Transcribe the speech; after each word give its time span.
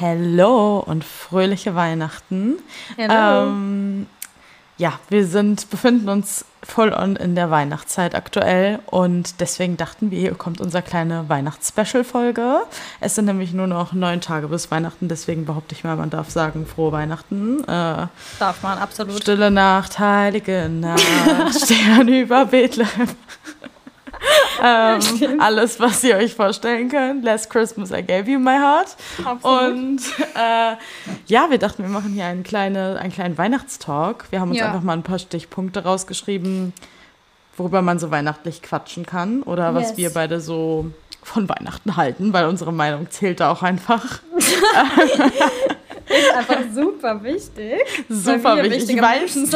Hello 0.00 0.78
und 0.78 1.02
fröhliche 1.02 1.74
Weihnachten. 1.74 2.54
Hello. 2.96 3.48
Ähm, 3.48 4.06
ja, 4.76 4.92
wir 5.08 5.26
sind, 5.26 5.70
befinden 5.70 6.08
uns 6.08 6.44
voll 6.62 6.92
on 6.92 7.16
in 7.16 7.34
der 7.34 7.50
Weihnachtszeit 7.50 8.14
aktuell 8.14 8.78
und 8.86 9.40
deswegen 9.40 9.76
dachten 9.76 10.12
wir, 10.12 10.20
hier 10.20 10.34
kommt 10.36 10.60
unsere 10.60 10.84
kleine 10.84 11.28
Weihnachts-Special-Folge. 11.28 12.60
Es 13.00 13.16
sind 13.16 13.24
nämlich 13.24 13.52
nur 13.52 13.66
noch 13.66 13.92
neun 13.92 14.20
Tage 14.20 14.46
bis 14.46 14.70
Weihnachten, 14.70 15.08
deswegen 15.08 15.46
behaupte 15.46 15.74
ich 15.74 15.82
mal, 15.82 15.96
man 15.96 16.10
darf 16.10 16.30
sagen, 16.30 16.64
frohe 16.64 16.92
Weihnachten. 16.92 17.64
Äh, 17.64 18.06
darf 18.38 18.62
man, 18.62 18.78
absolut. 18.78 19.20
Stille 19.20 19.50
Nacht, 19.50 19.98
heilige 19.98 20.68
Nacht, 20.68 21.02
Stern 21.64 22.06
über 22.06 22.46
Bethlehem. 22.46 23.08
ähm, 24.62 25.40
alles, 25.40 25.78
was 25.80 26.02
ihr 26.04 26.16
euch 26.16 26.34
vorstellen 26.34 26.88
könnt. 26.88 27.24
Last 27.24 27.50
Christmas 27.50 27.90
I 27.90 28.02
gave 28.02 28.30
you 28.30 28.38
my 28.38 28.56
heart. 28.56 28.96
Absolut. 29.24 29.72
Und 29.72 30.00
äh, 30.34 30.76
ja, 31.26 31.50
wir 31.50 31.58
dachten, 31.58 31.82
wir 31.82 31.90
machen 31.90 32.12
hier 32.12 32.26
einen, 32.26 32.42
kleine, 32.42 32.98
einen 33.00 33.12
kleinen 33.12 33.38
Weihnachtstalk. 33.38 34.26
Wir 34.30 34.40
haben 34.40 34.50
uns 34.50 34.58
ja. 34.58 34.66
einfach 34.66 34.82
mal 34.82 34.94
ein 34.94 35.02
paar 35.02 35.18
Stichpunkte 35.18 35.84
rausgeschrieben, 35.84 36.72
worüber 37.56 37.82
man 37.82 37.98
so 37.98 38.10
weihnachtlich 38.10 38.62
quatschen 38.62 39.06
kann 39.06 39.42
oder 39.42 39.74
was 39.74 39.90
yes. 39.90 39.96
wir 39.96 40.10
beide 40.10 40.40
so 40.40 40.90
von 41.22 41.48
Weihnachten 41.48 41.96
halten, 41.96 42.32
weil 42.32 42.46
unsere 42.46 42.72
Meinung 42.72 43.10
zählt 43.10 43.40
da 43.40 43.50
auch 43.50 43.62
einfach. 43.62 44.20
ist 46.08 46.34
einfach 46.34 46.62
super 46.74 47.22
wichtig. 47.22 47.80
Super 48.08 48.62
wichtig. 48.62 48.96
Ich 48.96 49.02
weiß, 49.02 49.50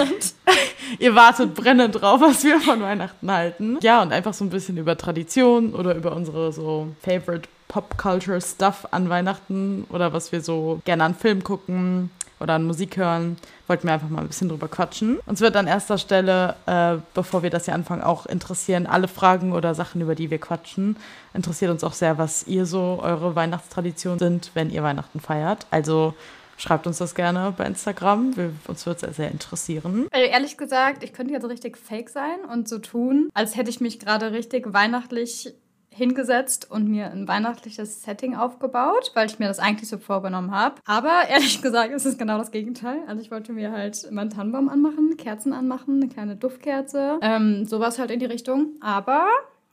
ihr 0.98 1.14
wartet 1.14 1.54
brennend 1.54 2.00
drauf, 2.00 2.20
was 2.20 2.44
wir 2.44 2.60
von 2.60 2.82
Weihnachten 2.82 3.30
halten. 3.30 3.78
Ja, 3.82 4.02
und 4.02 4.12
einfach 4.12 4.34
so 4.34 4.44
ein 4.44 4.50
bisschen 4.50 4.76
über 4.76 4.96
Tradition 4.96 5.74
oder 5.74 5.94
über 5.94 6.14
unsere 6.14 6.52
so 6.52 6.88
Favorite 7.02 7.48
Pop 7.68 7.96
Culture 7.96 8.40
Stuff 8.40 8.86
an 8.90 9.08
Weihnachten 9.08 9.86
oder 9.88 10.12
was 10.12 10.30
wir 10.30 10.42
so 10.42 10.80
gerne 10.84 11.04
an 11.04 11.14
Film 11.14 11.42
gucken 11.42 12.10
oder 12.42 12.54
an 12.54 12.64
Musik 12.64 12.96
hören, 12.96 13.38
wollten 13.66 13.86
wir 13.86 13.94
einfach 13.94 14.08
mal 14.08 14.20
ein 14.20 14.26
bisschen 14.26 14.48
drüber 14.48 14.68
quatschen. 14.68 15.20
Uns 15.26 15.40
wird 15.40 15.56
an 15.56 15.66
erster 15.66 15.96
Stelle, 15.96 16.56
äh, 16.66 16.96
bevor 17.14 17.42
wir 17.42 17.50
das 17.50 17.64
hier 17.64 17.74
anfangen, 17.74 18.02
auch 18.02 18.26
interessieren, 18.26 18.86
alle 18.86 19.08
Fragen 19.08 19.52
oder 19.52 19.74
Sachen, 19.74 20.00
über 20.00 20.14
die 20.14 20.30
wir 20.30 20.38
quatschen. 20.38 20.96
Interessiert 21.32 21.70
uns 21.70 21.84
auch 21.84 21.94
sehr, 21.94 22.18
was 22.18 22.46
ihr 22.46 22.66
so 22.66 23.00
eure 23.02 23.34
Weihnachtstraditionen 23.34 24.18
sind, 24.18 24.50
wenn 24.54 24.70
ihr 24.70 24.82
Weihnachten 24.82 25.20
feiert. 25.20 25.66
Also 25.70 26.14
Schreibt 26.62 26.86
uns 26.86 26.98
das 26.98 27.16
gerne 27.16 27.52
bei 27.56 27.66
Instagram. 27.66 28.36
Wir, 28.36 28.52
uns 28.68 28.86
würde 28.86 28.94
es 28.94 29.00
sehr, 29.00 29.12
sehr 29.12 29.30
interessieren. 29.32 30.06
Also 30.12 30.26
ehrlich 30.28 30.56
gesagt, 30.56 31.02
ich 31.02 31.12
könnte 31.12 31.32
jetzt 31.32 31.48
richtig 31.48 31.76
fake 31.76 32.08
sein 32.08 32.44
und 32.48 32.68
so 32.68 32.78
tun, 32.78 33.30
als 33.34 33.56
hätte 33.56 33.68
ich 33.68 33.80
mich 33.80 33.98
gerade 33.98 34.30
richtig 34.30 34.72
weihnachtlich 34.72 35.56
hingesetzt 35.90 36.70
und 36.70 36.86
mir 36.88 37.10
ein 37.10 37.26
weihnachtliches 37.26 38.04
Setting 38.04 38.36
aufgebaut, 38.36 39.10
weil 39.14 39.26
ich 39.26 39.40
mir 39.40 39.48
das 39.48 39.58
eigentlich 39.58 39.88
so 39.88 39.98
vorgenommen 39.98 40.52
habe. 40.52 40.76
Aber 40.86 41.28
ehrlich 41.28 41.60
gesagt 41.62 41.92
ist 41.92 42.06
es 42.06 42.16
genau 42.16 42.38
das 42.38 42.52
Gegenteil. 42.52 42.98
Also 43.08 43.20
ich 43.20 43.32
wollte 43.32 43.52
mir 43.52 43.72
halt 43.72 44.08
meinen 44.12 44.30
Tannenbaum 44.30 44.68
anmachen, 44.68 45.16
Kerzen 45.16 45.52
anmachen, 45.52 45.96
eine 46.00 46.08
kleine 46.08 46.36
Duftkerze, 46.36 47.18
ähm, 47.22 47.66
sowas 47.66 47.98
halt 47.98 48.12
in 48.12 48.20
die 48.20 48.26
Richtung. 48.26 48.76
Aber 48.80 49.26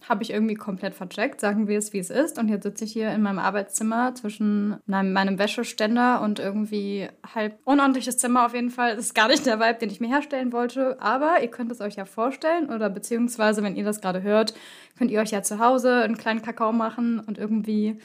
habe 0.08 0.24
ich 0.24 0.32
irgendwie 0.32 0.56
komplett 0.56 0.96
vercheckt, 0.96 1.42
sagen 1.42 1.68
wir 1.68 1.78
es, 1.78 1.94
wie 1.94 2.00
es 2.00 2.10
ist. 2.10 2.40
Und 2.40 2.48
jetzt 2.48 2.64
sitze 2.64 2.86
ich 2.86 2.94
hier 2.94 3.12
in 3.12 3.22
meinem 3.22 3.40
Arbeitszimmer 3.40 4.16
zwischen 4.16 4.78
meinem 4.86 5.40
Wäscheständer 5.40 6.22
und 6.22 6.40
irgendwie 6.40 7.10
halb 7.36 7.60
unordentliches 7.66 8.18
Zimmer 8.18 8.46
auf 8.46 8.54
jeden 8.54 8.70
Fall. 8.70 8.96
Das 8.96 9.06
ist 9.06 9.16
gar 9.16 9.28
nicht 9.28 9.46
der 9.46 9.60
Vibe, 9.60 9.80
den 9.80 9.90
ich 9.90 10.00
mir 10.00 10.10
herstellen 10.10 10.54
wollte. 10.54 11.02
Aber 11.02 11.42
ihr 11.42 11.50
könnt 11.50 11.72
es 11.72 11.82
euch 11.82 11.96
ja 11.96 12.06
vorstellen 12.06 12.70
oder 12.70 12.90
beziehungsweise, 12.90 13.62
wenn 13.64 13.76
ihr 13.76 13.84
das 13.84 14.02
gerade 14.02 14.22
hört, 14.22 14.54
könnt 14.98 15.12
ihr 15.12 15.20
euch 15.20 15.32
ja 15.32 15.44
zu 15.44 15.60
Hause 15.60 16.04
einen 16.04 16.18
kleinen 16.18 16.42
Kakao 16.42 16.72
machen 16.72 17.20
und 17.20 17.38
irgendwie 17.38 18.00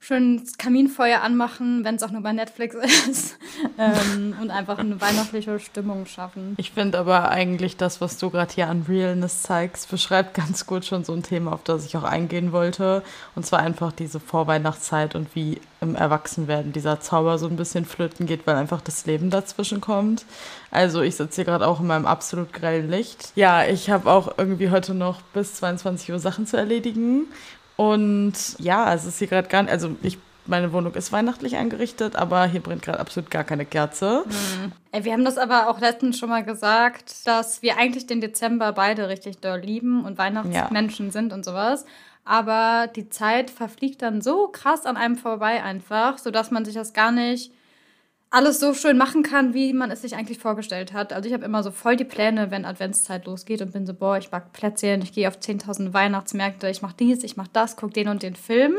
schön 0.00 0.44
das 0.44 0.58
Kaminfeuer 0.58 1.22
anmachen, 1.22 1.84
wenn 1.84 1.96
es 1.96 2.02
auch 2.02 2.10
nur 2.10 2.22
bei 2.22 2.32
Netflix 2.32 2.76
ist. 3.08 3.36
ähm, 3.78 4.34
und 4.40 4.50
einfach 4.50 4.78
eine 4.78 5.00
weihnachtliche 5.00 5.58
Stimmung 5.58 6.06
schaffen. 6.06 6.54
Ich 6.56 6.72
finde 6.72 6.98
aber 6.98 7.30
eigentlich 7.30 7.76
das, 7.76 8.00
was 8.00 8.18
du 8.18 8.30
gerade 8.30 8.54
hier 8.54 8.68
an 8.68 8.86
Realness 8.88 9.42
zeigst, 9.42 9.90
beschreibt 9.90 10.34
ganz 10.34 10.66
gut 10.66 10.84
schon 10.84 11.04
so 11.04 11.12
ein 11.12 11.22
Thema, 11.22 11.52
auf 11.52 11.64
das 11.64 11.84
ich 11.84 11.96
auch 11.96 12.04
eingehen 12.04 12.52
wollte. 12.52 13.02
Und 13.34 13.44
zwar 13.44 13.60
einfach 13.60 13.92
diese 13.92 14.20
Vorweihnachtszeit 14.20 15.14
und 15.14 15.34
wie 15.34 15.60
im 15.80 15.94
Erwachsenwerden 15.94 16.72
dieser 16.72 17.00
Zauber 17.00 17.38
so 17.38 17.46
ein 17.46 17.56
bisschen 17.56 17.84
flöten 17.84 18.26
geht, 18.26 18.46
weil 18.46 18.56
einfach 18.56 18.80
das 18.80 19.06
Leben 19.06 19.30
dazwischen 19.30 19.80
kommt. 19.80 20.24
Also 20.70 21.02
ich 21.02 21.16
sitze 21.16 21.36
hier 21.36 21.44
gerade 21.44 21.66
auch 21.66 21.80
in 21.80 21.86
meinem 21.86 22.06
absolut 22.06 22.52
grellen 22.52 22.90
Licht. 22.90 23.32
Ja, 23.36 23.64
ich 23.64 23.90
habe 23.90 24.10
auch 24.10 24.38
irgendwie 24.38 24.70
heute 24.70 24.94
noch 24.94 25.22
bis 25.34 25.54
22 25.54 26.10
Uhr 26.12 26.18
Sachen 26.18 26.46
zu 26.46 26.56
erledigen 26.56 27.26
und 27.78 28.34
ja, 28.58 28.92
es 28.92 29.04
ist 29.04 29.20
hier 29.20 29.28
gerade 29.28 29.46
gar 29.46 29.62
nicht, 29.62 29.70
also 29.70 29.94
ich 30.02 30.18
meine 30.46 30.72
Wohnung 30.72 30.94
ist 30.94 31.12
weihnachtlich 31.12 31.54
eingerichtet, 31.54 32.16
aber 32.16 32.44
hier 32.46 32.60
brennt 32.60 32.82
gerade 32.82 32.98
absolut 32.98 33.30
gar 33.30 33.44
keine 33.44 33.64
Kerze. 33.64 34.24
Mhm. 34.26 34.72
Ey, 34.90 35.04
wir 35.04 35.12
haben 35.12 35.24
das 35.24 35.38
aber 35.38 35.68
auch 35.68 35.78
letztens 35.78 36.18
schon 36.18 36.28
mal 36.28 36.42
gesagt, 36.42 37.24
dass 37.24 37.62
wir 37.62 37.78
eigentlich 37.78 38.08
den 38.08 38.20
Dezember 38.20 38.72
beide 38.72 39.08
richtig 39.08 39.38
doll 39.38 39.60
lieben 39.60 40.04
und 40.04 40.18
Weihnachtsmenschen 40.18 41.06
ja. 41.06 41.12
sind 41.12 41.32
und 41.32 41.44
sowas. 41.44 41.84
Aber 42.24 42.88
die 42.88 43.10
Zeit 43.10 43.48
verfliegt 43.48 44.02
dann 44.02 44.22
so 44.22 44.48
krass 44.48 44.84
an 44.84 44.96
einem 44.96 45.16
vorbei 45.16 45.62
einfach, 45.62 46.18
sodass 46.18 46.50
man 46.50 46.64
sich 46.64 46.74
das 46.74 46.92
gar 46.92 47.12
nicht 47.12 47.52
alles 48.30 48.60
so 48.60 48.74
schön 48.74 48.98
machen 48.98 49.22
kann, 49.22 49.54
wie 49.54 49.72
man 49.72 49.90
es 49.90 50.02
sich 50.02 50.14
eigentlich 50.14 50.38
vorgestellt 50.38 50.92
hat. 50.92 51.12
Also 51.12 51.28
ich 51.28 51.34
habe 51.34 51.44
immer 51.44 51.62
so 51.62 51.70
voll 51.70 51.96
die 51.96 52.04
Pläne, 52.04 52.50
wenn 52.50 52.64
Adventszeit 52.64 53.26
losgeht 53.26 53.62
und 53.62 53.72
bin 53.72 53.86
so, 53.86 53.94
boah, 53.94 54.18
ich 54.18 54.30
back 54.30 54.52
Plätzchen, 54.52 55.02
ich 55.02 55.12
gehe 55.12 55.28
auf 55.28 55.38
10.000 55.38 55.94
Weihnachtsmärkte, 55.94 56.68
ich 56.68 56.82
mache 56.82 56.96
dies, 56.98 57.24
ich 57.24 57.36
mache 57.36 57.50
das, 57.52 57.76
gucke 57.76 57.92
den 57.92 58.08
und 58.08 58.22
den 58.22 58.36
Film. 58.36 58.76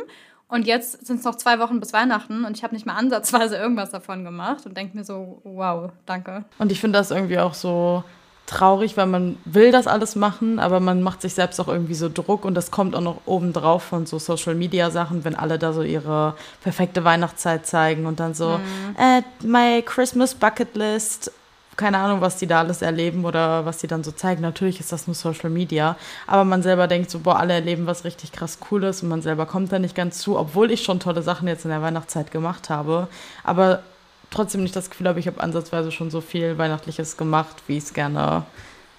Und 0.47 0.65
jetzt 0.65 1.05
sind 1.05 1.19
es 1.19 1.25
noch 1.25 1.35
zwei 1.35 1.59
Wochen 1.59 1.79
bis 1.79 1.93
Weihnachten 1.93 2.43
und 2.43 2.57
ich 2.57 2.63
habe 2.63 2.73
nicht 2.73 2.85
mal 2.85 2.95
ansatzweise 2.95 3.55
irgendwas 3.55 3.91
davon 3.91 4.23
gemacht 4.23 4.65
und 4.65 4.75
denke 4.75 4.97
mir 4.97 5.03
so, 5.03 5.41
wow, 5.43 5.91
danke. 6.05 6.45
Und 6.57 6.71
ich 6.71 6.79
finde 6.79 6.97
das 6.97 7.11
irgendwie 7.11 7.39
auch 7.39 7.53
so 7.53 8.03
traurig, 8.49 8.97
weil 8.97 9.05
man 9.05 9.37
will 9.45 9.71
das 9.71 9.85
alles 9.85 10.15
machen, 10.15 10.59
aber 10.59 10.79
man 10.79 11.03
macht 11.03 11.21
sich 11.21 11.35
selbst 11.35 11.59
auch 11.59 11.67
irgendwie 11.67 11.93
so 11.93 12.09
Druck 12.09 12.45
und 12.45 12.55
das 12.55 12.71
kommt 12.71 12.95
auch 12.95 13.01
noch 13.01 13.21
obendrauf 13.27 13.83
von 13.83 14.07
so 14.07 14.17
Social 14.17 14.55
Media 14.55 14.89
Sachen, 14.89 15.23
wenn 15.23 15.35
alle 15.35 15.59
da 15.59 15.71
so 15.71 15.83
ihre 15.83 16.33
perfekte 16.63 17.03
Weihnachtszeit 17.03 17.67
zeigen 17.67 18.07
und 18.07 18.19
dann 18.19 18.33
so, 18.33 18.57
mhm. 18.57 18.95
äh, 18.97 19.21
my 19.45 19.83
Christmas 19.83 20.33
Bucket 20.33 20.75
List, 20.75 21.31
keine 21.77 21.99
Ahnung, 21.99 22.21
was 22.21 22.37
die 22.37 22.47
da 22.47 22.59
alles 22.59 22.81
erleben 22.81 23.23
oder 23.23 23.65
was 23.65 23.77
die 23.77 23.87
dann 23.87 24.03
so 24.03 24.11
zeigen. 24.11 24.41
Natürlich 24.41 24.79
ist 24.79 24.91
das 24.91 25.05
nur 25.05 25.13
Social 25.13 25.51
Media, 25.51 25.95
aber 26.25 26.43
man 26.43 26.63
selber 26.63 26.87
denkt 26.87 27.11
so, 27.11 27.19
boah, 27.19 27.39
alle 27.39 27.53
erleben 27.53 27.85
was 27.85 28.03
richtig 28.03 28.31
krass 28.31 28.59
Cooles 28.59 29.03
und 29.03 29.09
man 29.09 29.21
selber 29.21 29.45
kommt 29.45 29.71
da 29.71 29.77
nicht 29.77 29.95
ganz 29.95 30.17
zu, 30.17 30.37
obwohl 30.37 30.71
ich 30.71 30.83
schon 30.83 30.99
tolle 30.99 31.21
Sachen 31.21 31.47
jetzt 31.47 31.65
in 31.65 31.71
der 31.71 31.83
Weihnachtszeit 31.83 32.31
gemacht 32.31 32.69
habe. 32.71 33.07
Aber 33.43 33.83
trotzdem 34.31 34.63
nicht 34.63 34.75
das 34.75 34.89
Gefühl 34.89 35.07
habe, 35.07 35.19
ich 35.19 35.27
habe 35.27 35.41
ansatzweise 35.41 35.91
schon 35.91 36.11
so 36.11 36.21
viel 36.21 36.57
Weihnachtliches 36.57 37.17
gemacht, 37.17 37.63
wie 37.67 37.77
ich 37.77 37.85
es 37.85 37.93
gerne 37.93 38.43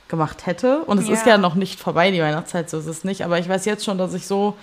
gemacht 0.09 0.47
hätte. 0.47 0.83
Und 0.85 0.99
es 0.99 1.09
ja. 1.09 1.15
ist 1.15 1.27
ja 1.27 1.39
noch 1.39 1.55
nicht 1.55 1.81
vorbei, 1.81 2.11
die 2.11 2.21
Weihnachtszeit, 2.21 2.69
so 2.69 2.79
ist 2.79 2.87
es 2.87 3.05
nicht. 3.05 3.25
Aber 3.25 3.39
ich 3.39 3.49
weiß 3.49 3.65
jetzt 3.65 3.85
schon, 3.85 3.99
dass 3.99 4.15
ich 4.15 4.27
so 4.27 4.57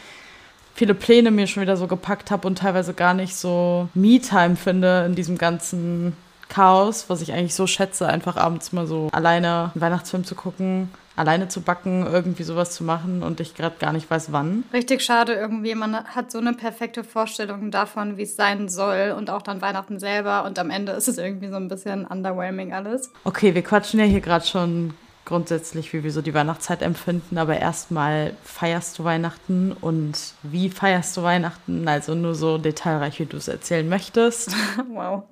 viele 0.76 0.94
Pläne 0.94 1.32
mir 1.32 1.48
schon 1.48 1.64
wieder 1.64 1.78
so 1.78 1.88
gepackt 1.88 2.30
habe 2.30 2.48
und 2.48 2.60
teilweise 2.60 2.94
gar 2.94 3.14
nicht 3.14 3.36
so 3.36 3.90
Me-Time 3.94 4.56
finde 4.56 5.06
in 5.06 5.16
diesem 5.16 5.38
ganzen 5.38 6.16
Chaos, 6.50 7.06
was 7.10 7.22
ich 7.22 7.34
eigentlich 7.34 7.56
so 7.56 7.66
schätze, 7.66 8.08
einfach 8.08 8.38
abends 8.38 8.72
mal 8.72 8.88
so 8.88 9.10
alleine 9.12 9.72
einen 9.74 9.82
Weihnachtsfilm 9.82 10.24
zu 10.24 10.36
gucken 10.36 10.90
alleine 11.18 11.48
zu 11.48 11.62
backen, 11.62 12.06
irgendwie 12.06 12.44
sowas 12.44 12.72
zu 12.72 12.84
machen 12.84 13.24
und 13.24 13.40
ich 13.40 13.56
gerade 13.56 13.76
gar 13.80 13.92
nicht 13.92 14.10
weiß, 14.10 14.32
wann. 14.32 14.64
Richtig 14.72 15.02
schade 15.02 15.34
irgendwie. 15.34 15.76
Man 15.76 15.96
hat 15.96 16.32
so 16.32 16.38
eine 16.38 16.54
perfekte 16.54 17.04
Vorstellung 17.04 17.72
davon, 17.72 18.18
wie 18.18 18.24
es 18.24 18.36
sein 18.36 18.70
soll 18.70 19.14
und 19.18 19.30
auch 19.30 19.42
dann 19.42 19.62
Weihnachten 19.62 20.00
selber 20.00 20.46
und 20.46 20.60
am 20.60 20.70
Ende 20.70 20.94
ist 20.94 21.08
es 21.08 21.18
irgendwie 21.18 21.50
so 21.50 21.56
ein 21.56 21.68
bisschen 21.68 22.06
underwhelming 22.06 22.74
alles. 22.74 23.12
Okay, 23.24 23.54
wir 23.56 23.64
quatschen 23.64 24.00
ja 24.00 24.06
hier 24.06 24.22
gerade 24.22 24.46
schon 24.46 24.94
grundsätzlich, 25.28 25.92
wie 25.92 26.06
wir 26.06 26.12
so 26.12 26.22
die 26.22 26.34
Weihnachtszeit 26.34 26.82
empfinden, 26.82 27.38
aber 27.38 27.58
erstmal 27.58 28.34
feierst 28.44 28.98
du 28.98 29.04
Weihnachten 29.04 29.74
und 29.74 30.34
wie 30.42 30.70
feierst 30.70 31.18
du 31.18 31.24
Weihnachten? 31.24 31.86
Also 31.88 32.16
nur 32.16 32.34
so 32.34 32.58
detailreich, 32.58 33.20
wie 33.20 33.26
du 33.26 33.36
es 33.36 33.50
erzählen 33.50 33.88
möchtest. 33.90 34.56
wow. 34.94 35.24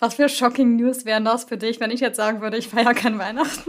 Was 0.00 0.14
für 0.14 0.28
shocking 0.28 0.76
News 0.76 1.04
wären 1.04 1.24
das 1.24 1.44
für 1.44 1.56
dich, 1.56 1.80
wenn 1.80 1.90
ich 1.90 2.00
jetzt 2.00 2.16
sagen 2.16 2.40
würde, 2.40 2.56
ich 2.56 2.68
feiere 2.68 2.94
kein 2.94 3.18
Weihnachten? 3.18 3.68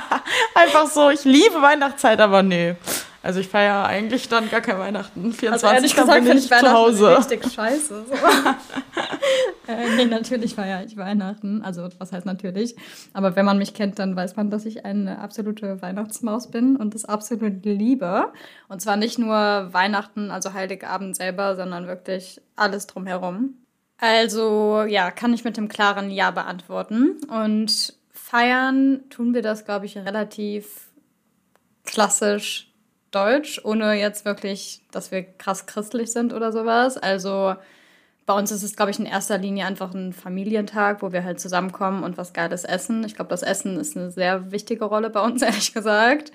Einfach 0.54 0.86
so, 0.86 1.10
ich 1.10 1.24
liebe 1.24 1.60
Weihnachtszeit, 1.60 2.18
aber 2.20 2.42
nee. 2.42 2.76
Also 3.22 3.40
ich 3.40 3.48
feiere 3.48 3.84
eigentlich 3.84 4.28
dann 4.28 4.48
gar 4.48 4.60
kein 4.60 4.78
Weihnachten. 4.78 5.32
24. 5.32 5.68
Also 5.68 6.00
gesagt, 6.00 6.24
bin 6.24 6.38
ich, 6.38 6.44
ich 6.44 6.58
zu 6.58 6.72
Hause. 6.72 7.18
richtig 7.18 7.52
scheiße. 7.52 8.04
So. 8.06 8.14
äh, 9.72 9.96
nee, 9.96 10.04
natürlich 10.04 10.54
feiere 10.54 10.84
ich 10.84 10.96
Weihnachten. 10.96 11.60
Also 11.62 11.88
was 11.98 12.12
heißt 12.12 12.24
natürlich? 12.24 12.76
Aber 13.12 13.34
wenn 13.34 13.44
man 13.44 13.58
mich 13.58 13.74
kennt, 13.74 13.98
dann 13.98 14.14
weiß 14.14 14.36
man, 14.36 14.48
dass 14.48 14.64
ich 14.64 14.84
eine 14.84 15.18
absolute 15.18 15.82
Weihnachtsmaus 15.82 16.52
bin 16.52 16.76
und 16.76 16.94
das 16.94 17.04
absolut 17.04 17.64
liebe. 17.64 18.32
Und 18.68 18.80
zwar 18.80 18.96
nicht 18.96 19.18
nur 19.18 19.34
Weihnachten, 19.72 20.30
also 20.30 20.54
Heiligabend 20.54 21.16
selber, 21.16 21.56
sondern 21.56 21.88
wirklich 21.88 22.40
alles 22.54 22.86
drumherum. 22.86 23.65
Also 23.98 24.82
ja, 24.88 25.10
kann 25.10 25.32
ich 25.34 25.44
mit 25.44 25.56
dem 25.56 25.68
klaren 25.68 26.10
Ja 26.10 26.30
beantworten. 26.30 27.22
Und 27.28 27.94
feiern 28.12 29.08
tun 29.10 29.34
wir 29.34 29.42
das, 29.42 29.64
glaube 29.64 29.86
ich, 29.86 29.96
relativ 29.96 30.90
klassisch 31.84 32.72
deutsch, 33.10 33.60
ohne 33.64 33.94
jetzt 33.94 34.24
wirklich, 34.24 34.82
dass 34.90 35.10
wir 35.10 35.22
krass 35.22 35.66
christlich 35.66 36.12
sind 36.12 36.32
oder 36.32 36.52
sowas. 36.52 36.98
Also 36.98 37.54
Bei 38.26 38.34
uns 38.38 38.52
ist 38.52 38.62
es, 38.62 38.76
glaube 38.76 38.92
ich, 38.92 39.00
in 39.00 39.06
erster 39.06 39.38
Linie 39.38 39.66
einfach 39.66 39.94
ein 39.94 40.12
Familientag, 40.12 41.02
wo 41.02 41.12
wir 41.12 41.24
halt 41.24 41.40
zusammenkommen 41.40 42.04
und 42.04 42.18
was 42.18 42.32
Geiles 42.34 42.64
essen. 42.64 43.04
Ich 43.04 43.16
glaube, 43.16 43.30
das 43.30 43.42
Essen 43.42 43.78
ist 43.78 43.96
eine 43.96 44.12
sehr 44.12 44.52
wichtige 44.52 44.84
Rolle 44.86 45.10
bei 45.10 45.20
uns, 45.22 45.42
ehrlich 45.44 45.74
gesagt. 45.74 46.32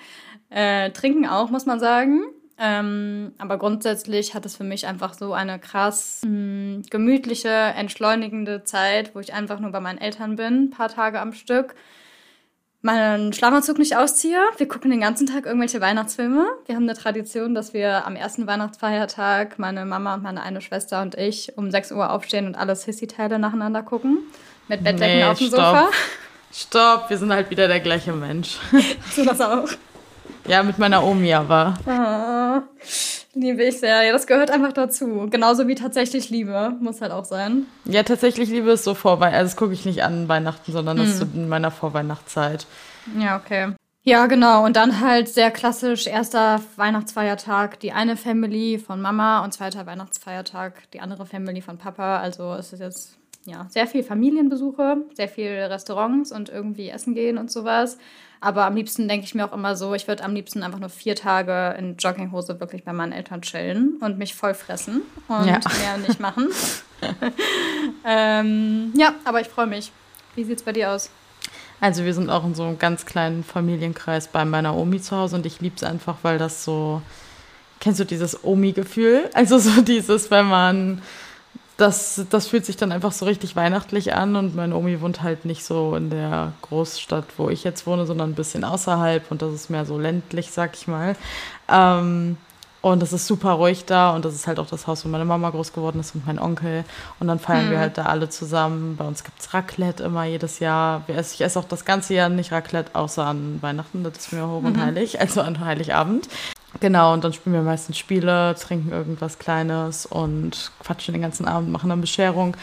Äh, 0.50 0.92
trinken 0.92 1.28
auch, 1.28 1.50
muss 1.52 1.66
man 1.68 1.80
sagen. 1.80 2.22
Ähm, 2.58 3.34
aber 3.38 3.58
grundsätzlich 3.58 4.36
hat 4.36 4.46
es 4.46 4.56
für 4.56 4.64
mich 4.64 4.86
einfach 4.86 5.14
so 5.14 5.34
eine 5.34 5.58
krass 5.58 6.22
mh, 6.24 6.30
hm, 6.30 6.84
gemütliche, 6.90 7.50
entschleunigende 7.50 8.64
Zeit, 8.64 9.16
wo 9.16 9.20
ich 9.20 9.34
einfach 9.34 9.60
nur 9.60 9.72
bei 9.72 9.80
meinen 9.80 9.98
Eltern 9.98 10.36
bin, 10.36 10.66
ein 10.66 10.70
paar 10.70 10.90
Tage 10.90 11.20
am 11.20 11.34
Stück 11.34 11.76
meinen 12.82 13.32
Schlafanzug 13.34 13.78
nicht 13.78 13.96
ausziehe. 13.96 14.40
Wir 14.58 14.68
gucken 14.68 14.92
den 14.92 15.02
ganzen 15.02 15.28
Tag 15.28 15.46
irgendwelche 15.46 15.82
Weihnachtsfilme. 15.82 16.48
Wir 16.66 16.76
haben 16.76 16.84
eine 16.84 16.98
Tradition, 16.98 17.54
dass 17.54 17.74
wir 17.74 18.06
am 18.06 18.16
ersten 18.16 18.48
Weihnachtsfeiertag, 18.48 19.60
meine 19.60 19.86
Mama 19.86 20.16
und 20.16 20.24
meine 20.24 20.42
eine 20.42 20.62
Schwester 20.62 21.02
und 21.02 21.16
ich, 21.16 21.58
um 21.58 21.70
6 21.70 21.92
Uhr 21.92 22.12
aufstehen 22.12 22.48
und 22.48 22.56
alle 22.56 22.76
Sissy-Teile 22.76 23.40
nacheinander 23.40 23.84
gucken. 23.84 24.20
Mit 24.68 24.84
Bettdecken 24.84 25.18
nee, 25.18 25.24
auf 25.24 25.38
dem 25.38 25.48
stopp. 25.48 25.60
Sofa. 25.60 25.90
Stopp, 26.54 27.10
wir 27.10 27.18
sind 27.18 27.32
halt 27.32 27.50
wieder 27.50 27.68
der 27.68 27.80
gleiche 27.80 28.14
Mensch. 28.14 28.58
Hast 29.06 29.18
du 29.18 29.26
das 29.26 29.40
auch? 29.40 29.70
Ja, 30.48 30.64
mit 30.64 30.80
meiner 30.80 31.04
Omi 31.04 31.34
aber. 31.34 31.76
Ah, 31.86 32.41
liebe 33.34 33.64
ich 33.64 33.80
sehr. 33.80 34.04
Ja, 34.04 34.12
das 34.12 34.28
gehört 34.28 34.52
einfach 34.52 34.74
dazu. 34.74 35.28
Genauso 35.30 35.68
wie 35.68 35.76
tatsächlich 35.76 36.30
Liebe. 36.30 36.76
Muss 36.80 37.02
halt 37.02 37.12
auch 37.12 37.26
sein. 37.26 37.66
Ja, 37.86 38.04
tatsächlich 38.04 38.50
Liebe 38.50 38.72
ist 38.72 38.84
so 38.84 38.94
Vorweihnachten. 38.94 39.38
Also 39.38 39.50
das 39.50 39.58
gucke 39.58 39.74
ich 39.74 39.86
nicht 39.86 40.04
an 40.04 40.28
Weihnachten, 40.28 40.72
sondern 40.72 40.98
das 40.98 41.08
hm. 41.08 41.14
ist 41.14 41.20
so 41.20 41.26
in 41.34 41.50
meiner 41.50 41.72
Vorweihnachtszeit. 41.72 42.66
Ja, 43.20 43.38
okay. 43.38 43.74
Ja, 44.04 44.26
genau. 44.26 44.66
Und 44.66 44.76
dann 44.76 45.00
halt 45.00 45.30
sehr 45.30 45.52
klassisch 45.52 46.08
erster 46.08 46.62
Weihnachtsfeiertag 46.76 47.80
die 47.80 47.92
eine 47.92 48.18
Family 48.18 48.80
von 48.80 49.00
Mama 49.00 49.44
und 49.44 49.54
zweiter 49.54 49.86
Weihnachtsfeiertag 49.86 50.90
die 50.92 51.02
andere 51.02 51.28
Family 51.28 51.62
von 51.62 51.78
Papa. 51.78 52.20
Also 52.20 52.54
es 52.54 52.74
ist 52.74 52.80
jetzt 52.80 53.18
ja 53.46 53.68
sehr 53.70 53.86
viel 53.86 54.04
Familienbesuche, 54.04 55.06
sehr 55.14 55.30
viel 55.30 55.52
Restaurants 55.52 56.32
und 56.32 56.50
irgendwie 56.50 56.90
essen 56.90 57.14
gehen 57.14 57.38
und 57.38 57.52
sowas. 57.52 58.00
Aber 58.44 58.66
am 58.66 58.76
liebsten 58.76 59.08
denke 59.08 59.24
ich 59.26 59.36
mir 59.36 59.46
auch 59.46 59.54
immer 59.54 59.76
so, 59.76 59.94
ich 59.94 60.08
würde 60.08 60.24
am 60.24 60.34
liebsten 60.34 60.64
einfach 60.64 60.80
nur 60.80 60.90
vier 60.90 61.16
Tage 61.16 61.76
in 61.78 61.96
Jogginghose 61.98 62.60
wirklich 62.60 62.84
bei 62.84 62.92
meinen 62.92 63.12
Eltern 63.12 63.44
chillen 63.44 63.98
und 64.02 64.18
mich 64.18 64.34
voll 64.34 64.56
fressen 64.56 65.04
und 65.28 65.46
ja. 65.46 65.60
mehr 65.80 65.98
nicht 66.08 66.20
machen. 66.20 66.50
ähm, 68.06 68.92
ja, 68.98 69.14
aber 69.26 69.42
ich 69.42 69.48
freue 69.48 69.68
mich. 69.68 69.92
Wie 70.36 70.44
sieht 70.44 70.58
es 70.58 70.64
bei 70.64 70.74
dir 70.74 70.90
aus? 70.90 71.12
Also 71.80 72.04
wir 72.04 72.16
sind 72.16 72.32
auch 72.32 72.44
in 72.44 72.56
so 72.56 72.64
einem 72.64 72.80
ganz 72.80 73.06
kleinen 73.06 73.44
Familienkreis 73.44 74.28
bei 74.28 74.44
meiner 74.44 74.76
Omi 74.76 75.00
zu 75.02 75.16
Hause 75.16 75.36
und 75.36 75.46
ich 75.46 75.62
liebe 75.62 75.76
es 75.76 75.84
einfach, 75.84 76.18
weil 76.24 76.40
das 76.40 76.64
so, 76.64 77.04
kennst 77.80 78.00
du 78.00 78.06
dieses 78.06 78.44
Omi-Gefühl? 78.44 79.30
Also 79.34 79.60
so 79.60 79.82
dieses, 79.82 80.32
wenn 80.32 80.48
man 80.48 81.02
das, 81.78 82.26
das 82.30 82.48
fühlt 82.48 82.66
sich 82.66 82.78
dann 82.78 82.92
einfach 82.92 83.12
so 83.12 83.26
richtig 83.26 83.56
weihnachtlich 83.56 84.14
an 84.14 84.36
und 84.36 84.56
meine 84.56 84.76
Omi 84.76 85.02
wohnt 85.02 85.24
halt 85.24 85.46
nicht 85.46 85.64
so 85.64 85.96
in 85.96 86.10
der 86.10 86.54
Großstadt, 86.62 87.26
wo 87.38 87.50
ich 87.50 87.64
jetzt 87.64 87.88
wohne, 87.88 88.06
sondern 88.06 88.32
ein 88.32 88.36
bisschen 88.36 88.64
außerhalb 88.64 89.32
und 89.32 89.42
das 89.42 89.54
ist 89.54 89.70
mehr 89.70 89.86
so 89.86 89.98
ländlich, 89.98 90.52
sag 90.52 90.76
ich 90.76 90.88
mal. 90.88 91.16
Ähm, 91.70 92.38
und 92.82 93.00
das 93.00 93.14
ist 93.14 93.28
super 93.28 93.52
ruhig 93.52 93.86
da 93.86 94.10
und 94.16 94.26
das 94.26 94.34
ist 94.34 94.48
halt 94.48 94.58
auch 94.58 94.66
das 94.66 94.88
Haus, 94.88 95.06
wo 95.06 95.10
meine 95.10 95.26
Mama 95.26 95.52
groß 95.52 95.72
geworden 95.72 96.00
ist 96.00 96.16
und 96.16 96.26
mein 96.26 96.40
Onkel. 96.40 96.84
Und 97.20 97.28
dann 97.28 97.38
feiern 97.38 97.66
hm. 97.66 97.72
wir 97.72 97.80
halt 97.80 97.98
da 98.00 98.06
alle 98.06 98.28
zusammen. 98.30 98.96
Bei 98.98 99.06
uns 99.06 99.24
gibt 99.24 99.40
es 99.40 99.54
Raclette 99.54 100.04
immer 100.04 100.24
jedes 100.26 100.58
Jahr. 100.58 101.04
Ich 101.08 101.42
esse 101.42 101.60
auch 101.60 101.66
das 101.66 101.86
ganze 101.86 102.16
Jahr 102.16 102.30
nicht 102.30 102.52
Raclette, 102.52 102.96
außer 102.96 103.24
an 103.24 103.60
Weihnachten. 103.62 104.04
Das 104.04 104.18
ist 104.18 104.34
mir 104.34 104.48
hoch 104.48 104.64
und 104.64 104.78
mhm. 104.78 104.82
heilig, 104.82 105.22
also 105.22 105.42
an 105.42 105.60
Heiligabend. 105.60 106.28
Genau, 106.80 107.14
und 107.14 107.24
dann 107.24 107.34
spielen 107.34 107.54
wir 107.54 107.62
meistens 107.62 107.98
Spiele, 107.98 108.56
trinken 108.56 108.92
irgendwas 108.92 109.40
Kleines 109.40 110.06
und 110.06 110.72
quatschen 110.80 111.14
den 111.14 111.22
ganzen 111.22 111.46
Abend, 111.46 111.70
machen 111.70 111.90
dann 111.90 112.02
Bescherung, 112.02 112.56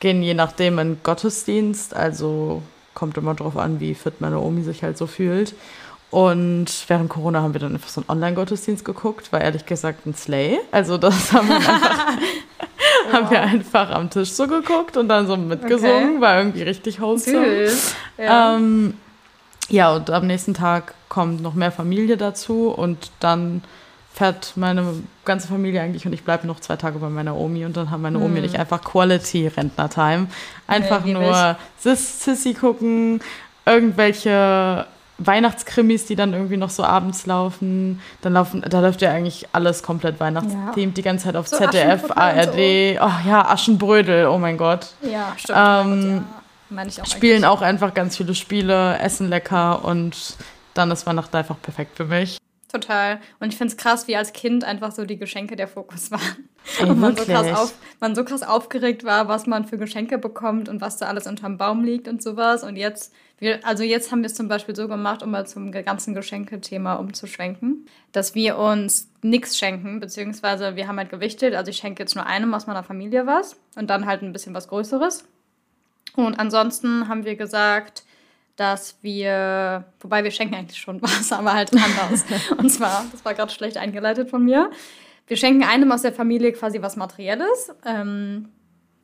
gehen 0.00 0.22
je 0.22 0.34
nachdem 0.34 0.78
in 0.78 0.98
Gottesdienst, 1.02 1.94
also 1.94 2.62
kommt 2.94 3.16
immer 3.16 3.34
drauf 3.34 3.56
an, 3.56 3.78
wie 3.80 3.94
fit 3.94 4.20
meine 4.20 4.40
Omi 4.40 4.62
sich 4.62 4.82
halt 4.82 4.96
so 4.98 5.06
fühlt. 5.06 5.54
Und 6.10 6.66
während 6.88 7.08
Corona 7.08 7.40
haben 7.40 7.54
wir 7.54 7.60
dann 7.60 7.74
einfach 7.74 7.88
so 7.88 8.00
einen 8.00 8.10
Online-Gottesdienst 8.10 8.84
geguckt, 8.84 9.32
war 9.32 9.40
ehrlich 9.40 9.64
gesagt 9.64 10.06
ein 10.06 10.14
Slay. 10.14 10.58
Also 10.72 10.98
das 10.98 11.32
haben 11.32 11.48
wir 11.48 11.54
einfach, 11.56 12.16
wow. 12.16 13.12
haben 13.12 13.30
wir 13.30 13.42
einfach 13.42 13.90
am 13.90 14.10
Tisch 14.10 14.32
so 14.32 14.48
geguckt 14.48 14.96
und 14.96 15.08
dann 15.08 15.28
so 15.28 15.36
mitgesungen, 15.36 16.16
okay. 16.16 16.20
war 16.20 16.38
irgendwie 16.38 16.62
richtig 16.62 17.00
wholesome. 17.00 17.68
Ja. 18.18 18.56
Ähm, 18.56 18.94
ja, 19.70 19.94
und 19.94 20.10
am 20.10 20.26
nächsten 20.26 20.54
Tag 20.54 20.94
kommt 21.08 21.40
noch 21.40 21.54
mehr 21.54 21.72
Familie 21.72 22.16
dazu 22.16 22.68
und 22.68 23.10
dann 23.20 23.62
fährt 24.12 24.52
meine 24.56 24.84
ganze 25.24 25.48
Familie 25.48 25.80
eigentlich 25.80 26.04
und 26.04 26.12
ich 26.12 26.24
bleibe 26.24 26.46
noch 26.46 26.60
zwei 26.60 26.76
Tage 26.76 26.98
bei 26.98 27.08
meiner 27.08 27.36
Omi 27.36 27.64
und 27.64 27.76
dann 27.76 27.90
haben 27.90 28.02
meine 28.02 28.18
Omi 28.18 28.36
hm. 28.36 28.42
nicht 28.42 28.58
einfach 28.58 28.82
Quality 28.82 29.48
Rentner-Time. 29.48 30.26
Einfach 30.66 31.04
nee, 31.04 31.12
nur 31.12 31.56
Sis 31.78 32.24
Sissy 32.24 32.54
gucken, 32.54 33.20
irgendwelche 33.64 34.86
Weihnachtskrimis, 35.18 36.06
die 36.06 36.16
dann 36.16 36.32
irgendwie 36.32 36.56
noch 36.56 36.70
so 36.70 36.82
abends 36.82 37.26
laufen. 37.26 38.00
Dann 38.22 38.32
laufen, 38.32 38.64
da 38.68 38.80
läuft 38.80 39.02
ja 39.02 39.10
eigentlich 39.10 39.46
alles 39.52 39.82
komplett 39.82 40.18
Weihnachtsthemed, 40.18 40.76
ja. 40.76 40.86
die 40.86 41.02
ganze 41.02 41.26
Zeit 41.26 41.36
auf 41.36 41.46
so 41.46 41.56
ZDF, 41.58 42.10
ARD. 42.10 42.96
So. 42.98 43.04
Oh 43.04 43.28
ja, 43.28 43.46
Aschenbrödel, 43.48 44.26
oh 44.26 44.38
mein 44.38 44.56
Gott. 44.56 44.88
Ja, 45.02 45.34
stimmt. 45.36 45.58
Ähm, 45.58 46.16
ja. 46.16 46.39
Meine 46.70 46.88
ich 46.88 47.02
auch 47.02 47.06
spielen 47.06 47.44
auch 47.44 47.62
einfach 47.62 47.94
ganz 47.94 48.16
viele 48.16 48.34
Spiele, 48.34 48.98
essen 48.98 49.28
lecker 49.28 49.84
und 49.84 50.36
dann 50.74 50.90
ist 50.90 51.06
Weihnachten 51.06 51.36
einfach 51.36 51.60
perfekt 51.60 51.96
für 51.96 52.04
mich. 52.04 52.38
Total. 52.70 53.20
Und 53.40 53.48
ich 53.48 53.56
finde 53.56 53.72
es 53.72 53.76
krass, 53.76 54.06
wie 54.06 54.16
als 54.16 54.32
Kind 54.32 54.62
einfach 54.62 54.92
so 54.92 55.04
die 55.04 55.18
Geschenke 55.18 55.56
der 55.56 55.66
Fokus 55.66 56.10
waren. 56.12 56.48
Ey, 56.78 56.88
und 56.88 57.00
man 57.00 57.16
so, 57.16 57.24
krass 57.24 57.52
auf, 57.58 57.74
man 57.98 58.14
so 58.14 58.22
krass 58.22 58.42
aufgeregt 58.44 59.02
war, 59.02 59.26
was 59.26 59.46
man 59.46 59.64
für 59.64 59.76
Geschenke 59.76 60.18
bekommt 60.18 60.68
und 60.68 60.80
was 60.80 60.96
da 60.96 61.06
alles 61.06 61.26
unterm 61.26 61.58
Baum 61.58 61.82
liegt 61.82 62.06
und 62.06 62.22
sowas. 62.22 62.62
Und 62.62 62.76
jetzt, 62.76 63.12
wir, 63.40 63.66
also 63.66 63.82
jetzt 63.82 64.12
haben 64.12 64.20
wir 64.20 64.26
es 64.26 64.34
zum 64.34 64.46
Beispiel 64.46 64.76
so 64.76 64.86
gemacht, 64.86 65.24
um 65.24 65.32
mal 65.32 65.46
zum 65.48 65.72
ganzen 65.72 66.14
Geschenkethema 66.14 66.94
umzuschwenken, 66.94 67.86
dass 68.12 68.36
wir 68.36 68.56
uns 68.56 69.08
nichts 69.22 69.58
schenken, 69.58 69.98
beziehungsweise 69.98 70.76
wir 70.76 70.86
haben 70.86 70.98
halt 70.98 71.10
gewichtet. 71.10 71.54
Also 71.54 71.70
ich 71.70 71.78
schenke 71.78 72.02
jetzt 72.02 72.14
nur 72.14 72.26
einem 72.26 72.54
aus 72.54 72.68
meiner 72.68 72.84
Familie 72.84 73.26
was 73.26 73.56
und 73.74 73.90
dann 73.90 74.06
halt 74.06 74.22
ein 74.22 74.32
bisschen 74.32 74.54
was 74.54 74.68
Größeres. 74.68 75.24
Und 76.16 76.38
ansonsten 76.38 77.08
haben 77.08 77.24
wir 77.24 77.36
gesagt, 77.36 78.04
dass 78.56 78.98
wir, 79.02 79.84
wobei 80.00 80.22
wir 80.22 80.30
schenken 80.30 80.54
eigentlich 80.54 80.80
schon 80.80 81.00
was, 81.02 81.32
aber 81.32 81.54
halt 81.54 81.70
anders. 81.74 82.24
Und 82.56 82.68
zwar, 82.70 83.06
das 83.10 83.24
war 83.24 83.34
gerade 83.34 83.52
schlecht 83.52 83.76
eingeleitet 83.76 84.28
von 84.28 84.44
mir. 84.44 84.70
Wir 85.26 85.36
schenken 85.36 85.64
einem 85.64 85.92
aus 85.92 86.02
der 86.02 86.12
Familie 86.12 86.52
quasi 86.52 86.82
was 86.82 86.96
Materielles. 86.96 87.72
Ähm, 87.86 88.48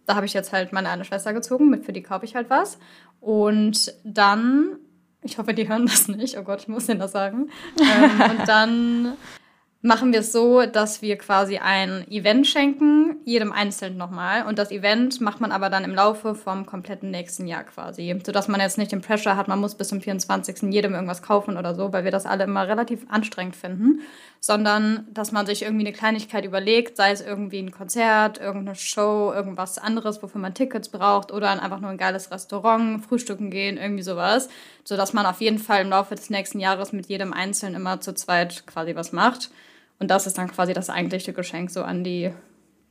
da 0.06 0.14
habe 0.14 0.26
ich 0.26 0.34
jetzt 0.34 0.52
halt 0.52 0.72
meine 0.72 0.88
eine 0.88 1.04
Schwester 1.04 1.32
gezogen, 1.32 1.70
mit 1.70 1.84
für 1.84 1.92
die 1.92 2.02
kaufe 2.02 2.24
ich 2.24 2.34
halt 2.34 2.50
was. 2.50 2.78
Und 3.20 3.94
dann, 4.04 4.78
ich 5.22 5.38
hoffe, 5.38 5.54
die 5.54 5.68
hören 5.68 5.86
das 5.86 6.08
nicht, 6.08 6.36
oh 6.36 6.42
Gott, 6.42 6.62
ich 6.62 6.68
muss 6.68 6.86
denen 6.86 7.00
das 7.00 7.12
sagen. 7.12 7.50
Ähm, 7.80 8.20
und 8.20 8.48
dann 8.48 9.16
machen 9.86 10.12
wir 10.12 10.20
es 10.20 10.32
so, 10.32 10.66
dass 10.66 11.00
wir 11.00 11.16
quasi 11.16 11.58
ein 11.58 12.06
Event 12.10 12.46
schenken, 12.46 13.16
jedem 13.24 13.52
einzeln 13.52 13.96
nochmal. 13.96 14.44
Und 14.46 14.58
das 14.58 14.70
Event 14.70 15.20
macht 15.20 15.40
man 15.40 15.52
aber 15.52 15.70
dann 15.70 15.84
im 15.84 15.94
Laufe 15.94 16.34
vom 16.34 16.66
kompletten 16.66 17.10
nächsten 17.10 17.46
Jahr 17.46 17.64
quasi. 17.64 18.20
Sodass 18.24 18.48
man 18.48 18.60
jetzt 18.60 18.78
nicht 18.78 18.92
den 18.92 19.00
Pressure 19.00 19.36
hat, 19.36 19.48
man 19.48 19.60
muss 19.60 19.76
bis 19.76 19.88
zum 19.88 20.00
24. 20.00 20.72
jedem 20.72 20.94
irgendwas 20.94 21.22
kaufen 21.22 21.56
oder 21.56 21.74
so, 21.74 21.92
weil 21.92 22.04
wir 22.04 22.10
das 22.10 22.26
alle 22.26 22.44
immer 22.44 22.66
relativ 22.68 23.06
anstrengend 23.08 23.56
finden. 23.56 24.00
Sondern, 24.40 25.06
dass 25.10 25.32
man 25.32 25.46
sich 25.46 25.62
irgendwie 25.62 25.86
eine 25.86 25.96
Kleinigkeit 25.96 26.44
überlegt, 26.44 26.96
sei 26.96 27.12
es 27.12 27.20
irgendwie 27.20 27.58
ein 27.58 27.70
Konzert, 27.70 28.38
irgendeine 28.38 28.76
Show, 28.76 29.32
irgendwas 29.34 29.78
anderes, 29.78 30.22
wofür 30.22 30.40
man 30.40 30.54
Tickets 30.54 30.88
braucht 30.88 31.32
oder 31.32 31.50
einfach 31.50 31.80
nur 31.80 31.90
ein 31.90 31.98
geiles 31.98 32.30
Restaurant, 32.30 33.04
frühstücken 33.04 33.50
gehen, 33.50 33.78
irgendwie 33.78 34.02
sowas. 34.02 34.48
Sodass 34.84 35.12
man 35.12 35.26
auf 35.26 35.40
jeden 35.40 35.58
Fall 35.58 35.82
im 35.82 35.90
Laufe 35.90 36.14
des 36.14 36.28
nächsten 36.28 36.60
Jahres 36.60 36.92
mit 36.92 37.06
jedem 37.06 37.32
Einzelnen 37.32 37.76
immer 37.76 38.00
zu 38.00 38.14
zweit 38.14 38.66
quasi 38.66 38.94
was 38.94 39.12
macht. 39.12 39.50
Und 39.98 40.10
das 40.10 40.26
ist 40.26 40.36
dann 40.38 40.50
quasi 40.50 40.72
das 40.72 40.90
eigentliche 40.90 41.32
Geschenk 41.32 41.70
so 41.70 41.82
an 41.82 42.04
die 42.04 42.32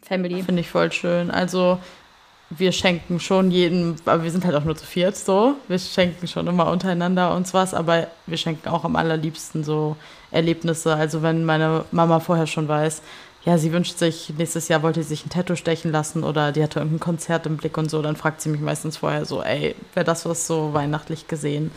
Family. 0.02 0.44
Finde 0.44 0.62
ich 0.62 0.70
voll 0.70 0.92
schön. 0.92 1.32
Also 1.32 1.80
wir 2.50 2.72
schenken 2.72 3.20
schon 3.20 3.52
jedem, 3.52 3.96
aber 4.06 4.24
wir 4.24 4.32
sind 4.32 4.46
halt 4.46 4.56
auch 4.56 4.64
nur 4.64 4.76
zu 4.76 4.86
viert 4.86 5.16
so. 5.16 5.56
Wir 5.68 5.80
schenken 5.80 6.28
schon 6.28 6.48
immer 6.48 6.72
untereinander 6.72 7.34
uns 7.36 7.54
was, 7.54 7.74
aber 7.74 8.08
wir 8.28 8.38
schenken 8.38 8.70
auch 8.70 8.84
am 8.86 8.96
allerliebsten 8.96 9.64
so 9.64 9.96
Erlebnisse. 10.32 10.96
Also 10.96 11.22
wenn 11.22 11.46
meine 11.46 11.86
Mama 11.92 12.20
vorher 12.20 12.48
schon 12.48 12.68
weiß, 12.68 13.02
ja, 13.46 13.58
sie 13.60 13.72
wünscht 13.72 13.98
sich, 13.98 14.34
nächstes 14.38 14.68
Jahr 14.68 14.82
wollte 14.82 15.04
sie 15.04 15.10
sich 15.10 15.26
ein 15.26 15.30
Tattoo 15.30 15.56
stechen 15.56 15.92
lassen 15.92 16.24
oder 16.24 16.52
die 16.52 16.64
hatte 16.64 16.80
irgendein 16.80 17.00
Konzert 17.00 17.46
im 17.46 17.58
Blick 17.58 17.78
und 17.78 17.92
so, 17.92 18.02
dann 18.02 18.16
fragt 18.16 18.42
sie 18.42 18.50
mich 18.50 18.62
meistens 18.62 18.98
vorher 18.98 19.26
so, 19.26 19.44
ey, 19.44 19.76
wäre 19.94 20.04
das 20.04 20.26
was 20.26 20.48
so 20.48 20.74
weihnachtlich 20.74 21.28
gesehen? 21.28 21.72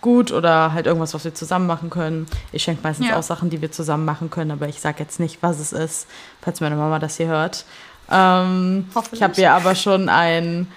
Gut 0.00 0.32
oder 0.32 0.72
halt 0.72 0.86
irgendwas, 0.86 1.14
was 1.14 1.24
wir 1.24 1.34
zusammen 1.34 1.66
machen 1.66 1.90
können. 1.90 2.26
Ich 2.52 2.62
schenke 2.62 2.82
meistens 2.82 3.08
ja. 3.08 3.16
auch 3.16 3.22
Sachen, 3.22 3.50
die 3.50 3.60
wir 3.60 3.72
zusammen 3.72 4.04
machen 4.04 4.30
können, 4.30 4.50
aber 4.50 4.68
ich 4.68 4.80
sage 4.80 4.96
jetzt 5.00 5.20
nicht, 5.20 5.42
was 5.42 5.58
es 5.58 5.72
ist, 5.72 6.06
falls 6.40 6.60
meine 6.60 6.76
Mama 6.76 6.98
das 6.98 7.16
hier 7.16 7.28
hört. 7.28 7.64
Ähm, 8.10 8.86
ich 9.12 9.22
habe 9.22 9.40
ihr 9.40 9.52
aber 9.52 9.74
schon 9.74 10.08
ein 10.08 10.68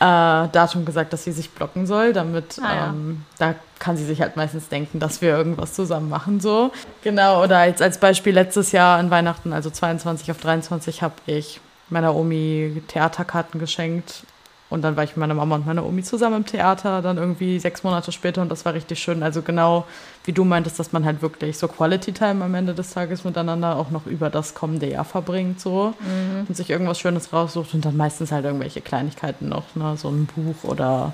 äh, 0.00 0.48
Datum 0.48 0.84
gesagt, 0.84 1.12
dass 1.12 1.24
sie 1.24 1.32
sich 1.32 1.50
blocken 1.50 1.86
soll, 1.86 2.12
damit 2.12 2.58
ah, 2.62 2.74
ja. 2.74 2.86
ähm, 2.88 3.24
da 3.38 3.54
kann 3.78 3.96
sie 3.96 4.04
sich 4.04 4.20
halt 4.20 4.36
meistens 4.36 4.68
denken, 4.68 5.00
dass 5.00 5.20
wir 5.20 5.36
irgendwas 5.36 5.74
zusammen 5.74 6.08
machen 6.08 6.40
so. 6.40 6.72
Genau, 7.02 7.42
oder 7.42 7.58
als, 7.58 7.82
als 7.82 7.98
Beispiel 7.98 8.32
letztes 8.32 8.72
Jahr 8.72 8.98
an 8.98 9.10
Weihnachten, 9.10 9.52
also 9.52 9.70
22 9.70 10.30
auf 10.30 10.38
23, 10.38 11.02
habe 11.02 11.14
ich 11.26 11.60
meiner 11.90 12.14
Omi 12.14 12.82
Theaterkarten 12.88 13.58
geschenkt. 13.58 14.22
Und 14.70 14.82
dann 14.82 14.96
war 14.96 15.04
ich 15.04 15.10
mit 15.10 15.18
meiner 15.18 15.34
Mama 15.34 15.54
und 15.54 15.66
meiner 15.66 15.84
Omi 15.86 16.02
zusammen 16.02 16.36
im 16.36 16.46
Theater, 16.46 17.00
dann 17.00 17.16
irgendwie 17.16 17.58
sechs 17.58 17.82
Monate 17.84 18.12
später 18.12 18.42
und 18.42 18.50
das 18.50 18.64
war 18.64 18.74
richtig 18.74 18.98
schön. 18.98 19.22
Also 19.22 19.40
genau 19.40 19.86
wie 20.24 20.32
du 20.32 20.44
meintest, 20.44 20.78
dass 20.78 20.92
man 20.92 21.06
halt 21.06 21.22
wirklich 21.22 21.56
so 21.56 21.68
Quality 21.68 22.12
Time 22.12 22.44
am 22.44 22.54
Ende 22.54 22.74
des 22.74 22.90
Tages 22.92 23.24
miteinander 23.24 23.76
auch 23.76 23.90
noch 23.90 24.06
über 24.06 24.28
das 24.28 24.54
kommende 24.54 24.90
Jahr 24.90 25.06
verbringt 25.06 25.58
so 25.60 25.94
mhm. 26.00 26.46
und 26.46 26.56
sich 26.56 26.68
irgendwas 26.68 26.98
Schönes 27.00 27.32
raussucht 27.32 27.72
und 27.72 27.84
dann 27.84 27.96
meistens 27.96 28.30
halt 28.30 28.44
irgendwelche 28.44 28.82
Kleinigkeiten 28.82 29.48
noch, 29.48 29.74
ne? 29.74 29.96
so 29.96 30.10
ein 30.10 30.26
Buch 30.26 30.68
oder 30.68 31.12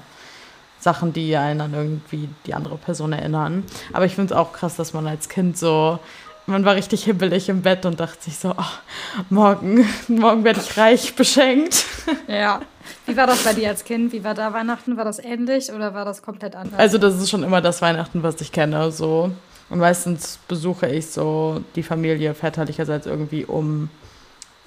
Sachen, 0.80 1.12
die 1.12 1.36
einen 1.36 1.60
an 1.60 1.74
irgendwie 1.74 2.28
die 2.46 2.54
andere 2.54 2.76
Person 2.76 3.12
erinnern. 3.12 3.62
Aber 3.92 4.04
ich 4.04 4.16
finde 4.16 4.34
es 4.34 4.38
auch 4.38 4.52
krass, 4.52 4.74
dass 4.74 4.92
man 4.92 5.06
als 5.06 5.28
Kind 5.28 5.56
so 5.56 6.00
man 6.46 6.64
war 6.64 6.74
richtig 6.74 7.04
hibbelig 7.04 7.48
im 7.48 7.62
Bett 7.62 7.86
und 7.86 8.00
dachte 8.00 8.22
sich 8.22 8.36
so, 8.38 8.50
oh, 8.50 9.24
morgen, 9.30 9.86
morgen 10.08 10.44
werde 10.44 10.60
ich 10.60 10.76
reich 10.76 11.14
beschenkt. 11.14 11.86
Ja. 12.28 12.60
Wie 13.06 13.16
war 13.16 13.26
das 13.26 13.44
bei 13.44 13.52
dir 13.52 13.68
als 13.68 13.84
Kind? 13.84 14.12
Wie 14.12 14.24
war 14.24 14.34
da 14.34 14.52
Weihnachten? 14.52 14.96
War 14.96 15.04
das 15.04 15.18
ähnlich 15.18 15.72
oder 15.72 15.94
war 15.94 16.04
das 16.04 16.22
komplett 16.22 16.56
anders? 16.56 16.78
Also 16.78 16.98
das 16.98 17.16
ist 17.16 17.30
schon 17.30 17.42
immer 17.42 17.60
das 17.60 17.82
Weihnachten, 17.82 18.22
was 18.22 18.40
ich 18.40 18.52
kenne. 18.52 18.90
So. 18.90 19.30
Und 19.70 19.78
meistens 19.78 20.38
besuche 20.48 20.86
ich 20.88 21.06
so 21.06 21.62
die 21.76 21.82
Familie 21.82 22.34
väterlicherseits 22.34 23.06
irgendwie 23.06 23.44
um, 23.44 23.88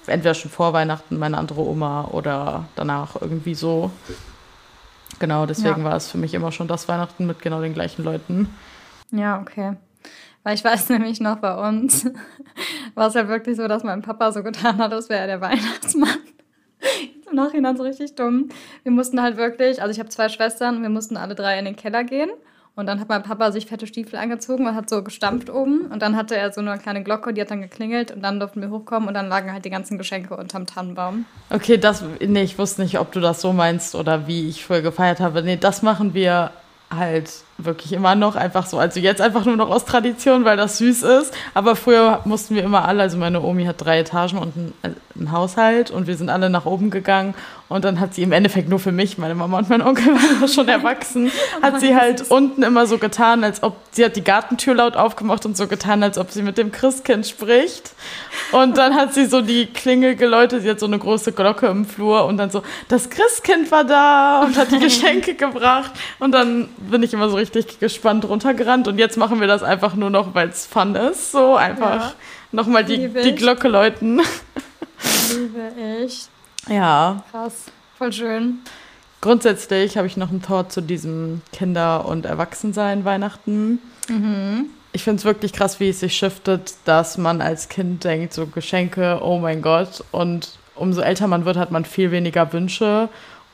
entweder 0.06 0.34
schon 0.34 0.50
vor 0.50 0.72
Weihnachten 0.72 1.18
meine 1.18 1.38
andere 1.38 1.60
Oma 1.60 2.08
oder 2.12 2.66
danach 2.76 3.20
irgendwie 3.20 3.54
so. 3.54 3.90
Genau, 5.18 5.46
deswegen 5.46 5.80
ja. 5.80 5.84
war 5.84 5.96
es 5.96 6.10
für 6.10 6.18
mich 6.18 6.34
immer 6.34 6.52
schon 6.52 6.68
das 6.68 6.88
Weihnachten 6.88 7.26
mit 7.26 7.40
genau 7.40 7.60
den 7.60 7.74
gleichen 7.74 8.04
Leuten. 8.04 8.48
Ja, 9.10 9.40
okay. 9.40 9.76
Weil 10.42 10.54
ich 10.54 10.64
weiß 10.64 10.88
nämlich 10.90 11.20
noch 11.20 11.36
bei 11.36 11.54
uns, 11.68 12.06
war 12.94 13.08
es 13.08 13.14
ja 13.14 13.28
wirklich 13.28 13.56
so, 13.56 13.68
dass 13.68 13.84
mein 13.84 14.02
Papa 14.02 14.32
so 14.32 14.42
getan 14.42 14.78
hat, 14.78 14.92
als 14.92 15.08
wäre 15.08 15.20
er 15.20 15.26
der 15.26 15.40
Weihnachtsmann. 15.40 16.18
Im 17.30 17.36
Nachhinein 17.36 17.76
so 17.76 17.82
richtig 17.82 18.14
dumm. 18.14 18.48
Wir 18.82 18.92
mussten 18.92 19.20
halt 19.20 19.36
wirklich, 19.36 19.82
also 19.82 19.92
ich 19.92 19.98
habe 19.98 20.08
zwei 20.08 20.28
Schwestern 20.28 20.76
und 20.76 20.82
wir 20.82 20.88
mussten 20.88 21.16
alle 21.16 21.34
drei 21.34 21.58
in 21.58 21.64
den 21.64 21.76
Keller 21.76 22.04
gehen. 22.04 22.30
Und 22.78 22.86
dann 22.86 23.00
hat 23.00 23.08
mein 23.08 23.24
Papa 23.24 23.50
sich 23.50 23.66
fette 23.66 23.88
Stiefel 23.88 24.20
angezogen 24.20 24.68
und 24.68 24.76
hat 24.76 24.88
so 24.88 25.02
gestampft 25.02 25.50
oben. 25.50 25.86
Und 25.86 26.00
dann 26.00 26.14
hatte 26.14 26.36
er 26.36 26.52
so 26.52 26.60
eine 26.60 26.78
kleine 26.78 27.02
Glocke, 27.02 27.34
die 27.34 27.40
hat 27.40 27.50
dann 27.50 27.60
geklingelt. 27.60 28.12
Und 28.12 28.22
dann 28.22 28.38
durften 28.38 28.60
wir 28.60 28.70
hochkommen 28.70 29.08
und 29.08 29.14
dann 29.14 29.28
lagen 29.28 29.52
halt 29.52 29.64
die 29.64 29.70
ganzen 29.70 29.98
Geschenke 29.98 30.36
unterm 30.36 30.64
Tannenbaum. 30.64 31.24
Okay, 31.50 31.76
das, 31.76 32.04
nee, 32.20 32.42
ich 32.42 32.56
wusste 32.56 32.82
nicht, 32.82 33.00
ob 33.00 33.10
du 33.10 33.18
das 33.18 33.40
so 33.40 33.52
meinst 33.52 33.96
oder 33.96 34.28
wie 34.28 34.48
ich 34.48 34.64
früher 34.64 34.80
gefeiert 34.80 35.18
habe. 35.18 35.42
Nee, 35.42 35.56
das 35.56 35.82
machen 35.82 36.14
wir 36.14 36.52
halt 36.94 37.30
wirklich 37.58 37.92
immer 37.92 38.14
noch 38.14 38.36
einfach 38.36 38.66
so. 38.66 38.78
Also 38.78 39.00
jetzt 39.00 39.20
einfach 39.20 39.44
nur 39.44 39.56
noch 39.56 39.68
aus 39.68 39.84
Tradition, 39.84 40.44
weil 40.44 40.56
das 40.56 40.78
süß 40.78 41.02
ist. 41.02 41.34
Aber 41.54 41.76
früher 41.76 42.20
mussten 42.24 42.54
wir 42.54 42.62
immer 42.62 42.86
alle, 42.86 43.02
also 43.02 43.18
meine 43.18 43.42
Omi 43.42 43.64
hat 43.64 43.84
drei 43.84 43.98
Etagen 43.98 44.38
und 44.38 44.56
ein, 44.56 44.72
ein 45.16 45.32
Haushalt 45.32 45.90
und 45.90 46.06
wir 46.06 46.16
sind 46.16 46.30
alle 46.30 46.50
nach 46.50 46.66
oben 46.66 46.90
gegangen 46.90 47.34
und 47.68 47.84
dann 47.84 48.00
hat 48.00 48.14
sie 48.14 48.22
im 48.22 48.32
Endeffekt 48.32 48.68
nur 48.68 48.78
für 48.78 48.92
mich, 48.92 49.18
meine 49.18 49.34
Mama 49.34 49.58
und 49.58 49.68
mein 49.68 49.82
Onkel 49.82 50.06
waren 50.14 50.48
schon 50.48 50.68
erwachsen, 50.68 51.30
hat 51.62 51.80
sie 51.80 51.94
halt 51.94 52.30
unten 52.30 52.62
immer 52.62 52.86
so 52.86 52.98
getan, 52.98 53.44
als 53.44 53.62
ob 53.62 53.76
sie 53.90 54.04
hat 54.04 54.16
die 54.16 54.24
Gartentür 54.24 54.74
laut 54.74 54.96
aufgemacht 54.96 55.44
und 55.44 55.56
so 55.56 55.66
getan, 55.66 56.02
als 56.02 56.16
ob 56.16 56.30
sie 56.30 56.42
mit 56.42 56.56
dem 56.56 56.72
Christkind 56.72 57.26
spricht. 57.26 57.92
Und 58.52 58.78
dann 58.78 58.94
hat 58.94 59.12
sie 59.12 59.26
so 59.26 59.42
die 59.42 59.66
Klingel 59.66 60.16
geläutet, 60.16 60.62
sie 60.62 60.70
hat 60.70 60.80
so 60.80 60.86
eine 60.86 60.98
große 60.98 61.32
Glocke 61.32 61.66
im 61.66 61.84
Flur 61.84 62.24
und 62.24 62.38
dann 62.38 62.50
so, 62.50 62.62
das 62.88 63.10
Christkind 63.10 63.70
war 63.70 63.84
da 63.84 64.42
und 64.42 64.56
hat 64.56 64.70
die 64.70 64.78
Geschenke 64.88 65.34
gebracht. 65.34 65.90
Und 66.18 66.32
dann 66.32 66.70
bin 66.78 67.02
ich 67.02 67.12
immer 67.12 67.28
so 67.28 67.36
richtig 67.36 67.78
gespannt 67.78 68.24
runtergerannt 68.28 68.88
und 68.88 68.98
jetzt 68.98 69.16
machen 69.16 69.40
wir 69.40 69.46
das 69.46 69.62
einfach 69.62 69.94
nur 69.94 70.10
noch, 70.10 70.34
weil 70.34 70.48
es 70.48 70.66
fun 70.66 70.94
ist. 70.94 71.32
So 71.32 71.56
einfach 71.56 72.10
ja. 72.10 72.14
nochmal 72.52 72.84
die, 72.84 73.08
die 73.08 73.34
Glocke 73.34 73.68
läuten. 73.68 74.20
Liebe 75.30 75.72
ich. 76.04 76.26
Ja. 76.68 77.22
Krass, 77.30 77.64
voll 77.96 78.12
schön. 78.12 78.58
Grundsätzlich 79.20 79.96
habe 79.96 80.06
ich 80.06 80.16
noch 80.16 80.30
ein 80.30 80.42
Tor 80.42 80.68
zu 80.68 80.80
diesem 80.80 81.42
Kinder- 81.52 82.06
und 82.06 82.24
Erwachsensein 82.24 83.04
Weihnachten. 83.04 83.80
Mhm. 84.08 84.66
Ich 84.92 85.02
finde 85.02 85.18
es 85.18 85.24
wirklich 85.24 85.52
krass, 85.52 85.80
wie 85.80 85.88
es 85.88 86.00
sich 86.00 86.16
shiftet, 86.16 86.74
dass 86.84 87.18
man 87.18 87.40
als 87.40 87.68
Kind 87.68 88.04
denkt, 88.04 88.32
so 88.32 88.46
Geschenke, 88.46 89.20
oh 89.22 89.38
mein 89.38 89.60
Gott. 89.60 90.04
Und 90.12 90.58
umso 90.74 91.00
älter 91.00 91.26
man 91.26 91.44
wird, 91.44 91.56
hat 91.56 91.70
man 91.70 91.84
viel 91.84 92.10
weniger 92.10 92.52
Wünsche 92.52 93.08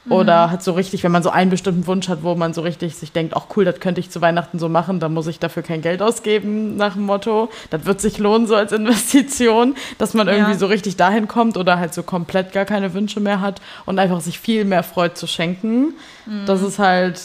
oder 0.08 0.46
mhm. 0.46 0.50
hat 0.50 0.62
so 0.62 0.72
richtig, 0.72 1.02
wenn 1.02 1.12
man 1.12 1.22
so 1.22 1.30
einen 1.30 1.50
bestimmten 1.50 1.86
Wunsch 1.86 2.08
hat, 2.08 2.22
wo 2.22 2.34
man 2.34 2.52
so 2.52 2.60
richtig 2.60 2.96
sich 2.96 3.12
denkt, 3.12 3.34
ach 3.36 3.46
cool, 3.56 3.64
das 3.64 3.80
könnte 3.80 4.00
ich 4.00 4.10
zu 4.10 4.20
Weihnachten 4.20 4.58
so 4.58 4.68
machen, 4.68 5.00
dann 5.00 5.14
muss 5.14 5.26
ich 5.26 5.38
dafür 5.38 5.62
kein 5.62 5.80
Geld 5.80 6.02
ausgeben, 6.02 6.76
nach 6.76 6.94
dem 6.94 7.04
Motto. 7.04 7.48
Das 7.70 7.86
wird 7.86 8.00
sich 8.00 8.18
lohnen, 8.18 8.46
so 8.46 8.54
als 8.54 8.72
Investition, 8.72 9.74
dass 9.98 10.12
man 10.12 10.28
irgendwie 10.28 10.52
ja. 10.52 10.58
so 10.58 10.66
richtig 10.66 10.96
dahin 10.96 11.26
kommt 11.26 11.56
oder 11.56 11.78
halt 11.78 11.94
so 11.94 12.02
komplett 12.02 12.52
gar 12.52 12.66
keine 12.66 12.92
Wünsche 12.92 13.20
mehr 13.20 13.40
hat 13.40 13.60
und 13.86 13.98
einfach 13.98 14.20
sich 14.20 14.38
viel 14.38 14.64
mehr 14.64 14.82
freut 14.82 15.16
zu 15.16 15.26
schenken. 15.26 15.94
Mhm. 16.26 16.46
Das 16.46 16.62
ist 16.62 16.78
halt. 16.78 17.20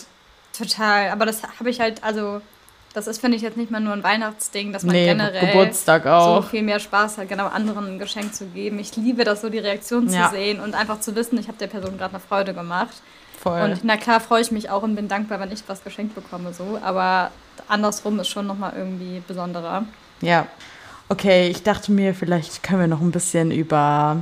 Total, 0.58 1.10
aber 1.10 1.26
das 1.26 1.42
habe 1.60 1.70
ich 1.70 1.80
halt, 1.80 2.04
also 2.04 2.42
das 3.00 3.08
ist, 3.08 3.22
finde 3.22 3.38
ich, 3.38 3.44
jetzt 3.44 3.56
nicht 3.56 3.72
mal 3.72 3.79
nur 3.79 3.94
ein 3.94 4.03
Weihnachtsding, 4.03 4.74
dass 4.74 4.84
man 4.84 4.94
nee, 4.94 5.06
generell 5.06 5.48
Geburtstag 5.48 6.06
auch. 6.06 6.44
so 6.44 6.50
viel 6.50 6.63
mehr 6.63 6.79
Spaß 6.79 7.18
hat, 7.18 7.29
genau 7.29 7.48
anderen 7.48 7.88
ein 7.88 8.00
Geschenk 8.00 8.36
zu 8.36 8.46
geben. 8.48 8.77
Ich 8.77 8.98
liebe 8.98 9.24
das, 9.24 9.39
so 9.39 9.50
die 9.50 9.60
Reaktion 9.60 10.10
ja. 10.10 10.29
zu 10.29 10.36
sehen 10.36 10.60
und 10.60 10.75
einfach 10.75 11.00
zu 11.00 11.15
wissen, 11.15 11.39
ich 11.39 11.48
habe 11.48 11.58
der 11.58 11.68
Person 11.68 11.98
gerade 11.98 12.15
eine 12.15 12.20
Freude 12.20 12.53
gemacht. 12.53 13.01
Voll. 13.41 13.62
Und 13.62 13.79
na 13.84 13.96
klar 13.96 14.20
freue 14.20 14.41
ich 14.41 14.51
mich 14.51 14.70
auch 14.70 14.84
und 14.84 14.98
bin 14.98 15.08
dankbar, 15.08 15.39
wenn 15.39 15.50
ich 15.50 15.63
was 15.68 15.82
geschenkt 15.82 16.13
bekomme, 16.13 16.53
so. 16.53 16.77
Aber 16.84 17.32
andersrum 17.70 18.20
ist 18.20 18.27
schon 18.27 18.46
nochmal 18.46 18.74
irgendwie 18.75 19.24
besonderer. 19.25 19.86
Ja. 20.20 20.48
Okay, 21.08 21.48
ich 21.48 21.63
dachte 21.63 21.94
mir, 21.94 22.13
vielleicht 22.13 22.63
können 22.63 22.82
wir 22.82 22.88
noch 22.88 23.01
ein 23.01 23.12
bisschen 23.12 23.51
über 23.51 24.18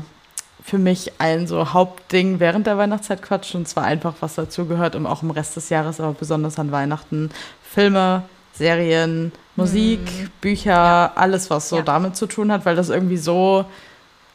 für 0.63 0.77
mich 0.77 1.13
ein 1.19 1.47
so 1.47 1.73
Hauptding 1.73 2.39
während 2.39 2.67
der 2.67 2.77
Weihnachtszeit 2.77 3.23
quatschen. 3.23 3.61
Und 3.61 3.67
zwar 3.67 3.85
einfach, 3.85 4.15
was 4.19 4.35
dazugehört, 4.35 4.95
um 4.95 5.07
auch 5.07 5.23
im 5.23 5.31
Rest 5.31 5.55
des 5.55 5.69
Jahres, 5.69 5.99
aber 5.99 6.13
besonders 6.13 6.59
an 6.59 6.71
Weihnachten, 6.71 7.31
Filme, 7.63 8.23
Serien, 8.57 9.31
Musik, 9.55 9.99
hm. 9.99 10.29
Bücher, 10.41 10.71
ja. 10.71 11.11
alles, 11.15 11.49
was 11.49 11.69
so 11.69 11.77
ja. 11.77 11.81
damit 11.81 12.15
zu 12.15 12.27
tun 12.27 12.51
hat, 12.51 12.65
weil 12.65 12.75
das 12.75 12.89
irgendwie 12.89 13.17
so 13.17 13.65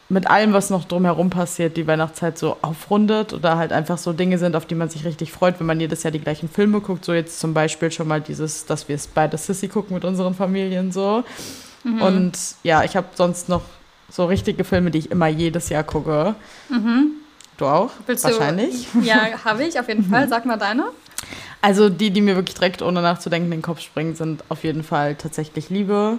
mit 0.09 0.29
allem, 0.29 0.53
was 0.53 0.69
noch 0.69 0.85
drumherum 0.85 1.31
passiert, 1.31 1.77
die 1.77 1.87
Weihnachtszeit 1.87 2.37
so 2.37 2.59
aufrundet 2.61 3.33
oder 3.33 3.57
halt 3.57 3.73
einfach 3.73 3.97
so 3.97 4.13
Dinge 4.13 4.37
sind, 4.37 4.55
auf 4.57 4.67
die 4.67 4.75
man 4.75 4.91
sich 4.91 5.05
richtig 5.07 5.33
freut, 5.33 5.59
wenn 5.59 5.67
man 5.67 5.81
jedes 5.81 6.03
Jahr 6.03 6.11
die 6.11 6.19
gleichen 6.19 6.51
Filme 6.51 6.81
guckt. 6.81 7.05
So 7.05 7.15
jetzt 7.15 7.41
zum 7.41 7.55
Beispiel 7.55 7.91
schon 7.91 8.09
mal 8.09 8.21
dieses, 8.21 8.67
dass 8.67 8.89
wir 8.89 8.97
es 8.97 9.07
beide 9.07 9.39
Sissy 9.39 9.69
gucken 9.69 9.95
mit 9.95 10.05
unseren 10.05 10.35
Familien 10.35 10.93
so. 10.93 11.25
Mhm. 11.83 12.03
Und 12.03 12.39
ja, 12.63 12.85
ich 12.85 12.95
habe 12.95 13.07
sonst 13.15 13.49
noch 13.49 13.63
so 14.11 14.27
richtige 14.27 14.65
Filme, 14.65 14.91
die 14.91 14.99
ich 14.99 15.11
immer 15.11 15.29
jedes 15.29 15.71
Jahr 15.71 15.83
gucke. 15.83 16.35
Mhm. 16.69 17.13
Du 17.57 17.67
auch? 17.67 17.91
Willst 18.07 18.25
Wahrscheinlich. 18.25 18.89
Du, 18.93 19.01
ja, 19.01 19.29
habe 19.45 19.65
ich 19.65 19.81
auf 19.81 19.89
jeden 19.89 20.05
Fall. 20.05 20.29
Sag 20.29 20.45
mal 20.45 20.59
deine. 20.59 20.85
Also 21.63 21.89
die, 21.89 22.11
die 22.11 22.21
mir 22.21 22.35
wirklich 22.35 22.57
direkt 22.57 22.83
ohne 22.83 23.01
nachzudenken 23.01 23.47
in 23.47 23.59
den 23.59 23.63
Kopf 23.63 23.81
springen, 23.81 24.17
sind 24.17 24.43
auf 24.49 24.65
jeden 24.65 24.83
Fall 24.83 25.15
tatsächlich 25.15 25.71
Liebe. 25.71 26.19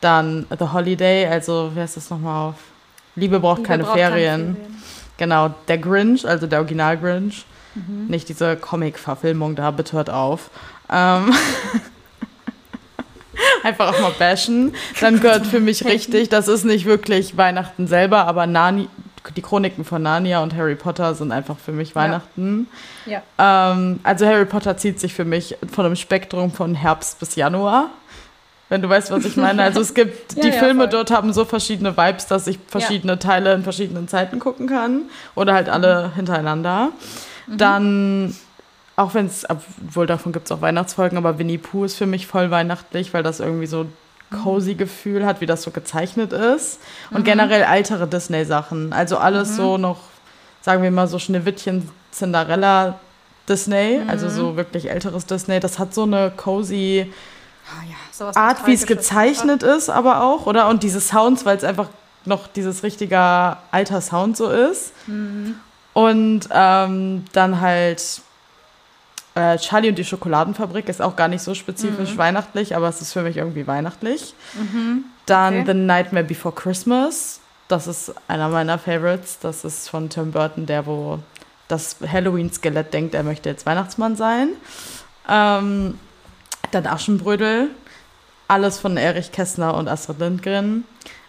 Dann 0.00 0.46
The 0.56 0.66
Holiday, 0.72 1.26
also 1.26 1.72
wer 1.74 1.84
ist 1.84 1.96
das 1.96 2.10
nochmal 2.10 2.50
auf? 2.50 2.54
Liebe 3.16 3.40
braucht, 3.40 3.58
Liebe 3.58 3.68
keine, 3.68 3.82
braucht 3.84 3.98
Ferien. 3.98 4.40
keine, 4.40 4.54
Ferien. 4.54 4.82
Genau, 5.18 5.54
der 5.68 5.78
Grinch, 5.78 6.26
also 6.26 6.46
der 6.46 6.60
Original 6.60 6.96
Grinch. 6.96 7.44
Mhm. 7.74 8.06
Nicht 8.08 8.28
diese 8.28 8.56
Comic-Verfilmung 8.56 9.56
da, 9.56 9.70
bitte 9.70 9.92
hört 9.94 10.10
auf. 10.10 10.50
Ähm 10.90 11.32
Einfach 13.62 13.94
auch 13.94 14.00
mal 14.00 14.12
bashen. 14.18 14.74
Dann 15.00 15.20
gehört 15.20 15.46
für 15.46 15.60
mich 15.60 15.84
richtig, 15.86 16.28
das 16.28 16.48
ist 16.48 16.64
nicht 16.64 16.84
wirklich 16.84 17.36
Weihnachten 17.36 17.86
selber, 17.86 18.26
aber 18.26 18.46
Nani, 18.46 18.88
die 19.36 19.42
Chroniken 19.42 19.84
von 19.84 20.02
Narnia 20.02 20.42
und 20.42 20.54
Harry 20.54 20.74
Potter 20.74 21.14
sind 21.14 21.32
einfach 21.32 21.56
für 21.58 21.72
mich 21.72 21.94
Weihnachten. 21.94 22.68
Ja. 23.06 23.22
ja. 23.38 23.72
Ähm, 23.72 24.00
also 24.02 24.26
Harry 24.26 24.44
Potter 24.44 24.76
zieht 24.76 24.98
sich 25.00 25.14
für 25.14 25.24
mich 25.24 25.56
von 25.72 25.86
einem 25.86 25.96
Spektrum 25.96 26.50
von 26.50 26.74
Herbst 26.74 27.20
bis 27.20 27.36
Januar. 27.36 27.90
Wenn 28.68 28.80
du 28.80 28.88
weißt, 28.88 29.10
was 29.10 29.24
ich 29.26 29.36
meine. 29.36 29.62
Also 29.62 29.80
es 29.80 29.92
gibt, 29.92 30.32
ja, 30.36 30.42
die 30.42 30.48
ja, 30.48 30.54
Filme 30.54 30.84
voll. 30.84 30.90
dort 30.90 31.10
haben 31.10 31.32
so 31.32 31.44
verschiedene 31.44 31.96
Vibes, 31.96 32.26
dass 32.26 32.46
ich 32.46 32.58
verschiedene 32.66 33.18
Teile 33.18 33.52
in 33.52 33.62
verschiedenen 33.62 34.08
Zeiten 34.08 34.38
gucken 34.38 34.66
kann. 34.66 35.02
Oder 35.34 35.52
halt 35.52 35.68
alle 35.68 36.08
mhm. 36.08 36.14
hintereinander. 36.14 36.88
Mhm. 37.46 37.58
Dann 37.58 38.36
auch 38.96 39.14
wenn 39.14 39.26
es, 39.26 39.48
obwohl 39.48 40.06
davon 40.06 40.32
gibt 40.32 40.46
es 40.46 40.52
auch 40.52 40.60
Weihnachtsfolgen, 40.60 41.16
aber 41.16 41.38
Winnie 41.38 41.58
Pooh 41.58 41.84
ist 41.84 41.96
für 41.96 42.06
mich 42.06 42.26
voll 42.26 42.50
weihnachtlich, 42.50 43.14
weil 43.14 43.22
das 43.22 43.40
irgendwie 43.40 43.66
so 43.66 43.86
cozy 44.32 44.74
Gefühl 44.74 45.26
hat, 45.26 45.40
wie 45.40 45.46
das 45.46 45.62
so 45.62 45.70
gezeichnet 45.70 46.32
ist. 46.32 46.80
Und 47.10 47.20
mhm. 47.20 47.24
generell 47.24 47.62
ältere 47.62 48.06
Disney-Sachen. 48.06 48.92
Also 48.92 49.18
alles 49.18 49.50
mhm. 49.50 49.56
so 49.56 49.78
noch, 49.78 49.98
sagen 50.60 50.82
wir 50.82 50.90
mal, 50.90 51.08
so 51.08 51.18
Schneewittchen, 51.18 51.88
Cinderella, 52.12 52.98
Disney. 53.48 54.00
Mhm. 54.02 54.10
Also 54.10 54.28
so 54.28 54.56
wirklich 54.56 54.90
älteres 54.90 55.26
Disney. 55.26 55.60
Das 55.60 55.78
hat 55.78 55.94
so 55.94 56.02
eine 56.02 56.32
cozy 56.36 57.12
oh, 57.68 57.90
ja, 57.90 58.32
Art, 58.34 58.66
wie 58.66 58.74
es 58.74 58.86
gezeichnet 58.86 59.62
ist, 59.62 59.90
aber 59.90 60.22
auch, 60.22 60.46
oder? 60.46 60.68
Und 60.68 60.82
diese 60.82 61.00
Sounds, 61.00 61.44
weil 61.44 61.56
es 61.56 61.64
einfach 61.64 61.88
noch 62.24 62.46
dieses 62.46 62.82
richtiger 62.82 63.58
alter 63.70 64.00
Sound 64.00 64.36
so 64.36 64.50
ist. 64.50 64.92
Mhm. 65.06 65.56
Und 65.92 66.48
ähm, 66.50 67.24
dann 67.32 67.60
halt 67.60 68.22
äh, 69.34 69.56
Charlie 69.58 69.88
und 69.88 69.96
die 69.96 70.04
Schokoladenfabrik 70.04 70.88
ist 70.88 71.00
auch 71.00 71.16
gar 71.16 71.28
nicht 71.28 71.42
so 71.42 71.54
spezifisch 71.54 72.14
mhm. 72.14 72.18
weihnachtlich, 72.18 72.76
aber 72.76 72.88
es 72.88 73.00
ist 73.00 73.12
für 73.12 73.22
mich 73.22 73.36
irgendwie 73.38 73.66
weihnachtlich. 73.66 74.34
Mhm. 74.54 75.04
Dann 75.26 75.60
okay. 75.60 75.64
The 75.66 75.74
Nightmare 75.74 76.24
Before 76.24 76.54
Christmas. 76.54 77.40
das 77.68 77.86
ist 77.86 78.14
einer 78.28 78.48
meiner 78.48 78.78
Favorites. 78.78 79.38
Das 79.40 79.64
ist 79.64 79.88
von 79.88 80.10
Tim 80.10 80.32
Burton, 80.32 80.66
der, 80.66 80.86
wo 80.86 81.20
das 81.68 81.96
Halloween-Skelett 82.06 82.92
denkt, 82.92 83.14
er 83.14 83.22
möchte 83.22 83.48
jetzt 83.48 83.64
Weihnachtsmann 83.64 84.16
sein. 84.16 84.50
Ähm, 85.28 85.98
dann 86.70 86.86
Aschenbrödel. 86.86 87.68
Alles 88.48 88.78
von 88.78 88.98
Erich 88.98 89.32
Kästner 89.32 89.74
und 89.74 89.88
Astrid 89.88 90.18
Lindgren. 90.18 90.84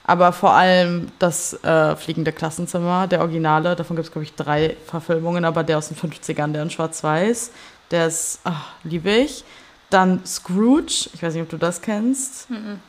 Aber 0.05 0.33
vor 0.33 0.51
allem 0.51 1.07
das 1.19 1.53
äh, 1.63 1.95
Fliegende 1.95 2.33
Klassenzimmer, 2.33 3.07
der 3.07 3.21
Originale. 3.21 3.75
Davon 3.77 3.95
gibt 3.95 4.07
es, 4.07 4.11
glaube 4.11 4.25
ich, 4.25 4.35
drei 4.35 4.75
Verfilmungen, 4.85 5.45
aber 5.45 5.63
der 5.63 5.77
aus 5.77 5.87
den 5.87 5.97
50ern, 5.97 6.51
der 6.51 6.63
in 6.63 6.69
Schwarz-Weiß. 6.69 7.51
Der 7.93 8.07
ist, 8.07 8.39
ach, 8.43 8.71
liebe 8.83 9.11
ich. 9.11 9.45
Dann 9.89 10.25
Scrooge, 10.25 11.09
ich 11.13 11.21
weiß 11.21 11.33
nicht, 11.35 11.43
ob 11.43 11.49
du 11.49 11.57
das 11.57 11.81
kennst. 11.81 12.49
Mhm. 12.49 12.79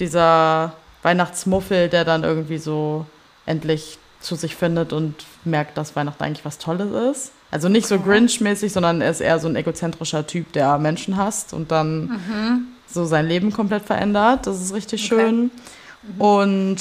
Dieser 0.00 0.74
Weihnachtsmuffel, 1.02 1.88
der 1.88 2.04
dann 2.04 2.24
irgendwie 2.24 2.58
so 2.58 3.06
endlich 3.46 3.98
zu 4.20 4.34
sich 4.34 4.56
findet 4.56 4.92
und 4.92 5.14
merkt, 5.44 5.78
dass 5.78 5.94
Weihnachten 5.94 6.22
eigentlich 6.24 6.44
was 6.44 6.58
Tolles 6.58 7.16
ist. 7.16 7.32
Also 7.52 7.68
nicht 7.68 7.86
so 7.86 7.98
Grinch-mäßig, 7.98 8.72
sondern 8.72 9.00
er 9.00 9.10
ist 9.10 9.20
eher 9.20 9.38
so 9.38 9.48
ein 9.48 9.54
egozentrischer 9.54 10.26
Typ, 10.26 10.52
der 10.52 10.76
Menschen 10.78 11.16
hasst 11.16 11.54
und 11.54 11.70
dann 11.70 12.00
mhm. 12.06 12.66
so 12.88 13.04
sein 13.04 13.26
Leben 13.26 13.52
komplett 13.52 13.84
verändert. 13.84 14.48
Das 14.48 14.60
ist 14.60 14.74
richtig 14.74 15.04
okay. 15.04 15.22
schön. 15.22 15.50
Mhm. 16.02 16.20
Und 16.20 16.80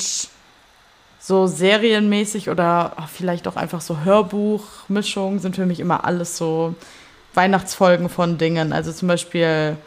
so 1.19 1.45
serienmäßig 1.45 2.49
oder 2.49 2.95
vielleicht 3.13 3.47
auch 3.47 3.55
einfach 3.55 3.81
so 3.81 3.99
Hörbuchmischungen 3.99 5.39
sind 5.39 5.55
für 5.55 5.65
mich 5.65 5.79
immer 5.79 6.05
alles 6.05 6.37
so 6.37 6.73
Weihnachtsfolgen 7.37 8.09
von 8.09 8.37
Dingen. 8.37 8.73
Also 8.73 8.91
zum 8.91 9.07
Beispiel 9.07 9.77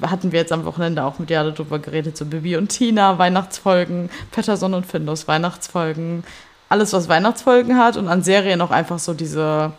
hatten 0.00 0.32
wir 0.32 0.40
jetzt 0.40 0.52
am 0.52 0.64
Wochenende 0.64 1.04
auch 1.04 1.18
mit 1.18 1.28
Jade 1.28 1.52
drüber 1.52 1.78
geredet, 1.78 2.16
so 2.16 2.24
Bibi 2.24 2.56
und 2.56 2.68
Tina, 2.68 3.18
Weihnachtsfolgen, 3.18 4.08
Patterson 4.30 4.72
und 4.72 4.86
Findus, 4.86 5.28
Weihnachtsfolgen, 5.28 6.24
alles, 6.68 6.92
was 6.92 7.08
Weihnachtsfolgen 7.08 7.76
hat 7.76 7.96
und 7.96 8.08
an 8.08 8.22
Serien 8.22 8.62
auch 8.62 8.70
einfach 8.70 8.98
so 8.98 9.12
diese 9.12 9.72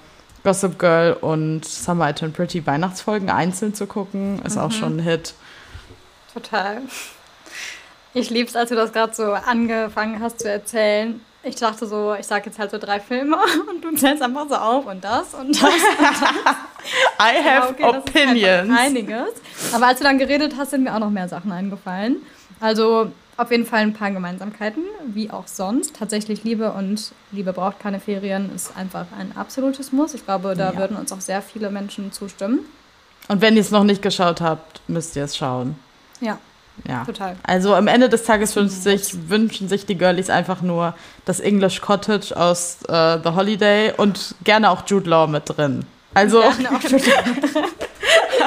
Gossip 0.43 0.77
Girl 0.77 1.13
und 1.13 1.65
Summer 1.65 2.09
I 2.09 2.13
Turn 2.13 2.33
Pretty 2.33 2.65
Weihnachtsfolgen 2.67 3.29
einzeln 3.29 3.73
zu 3.73 3.88
gucken, 3.88 4.41
ist 4.43 4.55
mhm. 4.55 4.61
auch 4.61 4.71
schon 4.71 4.97
ein 4.97 5.00
Hit. 5.00 5.33
Total. 6.33 6.81
Ich 8.13 8.29
lieb's, 8.29 8.55
als 8.55 8.69
du 8.69 8.75
das 8.75 8.91
gerade 8.91 9.13
so 9.13 9.31
angefangen 9.31 10.21
hast 10.21 10.41
zu 10.41 10.50
erzählen. 10.50 11.21
Ich 11.43 11.55
dachte 11.55 11.88
so, 11.88 12.13
ich 12.19 12.27
sag 12.27 12.45
jetzt 12.45 12.60
halt 12.60 12.69
so 12.69 12.77
drei 12.77 13.00
Filme 13.00 13.38
und 13.69 13.83
du 13.83 13.95
zählst 13.95 14.21
einfach 14.21 14.48
so 14.48 14.55
auf 14.55 14.86
und 14.86 15.03
das 15.03 15.33
und 15.33 15.55
das. 15.55 15.63
Und 15.63 15.71
das. 16.00 16.55
I 17.19 17.43
have 17.43 17.69
okay, 17.69 17.83
opinions. 17.83 18.77
einiges. 18.77 19.29
Aber 19.74 19.88
als 19.88 19.98
du 20.00 20.03
dann 20.03 20.19
geredet 20.19 20.53
hast, 20.57 20.71
sind 20.71 20.83
mir 20.83 20.93
auch 20.93 21.00
noch 21.00 21.10
mehr 21.10 21.27
Sachen 21.27 21.51
eingefallen. 21.51 22.17
Also 22.60 23.12
auf 23.38 23.50
jeden 23.50 23.65
Fall 23.65 23.79
ein 23.79 23.93
paar 23.93 24.12
Gemeinsamkeiten, 24.12 24.83
wie 25.07 25.31
auch 25.31 25.48
sonst. 25.48 25.95
Tatsächlich 25.95 26.43
Liebe 26.43 26.74
und 26.74 27.12
Liebe 27.31 27.53
braucht 27.53 27.79
keine 27.79 28.00
Ferien 28.00 28.53
ist 28.53 28.77
einfach 28.77 29.07
ein 29.17 29.36
absolutes 29.36 29.91
Muss. 29.91 30.13
Ich 30.13 30.25
glaube, 30.25 30.55
da 30.55 30.74
ja. 30.74 30.77
würden 30.77 30.95
uns 30.95 31.12
auch 31.12 31.21
sehr 31.21 31.41
viele 31.41 31.71
Menschen 31.71 32.12
zustimmen. 32.12 32.60
Und 33.29 33.41
wenn 33.41 33.55
ihr 33.55 33.62
es 33.62 33.71
noch 33.71 33.83
nicht 33.83 34.03
geschaut 34.03 34.41
habt, 34.41 34.81
müsst 34.88 35.15
ihr 35.15 35.24
es 35.24 35.36
schauen. 35.36 35.75
Ja, 36.19 36.38
ja. 36.88 37.04
Total. 37.06 37.36
Also 37.44 37.75
am 37.75 37.88
Ende 37.88 38.10
des 38.10 38.24
Tages 38.24 38.54
sich, 38.54 39.30
wünschen 39.30 39.68
sich 39.68 39.86
die 39.86 39.98
Girlies 39.98 40.30
einfach 40.30 40.62
nur 40.62 40.96
das 41.25 41.40
English 41.40 41.82
Cottage 41.82 42.36
aus 42.36 42.80
uh, 42.90 43.18
The 43.24 43.30
Holiday 43.36 43.94
und 43.96 44.36
gerne 44.44 44.70
auch 44.70 44.84
Jude 44.88 45.10
Law 45.10 45.28
mit 45.28 45.44
drin. 45.46 45.86
Also. 46.13 46.42
Gerne 46.42 46.70
auch 46.75 46.82
Jude 46.82 47.06
Law 47.06 47.63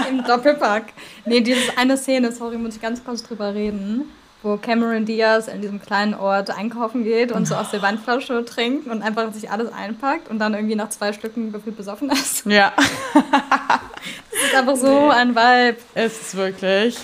Im 0.08 0.24
Doppelpack. 0.24 0.92
Nee, 1.24 1.40
diese 1.40 1.78
eine 1.78 1.96
Szene, 1.96 2.32
sorry, 2.32 2.58
muss 2.58 2.76
ich 2.76 2.82
ganz 2.82 3.02
kurz 3.04 3.22
drüber 3.22 3.54
reden, 3.54 4.02
wo 4.42 4.56
Cameron 4.56 5.06
Diaz 5.06 5.48
in 5.48 5.62
diesem 5.62 5.80
kleinen 5.80 6.14
Ort 6.14 6.50
einkaufen 6.50 7.04
geht 7.04 7.32
und 7.32 7.46
so 7.46 7.54
aus 7.54 7.70
der 7.70 7.80
Wandflasche 7.80 8.44
trinkt 8.44 8.88
und 8.88 9.02
einfach 9.02 9.32
sich 9.32 9.50
alles 9.50 9.72
einpackt 9.72 10.28
und 10.28 10.38
dann 10.38 10.52
irgendwie 10.54 10.74
nach 10.74 10.90
zwei 10.90 11.12
Stücken 11.12 11.52
gefühlt 11.52 11.76
besoffen 11.76 12.10
ist. 12.10 12.44
Ja. 12.44 12.72
das 13.14 14.42
ist 14.44 14.54
einfach 14.54 14.76
so 14.76 15.08
ein 15.10 15.34
Vibe. 15.34 15.78
Es 15.94 16.20
ist 16.20 16.36
wirklich. 16.36 16.98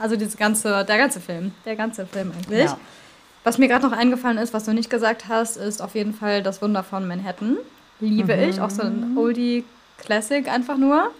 Also 0.00 0.16
diese 0.16 0.36
ganze, 0.36 0.84
der 0.84 0.98
ganze 0.98 1.20
Film. 1.20 1.52
Der 1.64 1.76
ganze 1.76 2.06
Film 2.06 2.32
eigentlich. 2.32 2.64
Ja. 2.64 2.78
Was 3.44 3.58
mir 3.58 3.68
gerade 3.68 3.86
noch 3.86 3.96
eingefallen 3.96 4.38
ist, 4.38 4.52
was 4.52 4.64
du 4.64 4.72
nicht 4.72 4.90
gesagt 4.90 5.28
hast, 5.28 5.56
ist 5.56 5.80
auf 5.80 5.94
jeden 5.94 6.14
Fall 6.14 6.42
das 6.42 6.60
Wunder 6.62 6.82
von 6.82 7.06
Manhattan. 7.06 7.58
Liebe 8.00 8.34
mhm. 8.34 8.42
ich. 8.42 8.60
Auch 8.60 8.70
so 8.70 8.82
ein 8.82 9.16
Oldie 9.16 9.64
Classic 9.98 10.48
einfach 10.48 10.78
nur. 10.78 11.10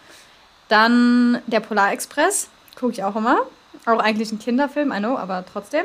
Dann 0.69 1.41
der 1.47 1.61
Polarexpress. 1.61 2.49
Gucke 2.79 2.93
ich 2.93 3.05
auch 3.05 3.17
immer. 3.17 3.41
Auch 3.87 3.99
eigentlich 3.99 4.33
ein 4.33 4.39
Kinderfilm, 4.39 4.93
I 4.93 4.99
know, 4.99 5.17
aber 5.17 5.45
trotzdem. 5.51 5.85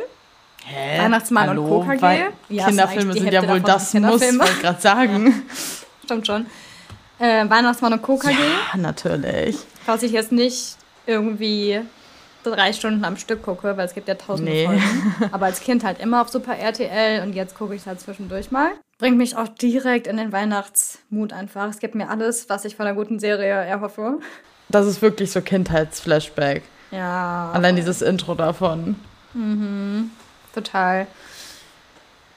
Hä? 0.65 0.99
Weihnachtsmann 0.99 1.49
Hallo? 1.49 1.63
und 1.63 1.87
Co. 1.87 1.97
KG. 1.97 2.25
Ja, 2.49 2.65
Kinderfilme 2.65 3.13
sind 3.13 3.31
ja 3.31 3.47
wohl 3.47 3.59
das 3.59 3.93
Muss, 3.93 4.21
wollte 4.21 4.51
ich 4.51 4.61
gerade 4.61 4.81
sagen. 4.81 5.27
Ja, 5.27 5.55
stimmt 6.05 6.27
schon. 6.27 6.45
Äh, 7.19 7.49
Weihnachtsmann 7.49 7.93
und 7.93 8.01
Co. 8.01 8.17
KG. 8.17 8.33
Ja, 8.33 8.77
natürlich. 8.77 9.57
Was 9.85 10.01
ich 10.01 10.11
jetzt 10.11 10.31
nicht 10.31 10.77
irgendwie 11.05 11.81
drei 12.51 12.73
Stunden 12.73 13.03
am 13.05 13.17
Stück 13.17 13.43
gucke, 13.43 13.77
weil 13.77 13.85
es 13.85 13.93
gibt 13.93 14.07
ja 14.07 14.15
tausende 14.15 14.51
nee. 14.51 14.65
Folgen. 14.65 15.15
Aber 15.31 15.45
als 15.45 15.61
Kind 15.61 15.83
halt 15.83 15.99
immer 15.99 16.21
auf 16.21 16.29
Super 16.29 16.57
RTL 16.57 17.21
und 17.23 17.33
jetzt 17.33 17.55
gucke 17.55 17.75
ich 17.75 17.81
es 17.81 17.87
halt 17.87 17.99
zwischendurch 17.99 18.51
mal. 18.51 18.71
Bringt 18.97 19.17
mich 19.17 19.35
auch 19.35 19.47
direkt 19.47 20.07
in 20.07 20.17
den 20.17 20.31
Weihnachtsmut 20.31 21.33
einfach. 21.33 21.69
Es 21.69 21.79
gibt 21.79 21.95
mir 21.95 22.09
alles, 22.09 22.49
was 22.49 22.65
ich 22.65 22.75
von 22.75 22.87
einer 22.87 22.95
guten 22.95 23.19
Serie 23.19 23.53
erhoffe. 23.53 24.19
Das 24.69 24.85
ist 24.85 25.01
wirklich 25.01 25.31
so 25.31 25.41
Kindheitsflashback. 25.41 26.63
Ja. 26.91 27.51
Allein 27.53 27.75
dieses 27.75 28.01
Intro 28.01 28.35
davon. 28.35 28.95
Mhm. 29.33 30.11
Total. 30.53 31.07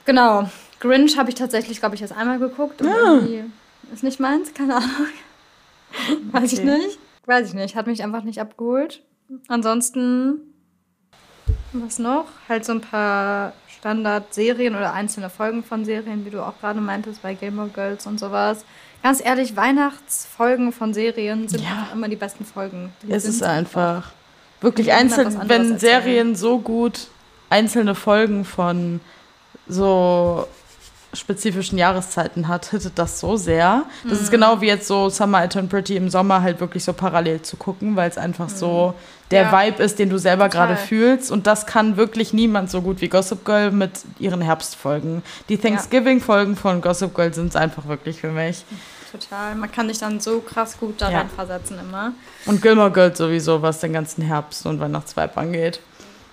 Genau. 0.05 0.49
Grinch 0.79 1.17
habe 1.17 1.29
ich 1.29 1.35
tatsächlich, 1.35 1.79
glaube 1.79 1.95
ich, 1.95 2.01
erst 2.01 2.15
einmal 2.15 2.39
geguckt. 2.39 2.81
Ja. 2.81 3.19
Ist 3.93 4.03
nicht 4.03 4.19
meins, 4.19 4.53
keine 4.53 4.77
Ahnung. 4.77 4.89
Weiß 6.31 6.53
okay. 6.53 6.61
ich 6.61 6.63
nicht. 6.63 6.99
Weiß 7.25 7.47
ich 7.47 7.53
nicht. 7.53 7.75
Hat 7.75 7.87
mich 7.87 8.03
einfach 8.03 8.23
nicht 8.23 8.39
abgeholt. 8.39 9.01
Ansonsten, 9.47 10.41
was 11.73 11.99
noch? 11.99 12.25
Halt 12.47 12.65
so 12.65 12.73
ein 12.73 12.81
paar 12.81 13.53
Standard-Serien 13.67 14.75
oder 14.75 14.93
einzelne 14.93 15.29
Folgen 15.29 15.63
von 15.63 15.85
Serien, 15.85 16.25
wie 16.25 16.29
du 16.29 16.45
auch 16.45 16.59
gerade 16.59 16.81
meintest, 16.81 17.21
bei 17.21 17.33
Gilmore 17.33 17.69
Girls 17.69 18.05
und 18.07 18.19
sowas. 18.19 18.65
Ganz 19.01 19.23
ehrlich, 19.23 19.55
Weihnachtsfolgen 19.55 20.73
von 20.73 20.93
Serien 20.93 21.47
sind 21.47 21.63
ja. 21.63 21.87
immer 21.93 22.09
die 22.09 22.17
besten 22.17 22.43
Folgen. 22.43 22.91
Die 23.01 23.11
es 23.11 23.25
ist 23.25 23.43
einfach. 23.43 24.11
Wirklich 24.61 24.91
einzeln, 24.91 25.39
wenn 25.45 25.79
Serien 25.79 26.35
so 26.35 26.59
gut 26.59 27.07
einzelne 27.49 27.95
Folgen 27.95 28.43
von 28.43 28.99
so 29.67 30.47
spezifischen 31.13 31.77
Jahreszeiten 31.77 32.47
hat, 32.47 32.67
hittet 32.67 32.97
das 32.97 33.19
so 33.19 33.35
sehr. 33.35 33.85
Das 34.03 34.19
mhm. 34.19 34.23
ist 34.23 34.31
genau 34.31 34.61
wie 34.61 34.67
jetzt 34.67 34.87
so 34.87 35.09
Summer 35.09 35.45
I 35.45 35.47
Turn 35.47 35.67
Pretty 35.67 35.95
im 35.95 36.09
Sommer 36.09 36.41
halt 36.41 36.59
wirklich 36.59 36.83
so 36.83 36.93
parallel 36.93 37.41
zu 37.41 37.57
gucken, 37.57 37.95
weil 37.95 38.09
es 38.09 38.17
einfach 38.17 38.49
mhm. 38.49 38.55
so 38.55 38.93
der 39.31 39.43
ja. 39.43 39.51
Vibe 39.51 39.83
ist, 39.83 39.99
den 39.99 40.09
du 40.09 40.17
selber 40.17 40.49
gerade 40.49 40.75
fühlst. 40.75 41.31
Und 41.31 41.47
das 41.47 41.65
kann 41.65 41.97
wirklich 41.97 42.33
niemand 42.33 42.69
so 42.69 42.81
gut 42.81 43.01
wie 43.01 43.09
Gossip 43.09 43.45
Girl 43.45 43.71
mit 43.71 43.91
ihren 44.19 44.41
Herbstfolgen. 44.41 45.23
Die 45.49 45.57
Thanksgiving-Folgen 45.57 46.55
von 46.55 46.81
Gossip 46.81 47.13
Girl 47.15 47.33
sind 47.33 47.49
es 47.49 47.55
einfach 47.55 47.87
wirklich 47.87 48.21
für 48.21 48.31
mich. 48.31 48.63
Total. 49.11 49.55
Man 49.55 49.71
kann 49.71 49.87
sich 49.87 49.97
dann 49.97 50.19
so 50.19 50.39
krass 50.39 50.77
gut 50.79 51.01
daran 51.01 51.13
ja. 51.13 51.35
versetzen 51.35 51.79
immer. 51.79 52.11
Und 52.45 52.61
Gilmore 52.61 52.91
Girls 52.91 53.17
sowieso, 53.17 53.61
was 53.61 53.79
den 53.79 53.93
ganzen 53.93 54.23
Herbst- 54.23 54.65
und 54.67 54.79
Weihnachtsvibe 54.79 55.35
angeht. 55.37 55.79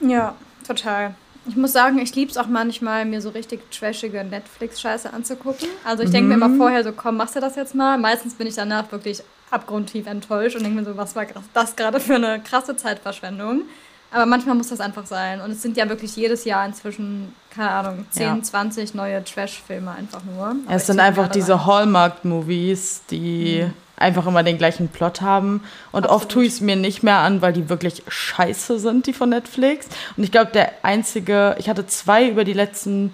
Ja, 0.00 0.34
total. 0.66 1.14
Ich 1.48 1.56
muss 1.56 1.72
sagen, 1.72 1.98
ich 1.98 2.14
liebe 2.14 2.30
es 2.30 2.36
auch 2.36 2.48
manchmal, 2.48 3.04
mir 3.04 3.20
so 3.20 3.30
richtig 3.30 3.70
trashige 3.70 4.24
Netflix-Scheiße 4.24 5.12
anzugucken. 5.12 5.68
Also 5.84 6.02
ich 6.02 6.10
denke 6.10 6.34
mhm. 6.34 6.40
mir 6.40 6.46
immer 6.46 6.56
vorher 6.56 6.82
so, 6.82 6.92
komm, 6.92 7.16
machst 7.16 7.36
du 7.36 7.40
das 7.40 7.56
jetzt 7.56 7.74
mal? 7.74 7.98
Meistens 7.98 8.34
bin 8.34 8.46
ich 8.46 8.54
danach 8.54 8.90
wirklich 8.90 9.22
abgrundtief 9.50 10.06
enttäuscht 10.06 10.56
und 10.56 10.64
denke 10.64 10.80
mir 10.80 10.84
so, 10.84 10.96
was 10.96 11.14
war 11.14 11.24
das 11.54 11.76
gerade 11.76 12.00
für 12.00 12.16
eine 12.16 12.40
krasse 12.40 12.76
Zeitverschwendung? 12.76 13.62
Aber 14.10 14.26
manchmal 14.26 14.54
muss 14.54 14.68
das 14.68 14.80
einfach 14.80 15.06
sein. 15.06 15.40
Und 15.40 15.50
es 15.50 15.62
sind 15.62 15.76
ja 15.76 15.88
wirklich 15.88 16.16
jedes 16.16 16.44
Jahr 16.44 16.64
inzwischen, 16.64 17.34
keine 17.50 17.70
Ahnung, 17.70 18.06
10, 18.10 18.22
ja. 18.22 18.42
20 18.42 18.94
neue 18.94 19.22
Trash-Filme 19.24 19.90
einfach 19.90 20.22
nur. 20.24 20.46
Aber 20.46 20.58
es 20.68 20.86
sind 20.86 21.00
einfach 21.00 21.28
diese 21.28 21.66
Hallmark-Movies, 21.66 23.02
die 23.10 23.64
mhm. 23.64 23.72
Einfach 23.96 24.26
immer 24.26 24.42
den 24.42 24.58
gleichen 24.58 24.88
Plot 24.88 25.20
haben. 25.20 25.62
Und 25.92 26.04
Absolut. 26.04 26.10
oft 26.10 26.28
tue 26.30 26.44
ich 26.44 26.54
es 26.54 26.60
mir 26.60 26.76
nicht 26.76 27.02
mehr 27.02 27.18
an, 27.18 27.42
weil 27.42 27.52
die 27.52 27.68
wirklich 27.68 28.02
scheiße 28.08 28.78
sind, 28.78 29.06
die 29.06 29.12
von 29.12 29.30
Netflix. 29.30 29.88
Und 30.16 30.24
ich 30.24 30.32
glaube, 30.32 30.50
der 30.52 30.72
einzige, 30.82 31.56
ich 31.58 31.68
hatte 31.68 31.86
zwei 31.86 32.28
über 32.28 32.44
die 32.44 32.52
letzten 32.52 33.12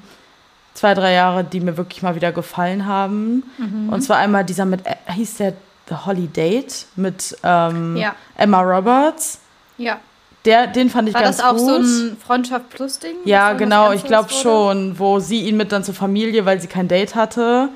zwei, 0.75 0.95
drei 0.95 1.13
Jahre, 1.13 1.45
die 1.45 1.61
mir 1.61 1.77
wirklich 1.77 2.03
mal 2.03 2.15
wieder 2.15 2.33
gefallen 2.33 2.87
haben. 2.87 3.45
Mhm. 3.59 3.91
Und 3.91 4.03
zwar 4.03 4.19
einmal 4.19 4.45
dieser 4.45 4.65
mit, 4.65 4.87
äh, 4.87 5.13
hieß 5.13 5.37
der 5.37 5.55
The 5.89 5.97
Holiday 6.07 6.65
mit 6.97 7.37
ähm, 7.43 7.97
ja. 7.97 8.15
Emma 8.37 8.61
Roberts. 8.61 9.41
Ja. 9.79 9.99
Der, 10.45 10.67
den 10.67 10.91
fand 10.91 11.09
ich 11.09 11.15
War 11.15 11.23
ganz 11.23 11.37
gut. 11.37 11.45
War 11.45 11.53
das 11.53 11.63
auch 11.63 11.67
so 11.67 11.77
ein 11.77 12.17
Freundschaft 12.17 12.71
plus 12.71 12.99
Ding? 12.99 13.17
Ja, 13.25 13.53
genau, 13.53 13.93
ich 13.93 14.03
glaube 14.03 14.31
schon, 14.31 14.99
wo 14.99 15.21
sie 15.21 15.43
ihn 15.43 15.57
mit 15.57 15.71
dann 15.71 15.85
zur 15.85 15.95
Familie, 15.95 16.45
weil 16.45 16.61
sie 16.61 16.67
kein 16.67 16.89
Date 16.89 17.15
hatte. 17.15 17.69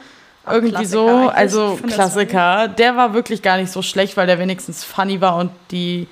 Irgendwie 0.49 0.73
Klassiker 0.73 0.89
so, 0.89 1.29
also 1.29 1.79
Klassiker. 1.87 2.69
Der 2.69 2.97
war 2.97 3.15
wirklich 3.15 3.43
gar 3.43 3.57
nicht 3.57 3.71
so 3.73 3.83
schlecht, 3.83 4.17
weil 4.17 4.27
der 4.27 4.39
wenigstens 4.39 4.85
funny 4.85 5.21
war 5.21 5.37
und 5.37 5.51
die 5.71 6.09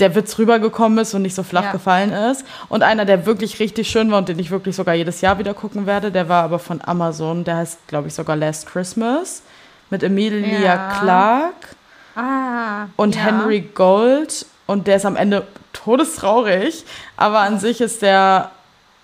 der 0.00 0.14
Witz 0.16 0.36
rübergekommen 0.38 0.98
ist 0.98 1.14
und 1.14 1.22
nicht 1.22 1.34
so 1.34 1.44
flach 1.44 1.64
ja. 1.64 1.72
gefallen 1.72 2.12
ist. 2.12 2.44
Und 2.68 2.82
einer, 2.82 3.04
der 3.04 3.24
wirklich 3.24 3.60
richtig 3.60 3.88
schön 3.88 4.10
war 4.10 4.18
und 4.18 4.28
den 4.28 4.38
ich 4.38 4.50
wirklich 4.50 4.74
sogar 4.74 4.94
jedes 4.94 5.20
Jahr 5.20 5.38
wieder 5.38 5.54
gucken 5.54 5.86
werde, 5.86 6.10
der 6.10 6.28
war 6.28 6.42
aber 6.42 6.58
von 6.58 6.80
Amazon. 6.84 7.44
Der 7.44 7.58
heißt, 7.58 7.86
glaube 7.86 8.08
ich, 8.08 8.14
sogar 8.14 8.34
Last 8.34 8.66
Christmas 8.66 9.42
mit 9.90 10.02
Emilia 10.02 10.58
ja. 10.58 10.98
Clarke 10.98 11.68
ah, 12.16 12.86
und 12.96 13.14
ja. 13.14 13.22
Henry 13.22 13.60
Gold. 13.60 14.46
Und 14.66 14.86
der 14.86 14.96
ist 14.96 15.06
am 15.06 15.16
Ende 15.16 15.46
todestraurig, 15.72 16.84
aber 17.16 17.40
an 17.40 17.60
sich 17.60 17.80
ist 17.80 18.02
der 18.02 18.50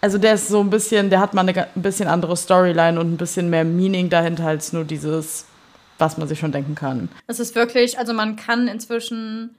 also 0.01 0.19
der 0.19 0.35
ist 0.35 0.49
so 0.49 0.61
ein 0.61 0.71
bisschen, 0.71 1.11
der 1.11 1.21
hat 1.21 1.35
mal 1.35 1.49
eine 1.49 1.69
ein 1.75 1.83
bisschen 1.83 2.09
andere 2.09 2.37
Storyline 2.37 3.01
und 3.01 3.13
ein 3.13 3.17
bisschen 3.17 3.51
mehr 3.51 3.65
Meaning 3.65 4.11
dahinter 4.11 4.47
als 4.47 4.73
nur 4.73 4.85
dieses, 4.85 5.47
was 5.99 6.19
man 6.19 6.29
sich 6.29 6.39
schon 6.39 6.53
denken 6.53 6.75
kann. 6.75 7.09
Es 7.27 7.41
ist 7.41 7.55
wirklich, 7.55 7.99
also 7.99 8.13
man 8.13 8.37
kann 8.37 8.69
inzwischen 8.69 9.55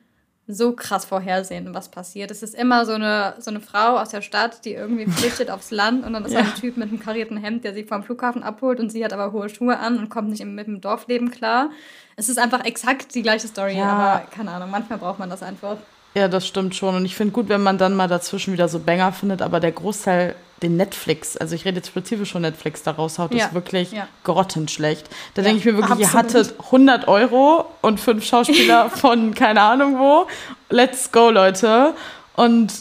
so 0.51 0.71
krass 0.71 1.05
vorhersehen, 1.05 1.75
was 1.75 1.89
passiert. 1.89 2.31
Es 2.31 2.41
ist 2.41 2.55
immer 2.55 2.83
so 2.85 2.93
eine, 2.93 3.35
so 3.37 3.51
eine 3.51 3.59
Frau 3.59 3.97
aus 3.97 4.09
der 4.09 4.23
Stadt, 4.23 4.65
die 4.65 4.73
irgendwie 4.73 5.05
flüchtet 5.11 5.51
aufs 5.51 5.69
Land 5.69 6.03
und 6.05 6.13
dann 6.13 6.25
ist 6.25 6.33
ja. 6.33 6.39
ein 6.39 6.55
Typ 6.55 6.75
mit 6.75 6.89
einem 6.89 6.99
karierten 6.99 7.37
Hemd, 7.37 7.63
der 7.63 7.73
sie 7.75 7.83
vom 7.83 8.03
Flughafen 8.03 8.41
abholt 8.41 8.79
und 8.79 8.91
sie 8.91 9.05
hat 9.05 9.13
aber 9.13 9.31
hohe 9.31 9.49
Schuhe 9.49 9.77
an 9.77 9.99
und 9.99 10.09
kommt 10.09 10.29
nicht 10.29 10.43
mit 10.43 10.65
dem 10.65 10.81
Dorfleben 10.81 11.29
klar. 11.29 11.69
Es 12.15 12.29
ist 12.29 12.39
einfach 12.39 12.65
exakt 12.65 13.13
die 13.13 13.21
gleiche 13.21 13.47
Story, 13.47 13.77
ja. 13.77 13.89
aber 13.89 14.25
keine 14.31 14.51
Ahnung, 14.51 14.71
manchmal 14.71 14.97
braucht 14.97 15.19
man 15.19 15.29
das 15.29 15.43
einfach. 15.43 15.77
Ja, 16.15 16.27
das 16.27 16.47
stimmt 16.47 16.75
schon. 16.75 16.95
Und 16.95 17.05
ich 17.05 17.15
finde 17.15 17.33
gut, 17.33 17.49
wenn 17.49 17.61
man 17.61 17.77
dann 17.77 17.95
mal 17.95 18.07
dazwischen 18.07 18.53
wieder 18.53 18.67
so 18.67 18.79
Banger 18.79 19.11
findet, 19.11 19.41
aber 19.41 19.59
der 19.59 19.71
Großteil, 19.71 20.35
den 20.61 20.75
Netflix, 20.75 21.37
also 21.37 21.55
ich 21.55 21.65
rede 21.65 21.77
jetzt 21.77 21.87
spezifisch 21.87 22.31
schon 22.31 22.41
Netflix 22.41 22.83
da 22.83 22.91
raushaut, 22.91 23.33
ja. 23.33 23.45
ist 23.45 23.53
wirklich 23.53 23.91
ja. 23.91 24.07
grottenschlecht. 24.23 25.07
Da 25.35 25.41
ja, 25.41 25.47
denke 25.47 25.59
ich 25.59 25.65
mir 25.65 25.77
wirklich, 25.77 26.05
absolut. 26.05 26.33
ihr 26.33 26.41
hattet 26.41 26.59
100 26.65 27.07
Euro 27.07 27.65
und 27.81 27.99
fünf 27.99 28.25
Schauspieler 28.25 28.89
von 28.93 29.33
keine 29.35 29.61
Ahnung 29.61 29.99
wo. 29.99 30.27
Let's 30.69 31.11
go, 31.11 31.29
Leute. 31.29 31.93
Und 32.35 32.73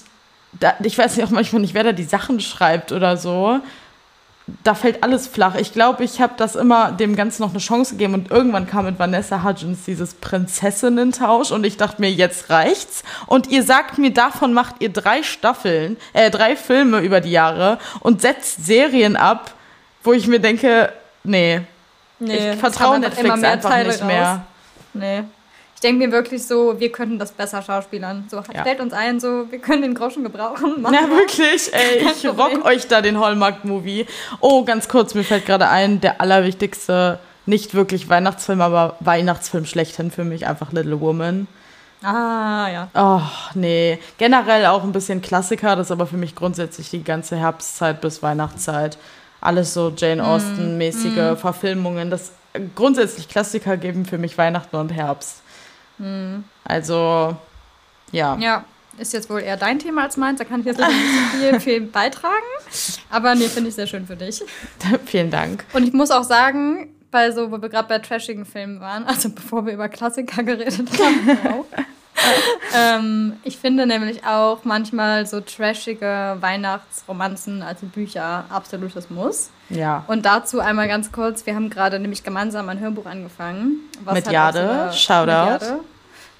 da, 0.53 0.75
ich 0.83 0.97
weiß 0.97 1.17
ja 1.17 1.27
auch 1.27 1.31
manchmal 1.31 1.61
nicht, 1.61 1.75
wer 1.75 1.85
da 1.85 1.93
die 1.93 2.05
Sachen 2.05 2.41
schreibt 2.41 2.93
oder 2.93 3.17
so 3.17 3.61
da 4.65 4.75
fällt 4.75 5.03
alles 5.03 5.27
flach. 5.27 5.55
Ich 5.57 5.73
glaube, 5.73 6.05
ich 6.05 6.21
habe 6.21 6.35
das 6.37 6.57
immer 6.57 6.93
dem 6.93 7.17
Ganzen 7.17 7.43
noch 7.43 7.51
eine 7.51 7.59
Chance 7.59 7.93
gegeben 7.93 8.15
und 8.15 8.31
irgendwann 8.31 8.67
kam 8.67 8.87
mit 8.87 8.99
Vanessa 8.99 9.45
Hudgens 9.45 9.85
dieses 9.85 10.15
Prinzessinnen-Tausch 10.15 11.51
und 11.51 11.65
ich 11.65 11.77
dachte 11.77 12.01
mir, 12.01 12.11
jetzt 12.11 12.49
reicht's. 12.51 13.05
Und 13.27 13.49
ihr 13.49 13.63
sagt 13.63 13.99
mir, 13.99 14.13
davon 14.13 14.53
macht 14.53 14.77
ihr 14.81 14.89
drei 14.91 15.23
Staffeln, 15.23 15.97
äh, 16.13 16.31
drei 16.31 16.57
Filme 16.57 17.01
über 17.01 17.21
die 17.21 17.31
Jahre 17.31 17.79
und 18.01 18.23
setzt 18.23 18.65
Serien 18.65 19.17
ab, 19.17 19.53
wo 20.03 20.13
ich 20.13 20.27
mir 20.27 20.41
denke, 20.41 20.93
nee, 21.25 21.61
nee 22.19 22.53
ich 22.53 22.59
vertraue 22.59 22.99
Netflix 22.99 23.43
einfach 23.43 23.85
nicht 23.85 24.05
mehr. 24.05 24.31
Raus. 24.31 24.41
Nee. 24.95 25.23
Ich 25.79 25.83
denke 25.83 26.05
mir 26.05 26.11
wirklich 26.11 26.45
so, 26.45 26.81
wir 26.81 26.91
könnten 26.91 27.21
das 27.21 27.31
besser 27.31 27.63
schauspielern. 27.63 28.25
So, 28.29 28.39
ja. 28.39 28.63
stellt 28.63 28.81
uns 28.81 28.93
ein, 28.93 29.21
so, 29.21 29.49
wir 29.49 29.61
können 29.61 29.83
den 29.83 29.95
Groschen 29.95 30.25
gebrauchen. 30.25 30.83
Machen 30.83 30.93
ja, 30.93 31.09
wirklich, 31.09 31.73
ey, 31.73 32.05
ich 32.05 32.27
rock 32.27 32.65
euch 32.65 32.89
da 32.89 33.01
den 33.01 33.21
Hallmark-Movie. 33.21 34.07
Oh, 34.41 34.65
ganz 34.65 34.89
kurz, 34.89 35.15
mir 35.15 35.23
fällt 35.23 35.47
gerade 35.47 35.69
ein, 35.69 36.01
der 36.01 36.21
allerwichtigste, 36.21 37.21
nicht 37.47 37.75
wirklich 37.75 38.09
Weihnachtsfilm, 38.09 38.61
aber 38.61 38.97
Weihnachtsfilm 38.99 39.67
schlechthin 39.67 40.11
für 40.11 40.25
mich, 40.25 40.49
einfach 40.49 40.73
Little 40.73 41.01
Woman. 41.01 41.47
Ah, 42.03 42.67
ja. 42.73 42.89
Oh, 42.95 43.23
nee. 43.55 44.01
Generell 44.19 44.67
auch 44.67 44.83
ein 44.83 44.91
bisschen 44.91 45.23
Klassiker, 45.23 45.77
das 45.77 45.87
ist 45.87 45.93
aber 45.93 46.09
für 46.09 46.17
mich 46.17 46.35
grundsätzlich 46.35 46.91
die 46.91 47.05
ganze 47.05 47.37
Herbstzeit 47.37 48.01
bis 48.01 48.21
Weihnachtszeit. 48.21 48.99
Alles 49.41 49.75
so 49.75 49.93
Jane 49.97 50.23
mm, 50.23 50.27
Austen-mäßige 50.27 51.35
mm. 51.35 51.37
Verfilmungen. 51.37 52.11
Das 52.11 52.33
grundsätzlich 52.75 53.29
Klassiker 53.29 53.77
geben 53.77 54.07
für 54.07 54.19
mich 54.19 54.37
Weihnachten 54.37 54.75
und 54.75 54.89
Herbst. 54.89 55.43
Mhm. 55.99 56.45
Also, 56.65 57.37
ja. 58.13 58.37
Ja, 58.39 58.65
ist 58.99 59.13
jetzt 59.13 59.31
wohl 59.31 59.41
eher 59.41 59.57
dein 59.57 59.79
Thema 59.79 60.03
als 60.03 60.17
meins. 60.17 60.39
Da 60.39 60.45
kann 60.45 60.61
ich 60.61 60.67
jetzt 60.67 60.79
nicht 60.79 60.91
so 60.91 61.39
viel, 61.39 61.61
viel 61.61 61.81
beitragen. 61.83 62.35
Aber 63.11 63.35
nee, 63.35 63.49
finde 63.49 63.69
ich 63.69 63.75
sehr 63.75 63.87
schön 63.87 64.07
für 64.07 64.17
dich. 64.17 64.43
Vielen 65.07 65.31
Dank. 65.31 65.65
Und 65.73 65.85
ich 65.85 65.93
muss 65.93 66.11
auch 66.11 66.25
sagen, 66.25 66.95
bei 67.11 67.31
so, 67.31 67.51
wo 67.51 67.63
wir 67.63 67.69
gerade 67.69 67.89
bei 67.89 67.99
trashigen 67.99 68.45
Filmen 68.45 68.81
waren, 68.81 69.05
also 69.05 69.31
bevor 69.31 69.65
wir 69.67 69.73
über 69.73 69.89
Klassiker 69.89 70.43
geredet 70.43 70.89
haben, 70.99 71.65
ähm, 72.75 73.35
ich 73.45 73.59
finde 73.59 73.87
nämlich 73.87 74.25
auch 74.25 74.59
manchmal 74.65 75.27
so 75.27 75.41
trashige 75.41 76.37
Weihnachtsromanzen, 76.41 77.63
also 77.63 77.87
Bücher, 77.87 78.45
absolutes 78.51 79.11
Muss. 79.11 79.51
Ja. 79.71 80.05
Und 80.07 80.25
dazu 80.25 80.61
einmal 80.61 80.89
ganz 80.89 81.13
kurz, 81.13 81.47
wir 81.47 81.55
haben 81.55 81.71
gerade 81.71 81.99
nämlich 81.99 82.23
gemeinsam 82.25 82.69
ein 82.69 82.81
Hörbuch 82.81 83.07
angefangen. 83.07 83.81
mit 84.13 84.31
Jade, 84.31 84.91
Shoutout. 84.93 85.65
Mit. 85.65 85.81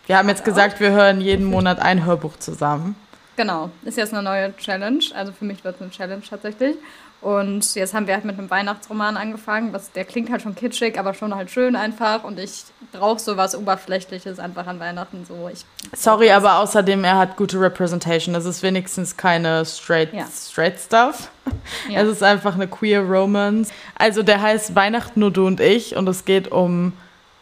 Wir 0.07 0.17
haben 0.17 0.29
jetzt 0.29 0.45
gesagt, 0.45 0.81
wir 0.81 0.91
hören 0.91 1.21
jeden 1.21 1.45
Monat 1.45 1.81
ein 1.81 2.05
Hörbuch 2.05 2.37
zusammen. 2.39 2.97
Genau, 3.37 3.71
ist 3.85 3.97
jetzt 3.97 4.13
eine 4.13 4.23
neue 4.23 4.57
Challenge. 4.57 5.05
Also 5.15 5.33
für 5.33 5.45
mich 5.45 5.63
wird 5.63 5.77
es 5.77 5.83
eine 5.83 5.91
Challenge 5.91 6.23
tatsächlich. 6.29 6.77
Und 7.21 7.75
jetzt 7.75 7.95
haben 7.95 8.07
wir 8.07 8.15
halt 8.15 8.25
mit 8.25 8.39
einem 8.39 8.49
Weihnachtsroman 8.49 9.17
angefangen. 9.17 9.73
Was, 9.73 9.91
der 9.91 10.05
klingt 10.05 10.31
halt 10.31 10.43
schon 10.43 10.55
kitschig, 10.55 10.99
aber 10.99 11.15
schon 11.15 11.35
halt 11.35 11.51
schön 11.51 11.75
einfach. 11.75 12.23
Und 12.23 12.39
ich 12.39 12.65
brauche 12.93 13.19
so 13.19 13.37
was 13.37 13.57
Oberflächliches 13.57 14.39
einfach 14.39 14.69
an 14.69 14.79
Weihnachten. 14.79 15.25
So. 15.27 15.51
Ich 15.53 15.65
Sorry, 15.97 16.31
aber 16.31 16.59
außerdem, 16.59 17.03
er 17.03 17.19
hat 17.19 17.37
gute 17.37 17.61
Representation. 17.61 18.35
Das 18.35 18.45
ist 18.45 18.63
wenigstens 18.63 19.17
keine 19.17 19.65
straight, 19.65 20.13
ja. 20.15 20.27
straight 20.27 20.79
Stuff. 20.79 21.31
Ja. 21.89 22.03
Es 22.03 22.09
ist 22.09 22.23
einfach 22.23 22.55
eine 22.55 22.69
queer 22.69 23.01
Romance. 23.01 23.73
Also 23.95 24.23
der 24.23 24.43
heißt 24.43 24.75
Weihnachten 24.75 25.21
nur 25.21 25.31
du 25.31 25.47
und 25.47 25.61
ich. 25.61 25.97
Und 25.97 26.07
es 26.07 26.27
geht 26.27 26.53
um 26.53 26.93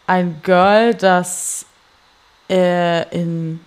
ein 0.05 0.41
Girl, 0.43 0.93
das 0.93 1.65
äh, 2.49 3.03
in, 3.13 3.59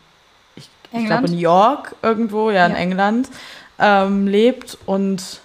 ich, 0.56 0.70
ich 0.92 1.06
glaube, 1.06 1.30
New 1.30 1.36
York 1.36 1.94
irgendwo, 2.02 2.50
ja, 2.50 2.66
in 2.66 2.74
England, 2.74 3.28
ähm, 3.78 4.26
lebt 4.26 4.78
und 4.86 5.40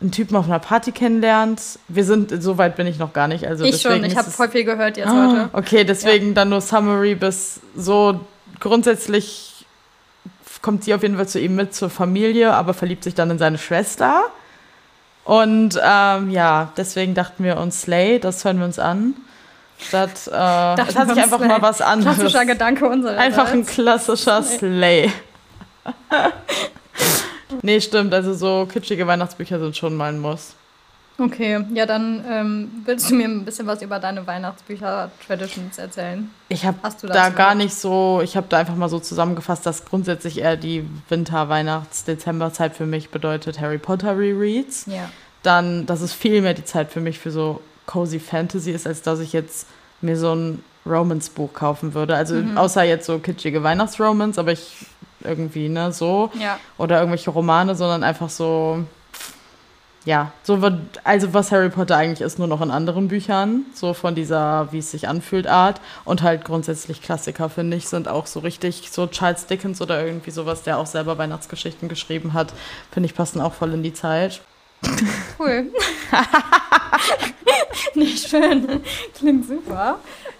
einen 0.00 0.12
Typen 0.12 0.36
auf 0.36 0.46
einer 0.46 0.58
Party 0.58 0.92
kennenlernt. 0.92 1.60
Wir 1.88 2.04
sind, 2.04 2.42
so 2.42 2.58
weit 2.58 2.76
bin 2.76 2.86
ich 2.86 2.98
noch 2.98 3.12
gar 3.12 3.28
nicht. 3.28 3.46
Also 3.46 3.64
ich 3.64 3.80
schon, 3.80 4.04
ich 4.04 4.16
habe 4.16 4.30
voll 4.30 4.48
viel 4.48 4.64
gehört 4.64 4.96
jetzt 4.96 5.08
ah, 5.08 5.28
heute. 5.28 5.50
Okay, 5.52 5.84
deswegen 5.84 6.28
ja. 6.28 6.34
dann 6.34 6.50
nur 6.50 6.60
Summary 6.60 7.14
bis 7.14 7.60
so 7.74 8.20
grundsätzlich 8.60 9.66
kommt 10.62 10.84
sie 10.84 10.94
auf 10.94 11.02
jeden 11.02 11.16
Fall 11.16 11.28
zu 11.28 11.40
ihm 11.40 11.54
mit 11.54 11.74
zur 11.74 11.90
Familie, 11.90 12.52
aber 12.52 12.74
verliebt 12.74 13.04
sich 13.04 13.14
dann 13.14 13.30
in 13.30 13.38
seine 13.38 13.58
Schwester. 13.58 14.24
Und 15.24 15.78
ähm, 15.82 16.30
ja, 16.30 16.72
deswegen 16.76 17.14
dachten 17.14 17.44
wir 17.44 17.58
uns 17.58 17.82
Slay, 17.82 18.18
das 18.18 18.44
hören 18.44 18.58
wir 18.58 18.64
uns 18.64 18.78
an. 18.78 19.14
Statt, 19.78 20.26
äh, 20.26 20.30
das 20.30 20.96
hat 20.96 21.08
sich 21.08 21.22
einfach 21.22 21.38
Slay. 21.38 21.48
mal 21.48 21.62
was 21.62 21.80
anderes. 21.80 22.16
Klassischer 22.18 22.46
Gedanke 22.46 22.88
unserer 22.88 23.18
Einfach 23.18 23.52
ein 23.52 23.64
klassischer 23.66 24.42
Slay. 24.42 25.12
Nee, 27.62 27.80
stimmt. 27.80 28.14
Also 28.14 28.34
so 28.34 28.66
kitschige 28.70 29.06
Weihnachtsbücher 29.06 29.58
sind 29.58 29.76
schon 29.76 29.96
mal 29.96 30.12
ein 30.12 30.20
Muss. 30.20 30.54
Okay, 31.20 31.64
ja, 31.74 31.84
dann 31.84 32.24
ähm, 32.30 32.70
willst 32.84 33.10
du 33.10 33.14
mir 33.16 33.24
ein 33.24 33.44
bisschen 33.44 33.66
was 33.66 33.82
über 33.82 33.98
deine 33.98 34.24
Weihnachtsbücher-Traditions 34.24 35.76
erzählen? 35.78 36.30
Ich 36.48 36.64
habe 36.64 36.78
da 37.02 37.30
gar 37.30 37.56
nicht 37.56 37.74
so, 37.74 38.20
ich 38.22 38.36
habe 38.36 38.46
da 38.48 38.58
einfach 38.58 38.76
mal 38.76 38.88
so 38.88 39.00
zusammengefasst, 39.00 39.66
dass 39.66 39.84
grundsätzlich 39.84 40.38
eher 40.38 40.56
die 40.56 40.88
Winter-, 41.08 41.48
Weihnachts-, 41.48 42.04
Dezemberzeit 42.04 42.76
für 42.76 42.86
mich 42.86 43.10
bedeutet 43.10 43.60
Harry 43.60 43.78
Potter 43.78 44.16
Rereads. 44.16 44.86
Ja. 44.86 45.10
Dann, 45.42 45.86
dass 45.86 46.02
es 46.02 46.12
viel 46.12 46.40
mehr 46.40 46.54
die 46.54 46.64
Zeit 46.64 46.92
für 46.92 47.00
mich 47.00 47.18
für 47.18 47.32
so 47.32 47.62
cozy 47.86 48.20
Fantasy 48.20 48.70
ist, 48.70 48.86
als 48.86 49.02
dass 49.02 49.18
ich 49.18 49.32
jetzt 49.32 49.66
mir 50.00 50.16
so 50.16 50.32
ein 50.36 50.62
Romance-Buch 50.86 51.52
kaufen 51.52 51.94
würde. 51.94 52.14
Also 52.14 52.36
mhm. 52.36 52.56
außer 52.56 52.84
jetzt 52.84 53.06
so 53.06 53.18
kitschige 53.18 53.64
Weihnachtsromance, 53.64 54.38
aber 54.38 54.52
ich 54.52 54.86
irgendwie, 55.20 55.68
ne, 55.68 55.92
so. 55.92 56.30
Ja. 56.38 56.58
Oder 56.76 56.98
irgendwelche 56.98 57.30
Romane, 57.30 57.74
sondern 57.74 58.04
einfach 58.04 58.30
so, 58.30 58.84
ja, 60.04 60.32
so 60.42 60.62
wird, 60.62 60.80
also 61.04 61.34
was 61.34 61.52
Harry 61.52 61.68
Potter 61.68 61.96
eigentlich 61.96 62.22
ist, 62.22 62.38
nur 62.38 62.48
noch 62.48 62.62
in 62.62 62.70
anderen 62.70 63.08
Büchern, 63.08 63.66
so 63.74 63.92
von 63.94 64.14
dieser, 64.14 64.72
wie 64.72 64.78
es 64.78 64.90
sich 64.90 65.08
anfühlt, 65.08 65.46
Art. 65.46 65.80
Und 66.04 66.22
halt 66.22 66.44
grundsätzlich 66.44 67.02
Klassiker, 67.02 67.50
finde 67.50 67.76
ich, 67.76 67.88
sind 67.88 68.08
auch 68.08 68.26
so 68.26 68.40
richtig, 68.40 68.90
so 68.90 69.06
Charles 69.06 69.46
Dickens 69.46 69.82
oder 69.82 70.04
irgendwie 70.04 70.30
sowas, 70.30 70.62
der 70.62 70.78
auch 70.78 70.86
selber 70.86 71.18
Weihnachtsgeschichten 71.18 71.88
geschrieben 71.88 72.32
hat, 72.32 72.52
finde 72.90 73.06
ich, 73.06 73.14
passen 73.14 73.40
auch 73.40 73.52
voll 73.52 73.74
in 73.74 73.82
die 73.82 73.92
Zeit. 73.92 74.40
Cool. 75.38 75.72
Nicht 77.94 78.28
schön. 78.28 78.80
Klingt 79.14 79.46
super. 79.46 79.98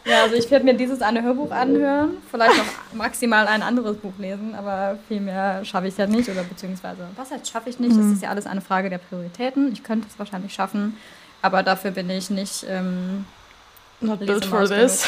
Ja, 0.08 0.22
also 0.22 0.36
ich 0.36 0.50
werde 0.50 0.64
mir 0.64 0.74
dieses 0.74 1.02
eine 1.02 1.22
Hörbuch 1.22 1.50
anhören, 1.50 2.16
vielleicht 2.30 2.56
noch 2.56 2.94
maximal 2.94 3.46
ein 3.46 3.62
anderes 3.62 3.98
Buch 3.98 4.14
lesen, 4.18 4.54
aber 4.54 4.98
viel 5.06 5.20
mehr 5.20 5.64
schaffe 5.64 5.88
ich 5.88 5.98
ja 5.98 6.06
nicht 6.06 6.28
oder 6.28 6.42
beziehungsweise, 6.44 7.02
was 7.14 7.30
heißt 7.30 7.48
schaffe 7.48 7.68
ich 7.68 7.78
nicht? 7.78 7.94
Mhm. 7.94 8.02
Das 8.02 8.12
ist 8.12 8.22
ja 8.22 8.30
alles 8.30 8.46
eine 8.46 8.62
Frage 8.62 8.88
der 8.88 8.98
Prioritäten. 8.98 9.70
Ich 9.72 9.82
könnte 9.82 10.08
es 10.08 10.18
wahrscheinlich 10.18 10.54
schaffen, 10.54 10.96
aber 11.42 11.62
dafür 11.62 11.90
bin 11.90 12.08
ich 12.08 12.30
nicht 12.30 12.64
ähm, 12.68 13.26
Not 14.00 14.20
built 14.20 14.44
for 14.44 14.68
this. 14.68 15.04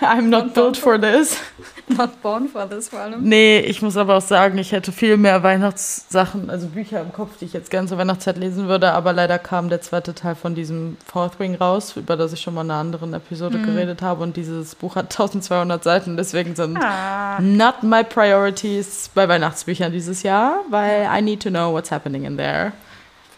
I'm 0.00 0.30
not 0.30 0.54
built 0.54 0.76
for 0.76 0.98
this. 0.98 1.40
Not 1.88 2.22
born 2.22 2.48
for 2.48 2.68
this 2.68 2.88
vor 2.88 3.00
allem. 3.00 3.22
Nee, 3.22 3.60
ich 3.60 3.82
muss 3.82 3.96
aber 3.96 4.16
auch 4.16 4.22
sagen, 4.22 4.58
ich 4.58 4.72
hätte 4.72 4.92
viel 4.92 5.16
mehr 5.16 5.42
Weihnachtssachen, 5.42 6.50
also 6.50 6.68
Bücher 6.68 7.00
im 7.00 7.12
Kopf, 7.12 7.38
die 7.38 7.46
ich 7.46 7.52
jetzt 7.52 7.70
gerne 7.70 7.88
zur 7.88 7.98
Weihnachtszeit 7.98 8.36
lesen 8.36 8.68
würde, 8.68 8.92
aber 8.92 9.12
leider 9.12 9.38
kam 9.38 9.68
der 9.68 9.80
zweite 9.80 10.14
Teil 10.14 10.34
von 10.34 10.54
diesem 10.54 10.98
Fourth 11.04 11.40
Wing 11.40 11.54
raus, 11.54 11.96
über 11.96 12.16
das 12.16 12.32
ich 12.32 12.40
schon 12.40 12.54
mal 12.54 12.60
in 12.60 12.70
einer 12.70 12.80
anderen 12.80 13.14
Episode 13.14 13.58
mhm. 13.58 13.64
geredet 13.64 14.02
habe 14.02 14.22
und 14.22 14.36
dieses 14.36 14.74
Buch 14.74 14.96
hat 14.96 15.06
1200 15.18 15.82
Seiten, 15.82 16.16
deswegen 16.16 16.54
sind 16.54 16.76
ah. 16.76 17.40
not 17.40 17.82
my 17.82 18.04
priorities 18.04 19.10
bei 19.14 19.28
Weihnachtsbüchern 19.28 19.90
dieses 19.90 20.22
Jahr, 20.22 20.60
weil 20.70 21.08
I 21.12 21.22
need 21.22 21.42
to 21.42 21.48
know 21.50 21.72
what's 21.72 21.90
happening 21.90 22.24
in 22.24 22.36
there. 22.36 22.72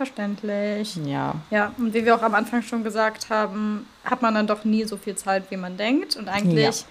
Verständlich. 0.00 0.96
Ja. 1.04 1.34
Ja, 1.50 1.74
und 1.76 1.92
wie 1.92 2.06
wir 2.06 2.14
auch 2.14 2.22
am 2.22 2.34
Anfang 2.34 2.62
schon 2.62 2.82
gesagt 2.82 3.28
haben, 3.28 3.86
hat 4.02 4.22
man 4.22 4.32
dann 4.32 4.46
doch 4.46 4.64
nie 4.64 4.84
so 4.84 4.96
viel 4.96 5.14
Zeit, 5.14 5.50
wie 5.50 5.58
man 5.58 5.76
denkt. 5.76 6.16
Und 6.16 6.26
eigentlich 6.26 6.80
ja. 6.80 6.86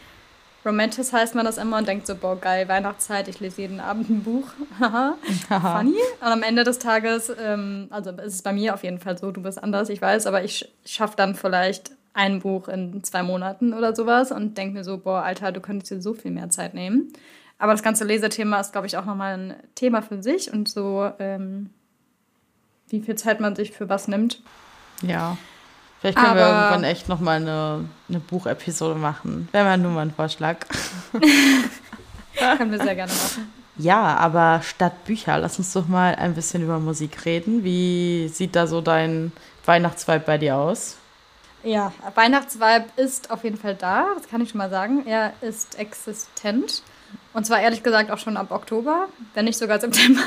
Romantis 0.63 1.11
heißt 1.11 1.33
man 1.33 1.43
das 1.43 1.57
immer 1.57 1.79
und 1.79 1.87
denkt 1.87 2.05
so, 2.05 2.13
boah, 2.13 2.39
geil, 2.39 2.67
Weihnachtszeit, 2.67 3.27
ich 3.27 3.39
lese 3.39 3.61
jeden 3.63 3.79
Abend 3.79 4.11
ein 4.11 4.21
Buch. 4.21 4.45
Haha, 4.79 5.15
funny. 5.49 5.97
Und 6.21 6.27
am 6.27 6.43
Ende 6.43 6.63
des 6.63 6.77
Tages, 6.77 7.33
ähm, 7.41 7.87
also 7.89 8.11
ist 8.11 8.35
es 8.35 8.41
bei 8.43 8.53
mir 8.53 8.75
auf 8.75 8.83
jeden 8.83 8.99
Fall 8.99 9.17
so, 9.17 9.31
du 9.31 9.41
bist 9.41 9.57
anders, 9.63 9.89
ich 9.89 10.03
weiß, 10.03 10.27
aber 10.27 10.43
ich 10.43 10.71
schaffe 10.85 11.15
dann 11.17 11.33
vielleicht 11.33 11.89
ein 12.13 12.41
Buch 12.41 12.67
in 12.67 13.03
zwei 13.03 13.23
Monaten 13.23 13.73
oder 13.73 13.95
sowas 13.95 14.31
und 14.31 14.55
denke 14.55 14.75
mir 14.75 14.83
so, 14.83 14.99
boah, 14.99 15.23
Alter, 15.23 15.51
du 15.51 15.61
könntest 15.61 15.91
dir 15.91 15.99
so 15.99 16.13
viel 16.13 16.29
mehr 16.29 16.51
Zeit 16.51 16.75
nehmen. 16.75 17.11
Aber 17.57 17.71
das 17.71 17.81
ganze 17.81 18.05
Lesethema 18.05 18.59
ist, 18.59 18.71
glaube 18.71 18.85
ich, 18.85 18.97
auch 18.97 19.05
nochmal 19.05 19.33
ein 19.33 19.55
Thema 19.73 20.03
für 20.03 20.21
sich 20.21 20.53
und 20.53 20.69
so, 20.69 21.09
ähm, 21.17 21.71
wie 22.89 23.01
viel 23.01 23.15
Zeit 23.15 23.39
man 23.39 23.55
sich 23.55 23.71
für 23.71 23.89
was 23.89 24.07
nimmt. 24.07 24.41
Ja. 25.01 25.37
Vielleicht 25.99 26.17
können 26.17 26.31
Aber 26.31 26.39
wir 26.39 26.47
irgendwann 26.47 26.83
echt 26.85 27.09
nochmal 27.09 27.37
eine, 27.37 27.85
eine 28.07 28.19
Buchepisode 28.19 28.95
machen. 28.95 29.49
Wäre 29.51 29.65
mal 29.65 29.77
nur 29.77 29.91
mal 29.91 30.01
ein 30.01 30.13
Vorschlag. 30.13 30.57
können 32.57 32.71
wir 32.71 32.81
sehr 32.81 32.95
gerne 32.95 33.11
machen. 33.11 33.51
Ja, 33.77 34.15
aber 34.17 34.61
statt 34.63 35.05
Bücher, 35.05 35.37
lass 35.37 35.57
uns 35.57 35.73
doch 35.73 35.87
mal 35.87 36.15
ein 36.15 36.35
bisschen 36.35 36.63
über 36.63 36.79
Musik 36.79 37.25
reden. 37.25 37.63
Wie 37.63 38.29
sieht 38.29 38.55
da 38.55 38.67
so 38.67 38.81
dein 38.81 39.31
Weihnachtsvibe 39.65 40.19
bei 40.25 40.37
dir 40.37 40.57
aus? 40.57 40.97
Ja, 41.63 41.91
Weihnachtsvibe 42.15 42.85
ist 42.95 43.31
auf 43.31 43.43
jeden 43.43 43.57
Fall 43.57 43.75
da, 43.75 44.07
das 44.17 44.29
kann 44.29 44.41
ich 44.41 44.49
schon 44.49 44.59
mal 44.59 44.69
sagen. 44.69 45.05
Er 45.05 45.33
ist 45.41 45.77
existent. 45.77 46.81
Und 47.33 47.45
zwar 47.45 47.59
ehrlich 47.61 47.83
gesagt 47.83 48.11
auch 48.11 48.17
schon 48.17 48.37
ab 48.37 48.51
Oktober, 48.51 49.07
wenn 49.33 49.45
nicht 49.45 49.57
sogar 49.57 49.79
September. 49.79 50.23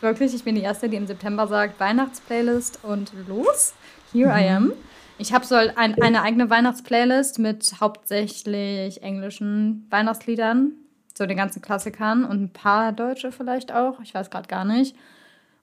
Wirklich, 0.00 0.34
ich 0.34 0.44
bin 0.44 0.54
die 0.54 0.62
Erste, 0.62 0.88
die 0.88 0.96
im 0.96 1.06
September 1.06 1.46
sagt, 1.46 1.80
Weihnachtsplaylist 1.80 2.80
und 2.82 3.12
los. 3.28 3.74
Here 4.12 4.30
mhm. 4.30 4.38
I 4.38 4.48
am. 4.48 4.72
Ich 5.18 5.32
habe 5.32 5.44
so 5.44 5.54
ein, 5.54 6.00
eine 6.02 6.22
eigene 6.22 6.50
Weihnachtsplaylist 6.50 7.38
mit 7.38 7.80
hauptsächlich 7.80 9.02
englischen 9.02 9.86
Weihnachtsliedern, 9.90 10.72
so 11.16 11.26
den 11.26 11.36
ganzen 11.36 11.62
Klassikern 11.62 12.24
und 12.24 12.42
ein 12.42 12.52
paar 12.52 12.92
deutsche 12.92 13.30
vielleicht 13.30 13.72
auch, 13.72 14.00
ich 14.00 14.12
weiß 14.12 14.30
gerade 14.30 14.48
gar 14.48 14.64
nicht. 14.64 14.96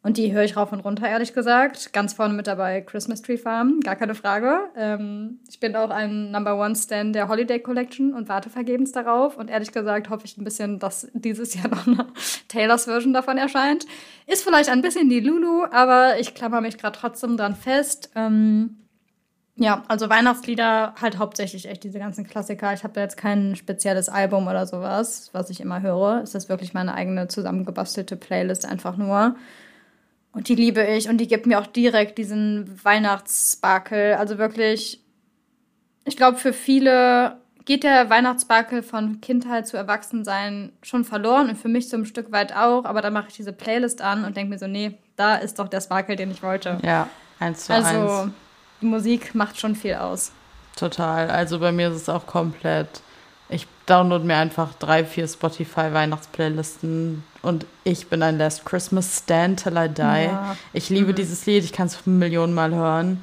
Und 0.04 0.18
die 0.18 0.34
höre 0.34 0.44
ich 0.44 0.58
rauf 0.58 0.72
und 0.72 0.80
runter, 0.80 1.08
ehrlich 1.08 1.34
gesagt. 1.34 1.94
Ganz 1.94 2.14
vorne 2.14 2.34
mit 2.34 2.48
dabei 2.48 2.82
Christmas 2.82 3.22
Tree 3.22 3.38
Farm, 3.38 3.82
gar 3.82 3.96
keine 3.96 4.16
Frage. 4.16 4.72
Ähm, 4.76 5.40
ich 5.48 5.60
bin 5.60 5.76
auch 5.76 5.92
ein 5.92 6.32
Number 6.32 6.58
One 6.58 6.76
Stand 6.76 7.14
der 7.14 7.28
Holiday 7.28 7.60
Collection 7.60 8.14
und 8.14 8.28
warte 8.28 8.50
vergebens 8.50 8.92
darauf. 8.92 9.38
Und 9.38 9.52
ehrlich 9.52 9.72
gesagt 9.72 10.10
hoffe 10.10 10.26
ich 10.26 10.38
ein 10.38 10.44
bisschen, 10.44 10.80
dass 10.80 11.08
dieses 11.14 11.54
Jahr 11.54 11.68
noch 11.70 11.86
eine 11.86 12.08
Taylors 12.48 12.86
Version 12.86 13.14
davon 13.14 13.38
erscheint. 13.38 13.86
Ist 14.26 14.44
vielleicht 14.44 14.70
ein 14.70 14.82
bisschen 14.82 15.08
die 15.08 15.20
Lulu, 15.20 15.66
aber 15.72 16.20
ich 16.20 16.34
klammer 16.34 16.62
mich 16.62 16.80
gerade 16.80 16.98
trotzdem 16.98 17.38
dran 17.38 17.56
fest. 17.56 18.10
Ähm, 18.16 18.78
ja, 19.58 19.84
also 19.88 20.10
Weihnachtslieder 20.10 20.96
halt 21.00 21.20
hauptsächlich 21.20 21.70
echt 21.70 21.84
diese 21.84 22.00
ganzen 22.00 22.26
Klassiker. 22.26 22.74
Ich 22.74 22.84
habe 22.84 22.94
da 22.94 23.02
jetzt 23.02 23.18
kein 23.18 23.56
spezielles 23.56 24.10
Album 24.10 24.48
oder 24.48 24.66
sowas, 24.66 25.30
was 25.34 25.52
ich 25.52 25.60
immer 25.62 25.84
höre. 25.84 26.22
Es 26.24 26.34
ist 26.34 26.50
wirklich 26.50 26.74
meine 26.74 26.96
eigene 26.96 27.28
zusammengebastelte 27.28 28.16
Playlist 28.16 28.66
einfach 28.66 28.98
nur. 28.98 29.36
Und 30.34 30.48
die 30.48 30.56
liebe 30.56 30.84
ich 30.84 31.10
und 31.10 31.18
die 31.18 31.28
gibt 31.28 31.46
mir 31.46 31.60
auch 31.60 31.68
direkt 31.68 32.18
diesen 32.18 32.80
Weihnachtssparkel. 32.84 34.14
Also 34.14 34.38
wirklich, 34.38 35.04
ich 36.06 36.16
glaube, 36.16 36.38
für 36.38 36.54
viele 36.54 37.38
geht 37.66 37.84
der 37.84 38.10
Weihnachtssparkel 38.10 38.82
von 38.82 39.22
Kindheit 39.22 39.68
zu 39.68 39.78
Erwachsensein 39.78 40.72
schon 40.82 41.04
verloren 41.04 41.50
und 41.50 41.58
für 41.58 41.68
mich 41.68 41.90
so 41.90 41.98
ein 41.98 42.06
Stück 42.06 42.32
weit 42.32 42.56
auch. 42.56 42.86
Aber 42.86 43.02
dann 43.02 43.14
mache 43.14 43.28
ich 43.30 43.36
diese 43.36 43.54
Playlist 43.54 44.02
an 44.02 44.24
und 44.24 44.38
denke 44.38 44.52
mir 44.52 44.60
so, 44.60 44.68
nee, 44.68 44.98
da 45.16 45.36
ist 45.36 45.60
doch 45.60 45.68
der 45.68 45.82
Sparkel, 45.82 46.16
den 46.16 46.32
ich 46.32 46.42
wollte. 46.42 46.78
Ja, 46.82 47.10
eins 47.40 47.66
zu 47.66 47.74
also, 47.74 47.88
eins. 47.90 47.98
Also, 47.98 48.32
die 48.82 48.86
Musik 48.86 49.36
macht 49.36 49.60
schon 49.60 49.76
viel 49.76 49.96
aus. 49.96 50.32
Total. 50.76 51.30
Also 51.30 51.60
bei 51.60 51.72
mir 51.72 51.90
ist 51.90 51.96
es 51.96 52.10
auch 52.10 52.26
komplett. 52.26 53.02
Ich 53.52 53.68
download 53.86 54.26
mir 54.26 54.38
einfach 54.38 54.74
drei, 54.80 55.04
vier 55.04 55.28
Spotify-Weihnachtsplaylisten 55.28 57.24
und 57.42 57.66
ich 57.84 58.08
bin 58.08 58.24
ein 58.24 58.38
Last 58.38 58.66
Christmas 58.66 59.20
Stand 59.20 59.64
Till 59.64 59.76
I 59.76 59.90
Die. 59.90 60.02
Ja. 60.02 60.56
Ich 60.74 60.90
liebe 60.90 61.12
mhm. 61.12 61.16
dieses 61.16 61.46
Lied, 61.46 61.64
ich 61.66 61.74
kann 61.74 61.88
es 61.88 62.06
Millionen 62.06 62.54
Mal 62.54 62.74
hören. 62.74 63.22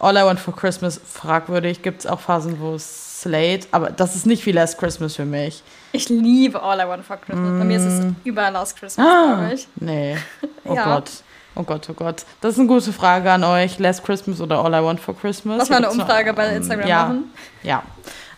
All 0.00 0.16
I 0.16 0.22
Want 0.24 0.40
for 0.40 0.54
Christmas, 0.54 1.00
fragwürdig. 1.04 1.82
Gibt 1.82 2.00
es 2.00 2.06
auch 2.06 2.20
Phasen, 2.20 2.60
wo 2.60 2.74
es 2.74 3.20
Slate, 3.20 3.66
aber 3.72 3.90
das 3.90 4.14
ist 4.14 4.26
nicht 4.26 4.44
wie 4.46 4.52
Last 4.52 4.78
Christmas 4.78 5.16
für 5.16 5.24
mich. 5.24 5.62
Ich 5.92 6.08
liebe 6.08 6.62
All 6.62 6.78
I 6.78 6.88
Want 6.88 7.04
for 7.04 7.16
Christmas. 7.16 7.50
Mm. 7.50 7.58
Bei 7.58 7.64
mir 7.64 7.76
ist 7.78 7.84
es 7.84 8.04
mm. 8.04 8.16
über 8.24 8.50
Last 8.50 8.76
Christmas, 8.76 9.06
ah, 9.06 9.34
glaube 9.36 9.54
ich. 9.54 9.68
Nee. 9.76 10.16
Oh 10.64 10.74
ja. 10.74 10.84
Gott. 10.84 11.10
Oh 11.54 11.62
Gott, 11.62 11.88
oh 11.88 11.94
Gott. 11.94 12.26
Das 12.42 12.52
ist 12.52 12.58
eine 12.58 12.68
gute 12.68 12.92
Frage 12.92 13.32
an 13.32 13.42
euch. 13.42 13.78
Last 13.78 14.04
Christmas 14.04 14.38
oder 14.38 14.62
All 14.62 14.74
I 14.74 14.84
Want 14.84 15.00
for 15.00 15.16
Christmas? 15.16 15.56
Lass 15.56 15.70
mal 15.70 15.78
eine 15.78 15.90
Umfrage 15.90 16.34
bei 16.34 16.54
Instagram 16.54 16.86
ja. 16.86 17.02
machen. 17.04 17.32
Ja. 17.62 17.82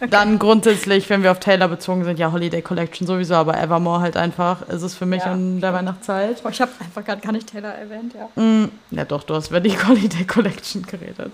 Dann 0.09 0.39
grundsätzlich, 0.39 1.11
wenn 1.11 1.23
wir 1.23 1.31
auf 1.31 1.41
Taylor 1.41 1.69
bezogen 1.69 2.05
sind, 2.05 2.19
ja, 2.19 2.33
Holiday 2.33 2.63
Collection 2.63 3.07
sowieso, 3.07 3.35
aber 3.35 3.61
Evermore 3.61 4.01
halt 4.01 4.17
einfach 4.17 4.67
ist 4.69 4.83
es 4.83 4.95
für 4.95 5.07
mich 5.07 5.23
ja. 5.23 5.35
in 5.35 5.61
der 5.61 5.75
Weihnachtszeit. 5.75 6.43
Oh, 6.45 6.49
ich 6.49 6.61
habe 6.61 6.73
einfach 6.81 7.05
gerade 7.05 7.21
gar 7.21 7.33
nicht 7.33 7.51
Taylor 7.51 7.73
erwähnt, 7.73 8.15
ja. 8.15 8.43
Mm, 8.43 8.71
ja, 8.91 9.05
doch, 9.05 9.23
du 9.25 9.35
hast 9.35 9.51
über 9.51 9.61
die 9.61 9.77
Holiday 9.89 10.25
Collection 10.25 10.83
geredet. 10.83 11.33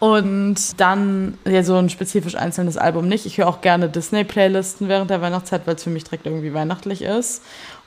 Und 0.00 0.80
dann 0.80 1.38
ja, 1.44 1.62
so 1.62 1.76
ein 1.76 1.88
spezifisch 1.88 2.36
einzelnes 2.36 2.76
Album 2.76 3.08
nicht. 3.08 3.26
Ich 3.26 3.38
höre 3.38 3.48
auch 3.48 3.60
gerne 3.60 3.88
Disney-Playlisten 3.88 4.88
während 4.88 5.10
der 5.10 5.20
Weihnachtszeit, 5.20 5.66
weil 5.66 5.74
es 5.74 5.82
für 5.82 5.90
mich 5.90 6.04
direkt 6.04 6.26
irgendwie 6.26 6.54
weihnachtlich 6.54 7.02
ist. 7.02 7.42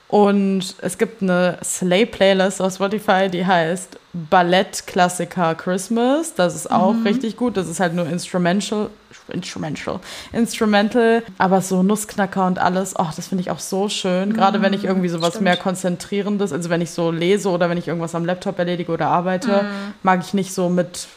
Und 0.08 0.74
es 0.82 0.98
gibt 0.98 1.22
eine 1.22 1.56
Slay-Playlist 1.64 2.60
auf 2.60 2.74
Spotify, 2.74 3.30
die 3.30 3.46
heißt 3.46 3.98
Ballett-Klassiker 4.12 5.54
Christmas. 5.54 6.34
Das 6.34 6.54
ist 6.54 6.70
auch 6.70 6.92
mhm. 6.92 7.06
richtig 7.06 7.38
gut. 7.38 7.56
Das 7.56 7.66
ist 7.66 7.80
halt 7.80 7.94
nur 7.94 8.06
Instrumental. 8.06 8.90
Instrumental. 9.28 10.00
Instrumental, 10.32 11.22
aber 11.38 11.60
so 11.60 11.82
Nussknacker 11.82 12.46
und 12.46 12.58
alles. 12.58 12.94
Oh, 12.98 13.06
das 13.14 13.28
finde 13.28 13.42
ich 13.42 13.50
auch 13.50 13.58
so 13.58 13.88
schön. 13.88 14.30
Mhm. 14.30 14.34
Gerade 14.34 14.62
wenn 14.62 14.72
ich 14.72 14.84
irgendwie 14.84 15.08
sowas 15.08 15.30
Stimmt. 15.30 15.44
mehr 15.44 15.56
Konzentrierendes, 15.56 16.52
also 16.52 16.70
wenn 16.70 16.80
ich 16.80 16.90
so 16.90 17.10
lese 17.10 17.48
oder 17.48 17.70
wenn 17.70 17.78
ich 17.78 17.88
irgendwas 17.88 18.14
am 18.14 18.24
Laptop 18.24 18.58
erledige 18.58 18.92
oder 18.92 19.08
arbeite, 19.08 19.62
mhm. 19.62 19.94
mag 20.02 20.20
ich 20.22 20.34
nicht 20.34 20.52
so 20.52 20.68
mit 20.68 21.08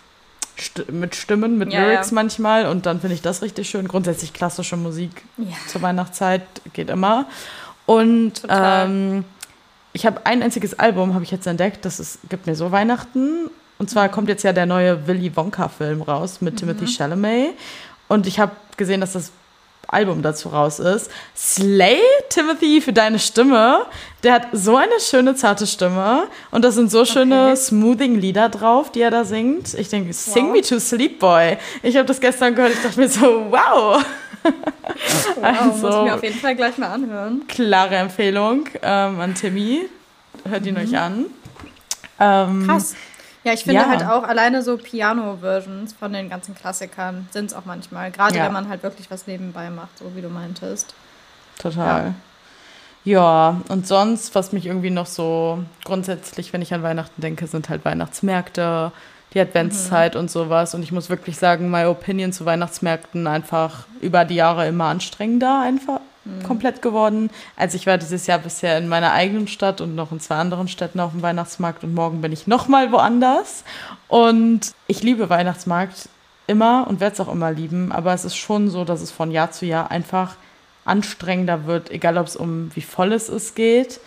mit 0.90 1.16
Stimmen, 1.16 1.58
mit 1.58 1.74
ja, 1.74 1.82
Lyrics 1.82 2.12
ja. 2.12 2.16
manchmal 2.16 2.68
und 2.68 2.86
dann 2.86 3.02
finde 3.02 3.16
ich 3.16 3.22
das 3.22 3.42
richtig 3.42 3.70
schön. 3.70 3.88
Grundsätzlich 3.88 4.34
klassische 4.34 4.78
Musik 4.78 5.24
ja. 5.38 5.56
zur 5.68 5.82
Weihnachtszeit 5.82 6.44
geht 6.74 6.90
immer. 6.90 7.26
Und 7.86 8.42
ähm, 8.48 9.26
ich 9.94 10.06
habe 10.06 10.26
ein 10.26 10.42
einziges 10.42 10.78
Album, 10.80 11.14
habe 11.14 11.24
ich 11.24 11.32
jetzt 11.32 11.46
entdeckt, 11.46 11.86
das 11.86 12.00
ist, 12.00 12.20
gibt 12.30 12.48
mir 12.48 12.56
so 12.56 12.72
Weihnachten. 12.72 13.50
Und 13.78 13.90
zwar 13.90 14.10
kommt 14.10 14.30
jetzt 14.30 14.44
ja 14.44 14.54
der 14.54 14.66
neue 14.66 15.08
Willy 15.08 15.36
Wonka-Film 15.36 16.02
raus 16.02 16.42
mit 16.42 16.54
mhm. 16.56 16.58
Timothy 16.58 16.88
Chalamet. 16.88 17.54
Und 18.08 18.28
ich 18.28 18.40
habe 18.40 18.52
gesehen, 18.78 19.02
dass 19.02 19.14
das 19.14 19.32
Album 19.88 20.22
dazu 20.22 20.50
raus 20.50 20.80
ist. 20.80 21.12
Slay, 21.36 22.00
Timothy, 22.30 22.82
für 22.82 22.94
deine 22.94 23.20
Stimme. 23.20 23.86
Der 24.24 24.34
hat 24.34 24.48
so 24.52 24.76
eine 24.76 25.00
schöne, 25.00 25.36
zarte 25.36 25.68
Stimme. 25.68 26.28
Und 26.52 26.66
da 26.66 26.72
sind 26.72 26.92
so 26.92 27.06
schöne 27.06 27.48
okay. 27.48 27.56
Smoothing-Lieder 27.56 28.50
drauf, 28.50 28.92
die 28.92 29.02
er 29.02 29.12
da 29.12 29.24
singt. 29.24 29.74
Ich 29.76 29.90
denke, 29.90 30.14
sing 30.14 30.48
wow. 30.48 30.54
me 30.54 30.62
to 30.62 30.80
sleep, 30.80 31.20
boy. 31.20 31.58
Ich 31.84 31.96
habe 31.96 32.06
das 32.06 32.20
gestern 32.20 32.56
gehört. 32.56 32.74
Ich 32.74 32.82
dachte 32.82 33.00
mir 33.00 33.10
so, 33.10 33.22
wow. 33.22 34.04
wow 35.36 35.44
also, 35.44 35.88
muss 35.88 35.96
ich 35.96 36.02
mir 36.02 36.16
auf 36.16 36.24
jeden 36.24 36.40
Fall 36.40 36.56
gleich 36.56 36.78
mal 36.78 36.90
anhören. 36.90 37.44
Klare 37.48 37.96
Empfehlung 37.96 38.68
ähm, 38.82 39.20
an 39.20 39.36
Timmy. 39.36 39.88
Hört 40.48 40.66
ihn 40.66 40.76
mhm. 40.76 40.82
euch 40.82 40.98
an. 40.98 41.26
Ähm, 42.20 42.66
Krass. 42.68 42.96
Ja, 43.46 43.54
ich 43.54 43.64
finde 43.64 43.82
ja. 43.82 43.88
halt 43.88 44.04
auch 44.04 44.24
alleine 44.24 44.64
so 44.64 44.76
Piano-Versions 44.76 45.94
von 45.94 46.12
den 46.12 46.30
ganzen 46.30 46.56
Klassikern 46.56 47.30
sind 47.32 47.52
es 47.52 47.54
auch 47.54 47.66
manchmal. 47.66 48.10
Gerade 48.10 48.36
ja. 48.38 48.46
wenn 48.46 48.52
man 48.52 48.68
halt 48.68 48.82
wirklich 48.82 49.12
was 49.12 49.28
nebenbei 49.28 49.70
macht, 49.70 50.00
so 50.00 50.16
wie 50.16 50.22
du 50.22 50.30
meintest. 50.30 50.96
Total. 51.60 52.16
Ja. 53.04 53.14
ja, 53.14 53.62
und 53.70 53.86
sonst, 53.86 54.34
was 54.34 54.52
mich 54.52 54.66
irgendwie 54.66 54.90
noch 54.90 55.06
so 55.06 55.60
grundsätzlich, 55.84 56.54
wenn 56.54 56.64
ich 56.64 56.74
an 56.74 56.82
Weihnachten 56.82 57.22
denke, 57.22 57.46
sind 57.46 57.70
halt 57.70 57.86
Weihnachtsmärkte, 57.86 58.92
die 59.36 59.40
Adventszeit 59.40 60.16
mhm. 60.16 60.22
und 60.22 60.32
sowas. 60.32 60.74
Und 60.74 60.82
ich 60.82 60.92
muss 60.92 61.12
wirklich 61.12 61.38
sagen, 61.38 61.70
meine 61.70 61.92
Opinion 61.92 62.34
zu 62.34 62.46
Weihnachtsmärkten 62.46 63.28
einfach 63.28 63.86
über 64.02 64.26
die 64.26 64.36
Jahre 64.36 64.68
immer 64.68 64.86
anstrengender 64.86 65.62
einfach 65.62 66.00
mhm. 66.26 66.44
komplett 66.44 66.82
geworden. 66.82 67.30
Also 67.56 67.76
ich 67.78 67.88
war 67.88 67.98
dieses 67.98 68.28
Jahr 68.28 68.40
bisher 68.40 68.78
in 68.78 68.88
meiner 68.88 69.14
eigenen 69.14 69.48
Stadt 69.48 69.82
und 69.82 69.96
noch 69.96 70.12
in 70.12 70.20
zwei 70.20 70.36
anderen 70.36 70.68
Städten 70.68 71.00
auf 71.00 71.12
dem 71.12 71.22
Weihnachtsmarkt 71.22 71.84
und 71.84 71.94
morgen 71.94 72.22
bin 72.22 72.32
ich 72.32 72.48
nochmal 72.48 72.92
woanders. 72.92 73.64
Und 74.08 74.74
ich 74.88 75.04
liebe 75.04 75.30
Weihnachtsmarkt 75.30 76.10
immer 76.48 76.86
und 76.88 77.00
werde 77.00 77.14
es 77.14 77.20
auch 77.20 77.32
immer 77.32 77.52
lieben, 77.52 77.92
aber 77.92 78.14
es 78.14 78.26
ist 78.26 78.36
schon 78.36 78.70
so, 78.70 78.86
dass 78.86 79.02
es 79.02 79.12
von 79.12 79.32
Jahr 79.32 79.52
zu 79.52 79.66
Jahr 79.66 79.90
einfach 79.92 80.36
anstrengender 80.84 81.66
wird, 81.66 81.90
egal 81.90 82.18
ob 82.18 82.28
es 82.28 82.36
um 82.36 82.70
wie 82.76 82.82
voll 82.82 83.14
es 83.14 83.30
ist 83.30 83.56
geht. 83.56 84.00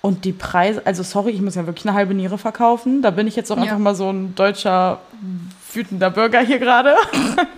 Und 0.00 0.24
die 0.24 0.32
Preise, 0.32 0.82
also 0.84 1.02
sorry, 1.02 1.32
ich 1.32 1.40
muss 1.40 1.56
ja 1.56 1.66
wirklich 1.66 1.86
eine 1.86 1.96
halbe 1.96 2.14
Niere 2.14 2.38
verkaufen. 2.38 3.02
Da 3.02 3.10
bin 3.10 3.26
ich 3.26 3.34
jetzt 3.34 3.50
auch 3.50 3.56
ja. 3.56 3.64
einfach 3.64 3.78
mal 3.78 3.96
so 3.96 4.08
ein 4.10 4.34
deutscher 4.36 5.00
wütender 5.72 6.10
Bürger 6.10 6.40
hier 6.40 6.58
gerade. 6.58 6.94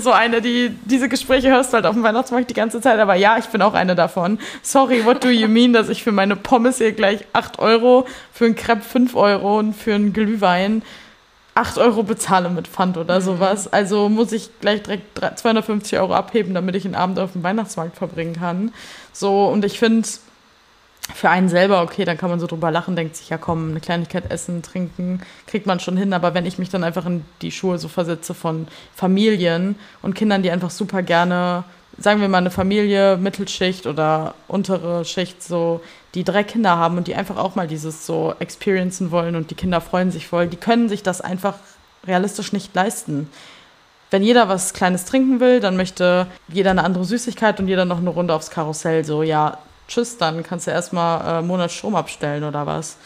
so 0.04 0.12
eine, 0.12 0.40
die 0.40 0.74
diese 0.84 1.08
Gespräche 1.08 1.50
hörst 1.50 1.72
halt 1.72 1.86
auf 1.86 1.94
dem 1.94 2.02
Weihnachtsmarkt 2.02 2.50
die 2.50 2.54
ganze 2.54 2.80
Zeit. 2.80 2.98
Aber 2.98 3.14
ja, 3.14 3.38
ich 3.38 3.46
bin 3.46 3.62
auch 3.62 3.74
eine 3.74 3.94
davon. 3.94 4.38
Sorry, 4.62 5.04
what 5.04 5.22
do 5.22 5.28
you 5.28 5.48
mean, 5.48 5.72
dass 5.72 5.88
ich 5.88 6.02
für 6.02 6.12
meine 6.12 6.36
Pommes 6.36 6.78
hier 6.78 6.92
gleich 6.92 7.24
8 7.32 7.58
Euro, 7.58 8.06
für 8.32 8.46
einen 8.46 8.56
Crepe 8.56 8.82
5 8.82 9.14
Euro 9.14 9.58
und 9.58 9.74
für 9.74 9.94
einen 9.94 10.12
Glühwein 10.12 10.82
8 11.54 11.78
Euro 11.78 12.02
bezahle 12.02 12.48
mit 12.48 12.68
Pfand 12.68 12.96
oder 12.96 13.20
mhm. 13.20 13.24
sowas. 13.24 13.72
Also 13.72 14.08
muss 14.08 14.32
ich 14.32 14.50
gleich 14.60 14.82
direkt 14.82 15.20
250 15.38 15.98
Euro 15.98 16.14
abheben, 16.14 16.54
damit 16.54 16.74
ich 16.74 16.84
einen 16.84 16.94
Abend 16.94 17.18
auf 17.18 17.32
dem 17.32 17.42
Weihnachtsmarkt 17.42 17.96
verbringen 17.96 18.34
kann. 18.34 18.72
So, 19.12 19.46
und 19.46 19.64
ich 19.64 19.78
finde, 19.78 20.08
für 21.14 21.30
einen 21.30 21.48
selber, 21.48 21.82
okay, 21.82 22.04
dann 22.04 22.16
kann 22.18 22.30
man 22.30 22.40
so 22.40 22.46
drüber 22.46 22.70
lachen, 22.70 22.96
denkt 22.96 23.16
sich, 23.16 23.28
ja 23.28 23.38
komm, 23.38 23.70
eine 23.70 23.80
Kleinigkeit 23.80 24.30
essen, 24.30 24.62
trinken, 24.62 25.20
kriegt 25.46 25.66
man 25.66 25.80
schon 25.80 25.96
hin. 25.96 26.12
Aber 26.12 26.34
wenn 26.34 26.46
ich 26.46 26.58
mich 26.58 26.68
dann 26.68 26.84
einfach 26.84 27.06
in 27.06 27.24
die 27.42 27.50
Schuhe 27.50 27.78
so 27.78 27.88
versetze 27.88 28.34
von 28.34 28.68
Familien 28.94 29.76
und 30.02 30.14
Kindern, 30.14 30.42
die 30.42 30.50
einfach 30.50 30.70
super 30.70 31.02
gerne, 31.02 31.64
sagen 31.98 32.20
wir 32.20 32.28
mal, 32.28 32.38
eine 32.38 32.50
Familie, 32.50 33.16
Mittelschicht 33.16 33.86
oder 33.86 34.34
untere 34.48 35.04
Schicht, 35.04 35.42
so, 35.42 35.80
die 36.14 36.24
drei 36.24 36.42
Kinder 36.42 36.76
haben 36.76 36.98
und 36.98 37.06
die 37.06 37.14
einfach 37.14 37.36
auch 37.36 37.54
mal 37.54 37.68
dieses 37.68 38.06
so 38.06 38.34
experiencen 38.38 39.10
wollen 39.10 39.36
und 39.36 39.50
die 39.50 39.54
Kinder 39.54 39.80
freuen 39.80 40.10
sich 40.10 40.26
voll, 40.26 40.48
die 40.48 40.56
können 40.56 40.88
sich 40.88 41.02
das 41.02 41.20
einfach 41.20 41.54
realistisch 42.06 42.52
nicht 42.52 42.74
leisten. 42.74 43.28
Wenn 44.10 44.22
jeder 44.24 44.48
was 44.48 44.74
Kleines 44.74 45.04
trinken 45.04 45.38
will, 45.38 45.60
dann 45.60 45.76
möchte 45.76 46.26
jeder 46.48 46.70
eine 46.70 46.82
andere 46.82 47.04
Süßigkeit 47.04 47.60
und 47.60 47.68
jeder 47.68 47.84
noch 47.84 47.98
eine 47.98 48.10
Runde 48.10 48.34
aufs 48.34 48.50
Karussell. 48.50 49.04
So, 49.04 49.22
ja, 49.22 49.58
tschüss, 49.90 50.16
dann 50.16 50.42
kannst 50.42 50.66
du 50.66 50.70
erstmal 50.70 51.20
äh, 51.20 51.38
einen 51.38 51.46
Monat 51.46 51.70
Strom 51.70 51.94
abstellen 51.94 52.44
oder 52.44 52.66
was. 52.66 52.96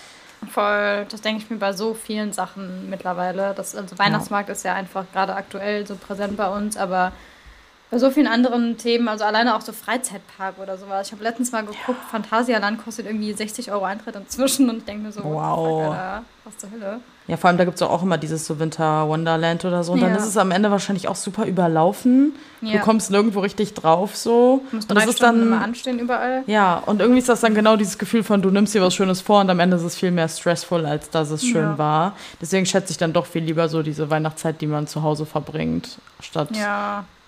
Voll, 0.51 1.07
das 1.09 1.23
denke 1.23 1.43
ich 1.43 1.51
mir 1.51 1.57
bei 1.57 1.73
so 1.73 1.95
vielen 1.95 2.33
Sachen 2.33 2.91
mittlerweile. 2.91 3.55
Das, 3.55 3.75
also 3.75 3.99
Weihnachtsmarkt 3.99 4.49
ja. 4.49 4.53
ist 4.53 4.63
ja 4.65 4.75
einfach 4.75 5.05
gerade 5.13 5.35
aktuell 5.35 5.87
so 5.87 5.97
präsent 5.97 6.37
bei 6.37 6.49
uns, 6.49 6.77
aber 6.77 7.13
bei 7.91 7.99
so 7.99 8.11
vielen 8.11 8.27
anderen 8.27 8.77
Themen, 8.77 9.09
also 9.09 9.25
alleine 9.25 9.57
auch 9.57 9.61
so 9.61 9.73
Freizeitpark 9.73 10.59
oder 10.59 10.77
sowas. 10.77 11.07
Ich 11.07 11.13
habe 11.13 11.23
letztens 11.23 11.53
mal 11.53 11.63
geguckt, 11.63 11.89
ja. 11.89 12.09
Phantasialand 12.11 12.83
kostet 12.85 13.07
irgendwie 13.07 13.33
60 13.33 13.73
Euro 13.73 13.85
Eintritt 13.85 14.17
inzwischen 14.17 14.69
und 14.69 14.79
ich 14.79 14.85
denke 14.85 15.05
mir 15.05 15.13
so, 15.13 15.25
wow. 15.25 15.57
Fuck, 15.57 15.95
Alter, 15.95 16.25
was 16.45 16.59
zur 16.59 16.71
Hölle. 16.71 17.01
Ja, 17.27 17.39
vor 17.39 17.49
allem 17.49 17.57
da 17.57 17.65
gibt 17.65 17.77
es 17.77 17.83
auch 17.83 18.03
immer 18.03 18.19
dieses 18.19 18.45
so 18.45 18.59
Winter 18.59 19.09
Wonderland 19.09 19.65
oder 19.65 19.83
so. 19.83 19.93
Und 19.93 20.01
ja. 20.01 20.09
dann 20.09 20.17
ist 20.17 20.27
es 20.27 20.37
am 20.37 20.51
Ende 20.51 20.71
wahrscheinlich 20.71 21.09
auch 21.09 21.17
super 21.17 21.47
überlaufen. 21.47 22.35
Ja. 22.61 22.73
Du 22.73 22.79
kommst 22.81 23.11
nirgendwo 23.11 23.41
richtig 23.41 23.73
drauf 23.73 24.15
so. 24.15 24.63
Du 24.71 24.77
musst 24.77 24.91
drei 24.91 25.07
und 25.07 25.15
Stunden 25.15 25.39
dann, 25.39 25.47
immer 25.47 25.63
anstehen 25.63 25.99
überall. 25.99 26.43
Ja, 26.47 26.83
und 26.85 27.01
irgendwie 27.01 27.21
ist 27.21 27.31
das 27.31 27.41
dann 27.41 27.55
genau 27.55 27.77
dieses 27.77 27.97
Gefühl 27.97 28.25
von, 28.25 28.43
du 28.43 28.51
nimmst 28.51 28.75
dir 28.75 28.83
was 28.83 28.95
Schönes 28.95 29.23
vor 29.23 29.41
und 29.41 29.49
am 29.49 29.59
Ende 29.59 29.77
ist 29.77 29.85
es 29.85 29.97
viel 29.97 30.11
mehr 30.11 30.29
stressful, 30.29 30.85
als 30.85 31.09
dass 31.09 31.31
es 31.31 31.43
schön 31.43 31.63
ja. 31.63 31.79
war. 31.79 32.17
Deswegen 32.43 32.67
schätze 32.67 32.91
ich 32.91 32.99
dann 32.99 33.15
doch 33.15 33.25
viel 33.25 33.43
lieber 33.43 33.71
so 33.71 33.83
diese 33.83 34.11
Weihnachtszeit, 34.11 34.61
die 34.61 34.67
man 34.67 34.87
zu 34.87 35.03
Hause 35.03 35.25
verbringt, 35.25 35.99
statt 36.21 36.51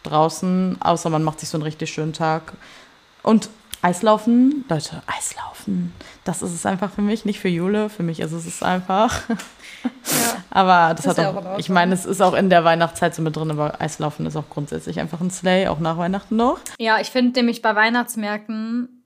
draußen, 0.03 0.77
außer 0.81 1.11
man 1.11 1.25
macht 1.25 1.41
sich 1.41 1.49
so 1.49 1.57
einen 1.57 1.65
richtig 1.65 1.91
schönen 1.91 2.13
Tag. 2.13 2.53
Und 3.23 3.49
Eislaufen, 3.87 4.65
Leute, 4.69 5.01
Eislaufen, 5.07 5.93
das 6.25 6.43
ist 6.43 6.53
es 6.53 6.67
einfach 6.67 6.91
für 6.91 7.03
mich, 7.03 7.25
nicht 7.25 7.39
für 7.39 7.47
Jule, 7.47 7.89
für 7.89 8.03
mich 8.03 8.19
ist 8.19 8.33
es 8.33 8.61
einfach. 8.61 9.23
Ja. 9.29 10.43
aber 10.51 10.95
das 10.95 11.07
ist 11.07 11.19
hat 11.19 11.25
auch, 11.25 11.47
auch 11.47 11.59
ich 11.59 11.69
meine, 11.69 11.95
es 11.95 12.05
ist 12.05 12.21
auch 12.21 12.35
in 12.35 12.51
der 12.51 12.65
Weihnachtszeit 12.65 13.15
so 13.15 13.23
mit 13.23 13.37
drin, 13.37 13.53
aber 13.53 13.81
Eislaufen 13.81 14.27
ist 14.27 14.35
auch 14.35 14.51
grundsätzlich 14.51 14.99
einfach 14.99 15.21
ein 15.21 15.31
Slay, 15.31 15.69
auch 15.69 15.79
nach 15.79 15.99
Weihnachten 15.99 16.35
noch. 16.35 16.59
Ja, 16.81 16.99
ich 16.99 17.11
finde 17.11 17.39
nämlich 17.39 17.63
bei 17.63 17.77
Weihnachtsmärkten 17.77 19.05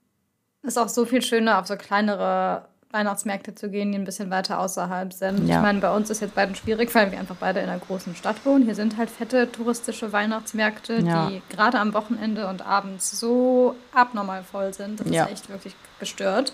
ist 0.63 0.79
auch 0.79 0.89
so 0.89 1.05
viel 1.05 1.21
schöner 1.21 1.59
auf 1.59 1.67
so 1.67 1.75
kleinere 1.75 2.67
Weihnachtsmärkte 2.91 3.55
zu 3.55 3.69
gehen, 3.69 3.91
die 3.91 3.97
ein 3.97 4.05
bisschen 4.05 4.29
weiter 4.29 4.59
außerhalb 4.59 5.13
sind. 5.13 5.47
Ja. 5.47 5.57
Ich 5.57 5.61
meine, 5.61 5.79
bei 5.79 5.95
uns 5.95 6.09
ist 6.09 6.21
jetzt 6.21 6.35
beiden 6.35 6.55
schwierig, 6.55 6.93
weil 6.93 7.11
wir 7.11 7.19
einfach 7.19 7.35
beide 7.39 7.59
in 7.59 7.69
einer 7.69 7.79
großen 7.79 8.15
Stadt 8.15 8.45
wohnen. 8.45 8.63
Hier 8.65 8.75
sind 8.75 8.97
halt 8.97 9.09
fette 9.09 9.51
touristische 9.51 10.11
Weihnachtsmärkte, 10.11 10.99
ja. 11.01 11.27
die 11.27 11.41
gerade 11.49 11.79
am 11.79 11.93
Wochenende 11.93 12.47
und 12.47 12.65
abends 12.65 13.19
so 13.19 13.75
abnormal 13.93 14.43
voll 14.43 14.73
sind. 14.73 14.99
Das 14.99 15.09
ja. 15.09 15.25
ist 15.25 15.31
echt 15.31 15.49
wirklich 15.49 15.75
gestört. 15.99 16.53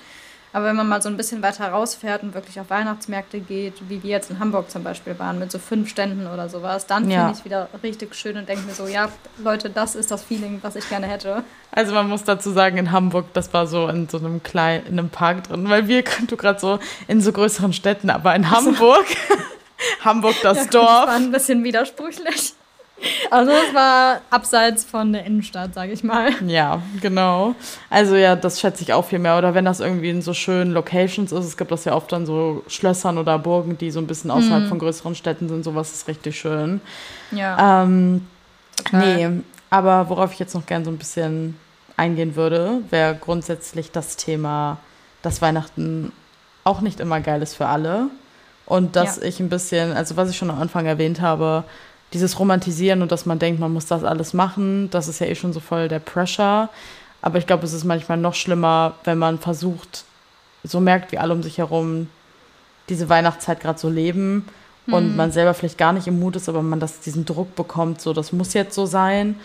Aber 0.54 0.66
wenn 0.66 0.76
man 0.76 0.88
mal 0.88 1.02
so 1.02 1.10
ein 1.10 1.18
bisschen 1.18 1.42
weiter 1.44 1.68
rausfährt 1.70 2.24
und 2.24 2.34
wirklich 2.34 2.60
auf 2.60 2.70
Weihnachtsmärkte 2.70 3.40
geht, 3.40 3.90
wie 3.90 4.02
wir 4.02 4.10
jetzt 4.10 4.30
in 4.30 4.40
Hamburg 4.40 4.72
zum 4.72 4.84
Beispiel 4.84 5.18
waren, 5.20 5.40
mit 5.40 5.52
so 5.52 5.60
fünf 5.60 5.90
Ständen 5.90 6.28
oder 6.28 6.50
sowas, 6.50 6.88
dann 6.88 7.10
ja. 7.10 7.20
finde 7.20 7.32
ich 7.34 7.40
es 7.40 7.46
wieder 7.46 7.70
richtig 7.84 8.16
schön 8.16 8.38
und 8.38 8.48
denke 8.48 8.66
mir 8.66 8.74
so, 8.74 8.88
ja, 8.88 9.10
Leute, 9.38 9.70
das 9.70 9.96
ist 9.96 10.10
das 10.10 10.24
Feeling, 10.24 10.60
was 10.62 10.76
ich 10.76 10.88
gerne 10.90 11.08
hätte. 11.08 11.44
Also 11.72 11.94
man 11.94 12.08
muss 12.08 12.24
dazu 12.24 12.52
sagen, 12.52 12.78
in 12.78 12.92
Hamburg, 12.92 13.26
das 13.34 13.54
war 13.54 13.68
so 13.68 13.88
in 13.88 14.08
so 14.08 14.18
einem 14.18 14.42
kleinen, 14.42 14.86
in 14.88 15.00
einem 15.00 15.10
Park 15.10 15.44
drin, 15.44 15.70
weil 15.70 15.88
wir, 15.88 16.04
du 16.28 16.38
gerade 16.38 16.60
so 16.60 16.80
in 17.08 17.22
so 17.22 17.32
größeren 17.32 17.74
Städten, 17.74 18.10
aber 18.10 18.34
in 18.36 18.50
Hamburg, 18.50 19.06
Hamburg 20.02 20.36
das 20.44 20.58
ja, 20.58 20.66
Dorf. 20.66 20.88
Das 20.88 21.08
war 21.08 21.16
ein 21.16 21.32
bisschen 21.32 21.64
widersprüchlich. 21.64 22.54
Also 23.32 23.52
es 23.52 23.74
war 23.74 24.22
abseits 24.30 24.84
von 24.84 25.14
der 25.14 25.26
Innenstadt, 25.26 25.74
sage 25.74 25.92
ich 25.92 26.04
mal. 26.04 26.32
Ja, 26.46 26.82
genau. 27.02 27.56
Also 27.90 28.16
ja, 28.16 28.36
das 28.36 28.60
schätze 28.60 28.84
ich 28.84 28.94
auch 28.94 29.06
viel 29.06 29.20
mehr. 29.20 29.38
Oder 29.38 29.54
wenn 29.54 29.66
das 29.66 29.80
irgendwie 29.80 30.10
in 30.10 30.22
so 30.22 30.34
schönen 30.34 30.72
Locations 30.72 31.32
ist, 31.32 31.46
es 31.46 31.58
gibt 31.58 31.72
das 31.72 31.86
ja 31.86 31.94
oft 31.94 32.12
dann 32.12 32.26
so 32.26 32.64
Schlössern 32.68 33.18
oder 33.18 33.38
Burgen, 33.38 33.78
die 33.78 33.92
so 33.92 34.00
ein 34.00 34.08
bisschen 34.08 34.32
außerhalb 34.32 34.64
mhm. 34.64 34.70
von 34.70 34.80
größeren 34.80 35.16
Städten 35.16 35.50
sind. 35.50 35.64
Sowas 35.64 35.92
ist 35.94 36.08
richtig 36.08 36.40
schön. 36.40 36.82
Ja. 37.32 37.84
Ähm, 37.84 38.26
nee, 38.92 39.30
aber 39.70 40.10
worauf 40.10 40.34
ich 40.34 40.40
jetzt 40.40 40.56
noch 40.56 40.66
gern 40.66 40.86
so 40.86 40.92
ein 40.92 40.98
bisschen 40.98 41.58
eingehen 41.98 42.36
würde, 42.36 42.82
wäre 42.90 43.16
grundsätzlich 43.16 43.92
das 43.92 44.16
Thema, 44.16 44.78
dass 45.22 45.42
Weihnachten 45.42 46.12
auch 46.64 46.82
nicht 46.82 47.00
immer 47.00 47.20
geil 47.22 47.42
ist 47.42 47.56
für 47.56 47.68
alle. 47.68 48.10
Und 48.66 48.96
dass 48.96 49.18
ja. 49.18 49.24
ich 49.24 49.40
ein 49.40 49.50
bisschen, 49.50 49.94
also 49.94 50.18
was 50.18 50.30
ich 50.30 50.38
schon 50.38 50.50
am 50.50 50.62
Anfang 50.62 50.86
erwähnt 50.86 51.22
habe, 51.22 51.64
dieses 52.14 52.40
Romantisieren 52.40 53.02
und 53.02 53.12
dass 53.12 53.26
man 53.26 53.40
denkt, 53.40 53.60
man 53.60 53.74
muss 53.74 53.86
das 53.86 54.04
alles 54.04 54.34
machen, 54.34 54.90
das 54.92 55.08
ist 55.08 55.20
ja 55.20 55.28
eh 55.28 55.36
schon 55.36 55.54
so 55.54 55.60
voll 55.60 55.88
der 55.88 56.00
Pressure. 56.00 56.70
Aber 57.22 57.38
ich 57.38 57.48
glaube, 57.48 57.66
es 57.66 57.74
ist 57.74 57.84
manchmal 57.84 58.18
noch 58.18 58.36
schlimmer, 58.36 58.94
wenn 59.04 59.18
man 59.18 59.40
versucht, 59.40 60.06
so 60.64 60.80
merkt, 60.80 61.12
wie 61.12 61.18
alle 61.18 61.34
um 61.34 61.44
sich 61.44 61.58
herum 61.58 62.10
diese 62.90 63.10
Weihnachtszeit 63.10 63.60
gerade 63.60 63.80
so 63.80 63.90
leben 63.90 64.46
mhm. 64.86 64.94
und 64.94 65.16
man 65.16 65.32
selber 65.32 65.54
vielleicht 65.54 65.78
gar 65.78 65.94
nicht 65.94 66.08
im 66.08 66.20
Mut 66.20 66.36
ist, 66.36 66.48
aber 66.48 66.62
man 66.62 66.80
das, 66.80 67.00
diesen 67.00 67.26
Druck 67.26 67.56
bekommt, 67.56 68.02
so 68.02 68.14
das 68.14 68.32
muss 68.32 68.54
jetzt 68.54 68.76
so 68.76 68.86
sein. 68.86 69.40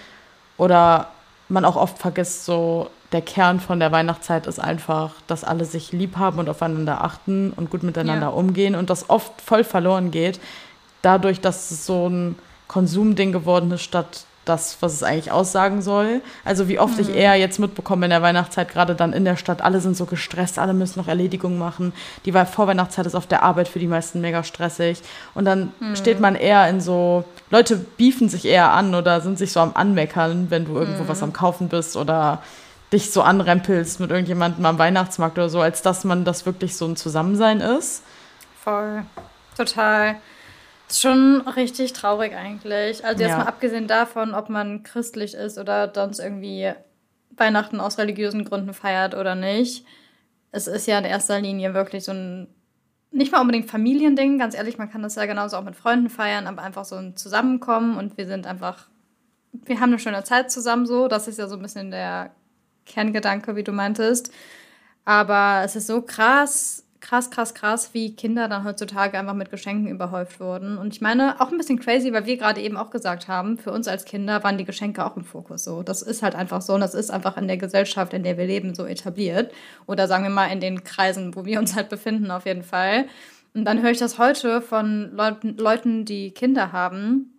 Oder 0.56 1.08
man 1.48 1.64
auch 1.64 1.76
oft 1.76 1.98
vergisst, 1.98 2.44
so 2.44 2.90
der 3.12 3.20
Kern 3.20 3.60
von 3.60 3.78
der 3.78 3.92
Weihnachtszeit 3.92 4.46
ist 4.46 4.58
einfach, 4.58 5.14
dass 5.26 5.44
alle 5.44 5.64
sich 5.64 5.92
lieb 5.92 6.16
haben 6.16 6.38
und 6.38 6.48
aufeinander 6.48 7.04
achten 7.04 7.52
und 7.54 7.70
gut 7.70 7.82
miteinander 7.82 8.28
ja. 8.28 8.32
umgehen 8.32 8.74
und 8.74 8.90
das 8.90 9.10
oft 9.10 9.40
voll 9.40 9.64
verloren 9.64 10.10
geht, 10.10 10.40
dadurch, 11.02 11.40
dass 11.40 11.70
es 11.70 11.84
so 11.84 12.08
ein 12.08 12.36
Konsumding 12.72 13.32
geworden 13.32 13.70
ist, 13.70 13.82
statt 13.82 14.24
das, 14.44 14.78
was 14.80 14.94
es 14.94 15.02
eigentlich 15.02 15.30
aussagen 15.30 15.82
soll. 15.82 16.20
Also 16.44 16.66
wie 16.66 16.78
oft 16.78 16.94
mhm. 16.94 17.02
ich 17.02 17.14
eher 17.14 17.36
jetzt 17.36 17.58
mitbekomme 17.60 18.06
in 18.06 18.10
der 18.10 18.22
Weihnachtszeit, 18.22 18.68
gerade 18.68 18.94
dann 18.94 19.12
in 19.12 19.24
der 19.24 19.36
Stadt, 19.36 19.62
alle 19.62 19.80
sind 19.80 19.96
so 19.96 20.06
gestresst, 20.06 20.58
alle 20.58 20.72
müssen 20.72 20.98
noch 20.98 21.06
Erledigungen 21.06 21.58
machen. 21.58 21.92
Die 22.24 22.32
Vorweihnachtszeit 22.32 23.06
ist 23.06 23.14
auf 23.14 23.26
der 23.26 23.42
Arbeit 23.42 23.68
für 23.68 23.78
die 23.78 23.86
meisten 23.86 24.20
mega 24.20 24.42
stressig. 24.42 25.02
Und 25.34 25.44
dann 25.44 25.72
mhm. 25.78 25.96
steht 25.96 26.18
man 26.18 26.34
eher 26.34 26.68
in 26.68 26.80
so, 26.80 27.24
Leute 27.50 27.76
beefen 27.76 28.28
sich 28.28 28.44
eher 28.44 28.72
an 28.72 28.94
oder 28.94 29.20
sind 29.20 29.38
sich 29.38 29.52
so 29.52 29.60
am 29.60 29.72
Anmeckern, 29.74 30.46
wenn 30.48 30.64
du 30.64 30.74
irgendwo 30.74 31.04
mhm. 31.04 31.08
was 31.08 31.22
am 31.22 31.32
Kaufen 31.32 31.68
bist 31.68 31.96
oder 31.96 32.42
dich 32.92 33.12
so 33.12 33.22
anrempelst 33.22 34.00
mit 34.00 34.10
irgendjemandem 34.10 34.66
am 34.66 34.78
Weihnachtsmarkt 34.78 35.38
oder 35.38 35.48
so, 35.48 35.60
als 35.60 35.82
dass 35.82 36.04
man 36.04 36.24
das 36.24 36.46
wirklich 36.46 36.76
so 36.76 36.86
ein 36.86 36.96
Zusammensein 36.96 37.60
ist. 37.60 38.02
Voll. 38.64 39.04
Total. 39.56 40.16
Schon 40.92 41.40
richtig 41.42 41.92
traurig 41.92 42.34
eigentlich. 42.34 43.04
Also 43.04 43.22
ja. 43.22 43.28
jetzt 43.28 43.38
mal 43.38 43.46
abgesehen 43.46 43.86
davon, 43.86 44.34
ob 44.34 44.48
man 44.48 44.82
christlich 44.82 45.34
ist 45.34 45.58
oder 45.58 45.90
sonst 45.94 46.18
irgendwie 46.18 46.72
Weihnachten 47.30 47.80
aus 47.80 47.98
religiösen 47.98 48.44
Gründen 48.44 48.74
feiert 48.74 49.14
oder 49.14 49.34
nicht. 49.34 49.86
Es 50.50 50.66
ist 50.66 50.86
ja 50.86 50.98
in 50.98 51.04
erster 51.04 51.40
Linie 51.40 51.72
wirklich 51.74 52.04
so 52.04 52.12
ein, 52.12 52.48
nicht 53.10 53.32
mal 53.32 53.40
unbedingt 53.40 53.70
Familiending, 53.70 54.38
ganz 54.38 54.54
ehrlich, 54.54 54.78
man 54.78 54.90
kann 54.90 55.02
das 55.02 55.14
ja 55.14 55.26
genauso 55.26 55.56
auch 55.56 55.64
mit 55.64 55.76
Freunden 55.76 56.10
feiern, 56.10 56.46
aber 56.46 56.62
einfach 56.62 56.84
so 56.84 56.96
ein 56.96 57.16
Zusammenkommen 57.16 57.96
und 57.96 58.18
wir 58.18 58.26
sind 58.26 58.46
einfach, 58.46 58.88
wir 59.52 59.80
haben 59.80 59.90
eine 59.90 59.98
schöne 59.98 60.24
Zeit 60.24 60.50
zusammen 60.50 60.86
so. 60.86 61.08
Das 61.08 61.28
ist 61.28 61.38
ja 61.38 61.48
so 61.48 61.56
ein 61.56 61.62
bisschen 61.62 61.90
der 61.90 62.32
Kerngedanke, 62.84 63.56
wie 63.56 63.64
du 63.64 63.72
meintest. 63.72 64.32
Aber 65.04 65.62
es 65.64 65.74
ist 65.74 65.86
so 65.86 66.02
krass, 66.02 66.84
krass, 67.02 67.30
krass, 67.30 67.52
krass, 67.52 67.90
wie 67.92 68.16
Kinder 68.16 68.48
dann 68.48 68.64
heutzutage 68.64 69.18
einfach 69.18 69.34
mit 69.34 69.50
Geschenken 69.50 69.88
überhäuft 69.88 70.40
wurden. 70.40 70.78
Und 70.78 70.94
ich 70.94 71.02
meine, 71.02 71.40
auch 71.40 71.50
ein 71.50 71.58
bisschen 71.58 71.78
crazy, 71.78 72.12
weil 72.12 72.24
wir 72.24 72.38
gerade 72.38 72.62
eben 72.62 72.78
auch 72.78 72.90
gesagt 72.90 73.28
haben, 73.28 73.58
für 73.58 73.72
uns 73.72 73.88
als 73.88 74.06
Kinder 74.06 74.42
waren 74.42 74.56
die 74.56 74.64
Geschenke 74.64 75.04
auch 75.04 75.16
im 75.16 75.24
Fokus 75.24 75.64
so. 75.64 75.82
Das 75.82 76.00
ist 76.00 76.22
halt 76.22 76.34
einfach 76.34 76.62
so 76.62 76.74
und 76.74 76.80
das 76.80 76.94
ist 76.94 77.10
einfach 77.10 77.36
in 77.36 77.48
der 77.48 77.58
Gesellschaft, 77.58 78.14
in 78.14 78.22
der 78.22 78.38
wir 78.38 78.46
leben, 78.46 78.74
so 78.74 78.86
etabliert. 78.86 79.52
Oder 79.86 80.08
sagen 80.08 80.24
wir 80.24 80.30
mal 80.30 80.46
in 80.46 80.60
den 80.60 80.84
Kreisen, 80.84 81.34
wo 81.34 81.44
wir 81.44 81.58
uns 81.58 81.74
halt 81.74 81.90
befinden, 81.90 82.30
auf 82.30 82.46
jeden 82.46 82.62
Fall. 82.62 83.06
Und 83.52 83.66
dann 83.66 83.82
höre 83.82 83.90
ich 83.90 83.98
das 83.98 84.18
heute 84.18 84.62
von 84.62 85.10
Leuten, 85.14 85.58
Leuten 85.58 86.04
die 86.04 86.30
Kinder 86.30 86.72
haben, 86.72 87.32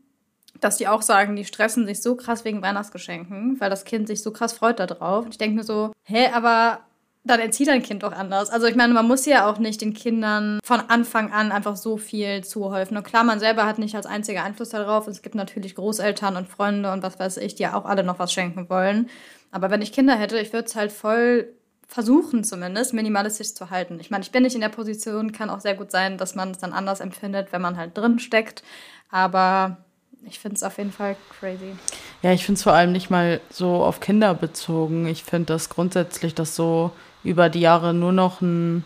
dass 0.60 0.78
die 0.78 0.88
auch 0.88 1.02
sagen, 1.02 1.36
die 1.36 1.46
stressen 1.46 1.86
sich 1.86 2.02
so 2.02 2.16
krass 2.16 2.46
wegen 2.46 2.62
Weihnachtsgeschenken, 2.62 3.60
weil 3.60 3.70
das 3.70 3.86
Kind 3.86 4.08
sich 4.08 4.22
so 4.22 4.32
krass 4.32 4.54
freut 4.54 4.80
darauf. 4.80 5.26
Und 5.26 5.32
ich 5.32 5.38
denke 5.38 5.56
mir 5.56 5.64
so, 5.64 5.92
hä, 6.04 6.28
aber 6.34 6.82
dann 7.26 7.40
erzieht 7.40 7.68
dein 7.68 7.82
Kind 7.82 8.04
doch 8.04 8.12
anders. 8.12 8.50
Also 8.50 8.68
ich 8.68 8.76
meine, 8.76 8.94
man 8.94 9.08
muss 9.08 9.26
ja 9.26 9.50
auch 9.50 9.58
nicht 9.58 9.82
den 9.82 9.94
Kindern 9.94 10.60
von 10.64 10.82
Anfang 10.82 11.32
an 11.32 11.52
einfach 11.52 11.78
so 11.78 11.98
viel 11.98 12.44
zuhäufen. 12.44 12.98
Und 12.98 13.04
klar, 13.04 13.24
man 13.24 13.40
selber 13.40 13.66
hat 13.66 13.80
nicht 13.80 13.96
als 13.96 14.06
einziger 14.06 14.44
Einfluss 14.44 14.70
darauf. 14.70 15.08
Es 15.08 15.22
gibt 15.22 15.36
natürlich 15.36 15.76
Großeltern 15.76 16.36
und 16.36 16.50
Freunde 16.50 16.92
und 16.92 17.02
was 17.02 17.20
weiß 17.20 17.38
ich, 17.38 17.56
die 17.56 17.64
ja 17.64 17.76
auch 17.76 17.86
alle 17.86 18.04
noch 18.04 18.20
was 18.20 18.34
schenken 18.34 18.70
wollen. 18.70 19.10
Aber 19.52 19.70
wenn 19.70 19.82
ich 19.82 19.94
Kinder 19.94 20.16
hätte, 20.16 20.38
ich 20.40 20.52
würde 20.52 20.68
es 20.68 20.76
halt 20.76 20.92
voll 20.92 21.48
versuchen 21.88 22.44
zumindest, 22.44 22.94
minimalistisch 22.94 23.54
zu 23.54 23.70
halten. 23.70 24.00
Ich 24.00 24.10
meine, 24.10 24.24
ich 24.24 24.32
bin 24.32 24.44
nicht 24.44 24.56
in 24.56 24.62
der 24.62 24.70
Position, 24.70 25.32
kann 25.32 25.50
auch 25.50 25.60
sehr 25.60 25.76
gut 25.76 25.92
sein, 25.92 26.18
dass 26.18 26.34
man 26.34 26.52
es 26.52 26.58
dann 26.58 26.74
anders 26.74 27.00
empfindet, 27.00 27.52
wenn 27.52 27.62
man 27.62 27.78
halt 27.78 27.96
drin 27.98 28.20
steckt. 28.20 28.64
Aber 29.12 29.78
ich 30.26 30.40
finde 30.40 30.56
es 30.56 30.64
auf 30.64 30.78
jeden 30.78 30.92
Fall 30.92 31.16
crazy. 31.40 31.76
Ja, 32.22 32.32
ich 32.32 32.46
finde 32.46 32.58
es 32.58 32.64
vor 32.64 32.74
allem 32.74 32.92
nicht 32.92 33.10
mal 33.10 33.40
so 33.50 33.84
auf 33.84 34.00
Kinder 34.00 34.34
bezogen. 34.34 35.06
Ich 35.06 35.24
finde 35.24 35.54
das 35.54 35.70
grundsätzlich, 35.70 36.34
dass 36.34 36.56
so 36.56 36.92
über 37.24 37.50
die 37.50 37.62
Jahre 37.62 37.94
nur 37.94 38.12
noch 38.12 38.42
ein, 38.42 38.84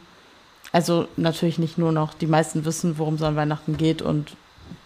also 0.71 1.07
natürlich 1.17 1.59
nicht 1.59 1.77
nur 1.77 1.91
noch, 1.91 2.13
die 2.13 2.27
meisten 2.27 2.65
wissen, 2.65 2.97
worum 2.97 3.15
es 3.15 3.21
an 3.21 3.35
Weihnachten 3.35 3.77
geht 3.77 4.01
und 4.01 4.35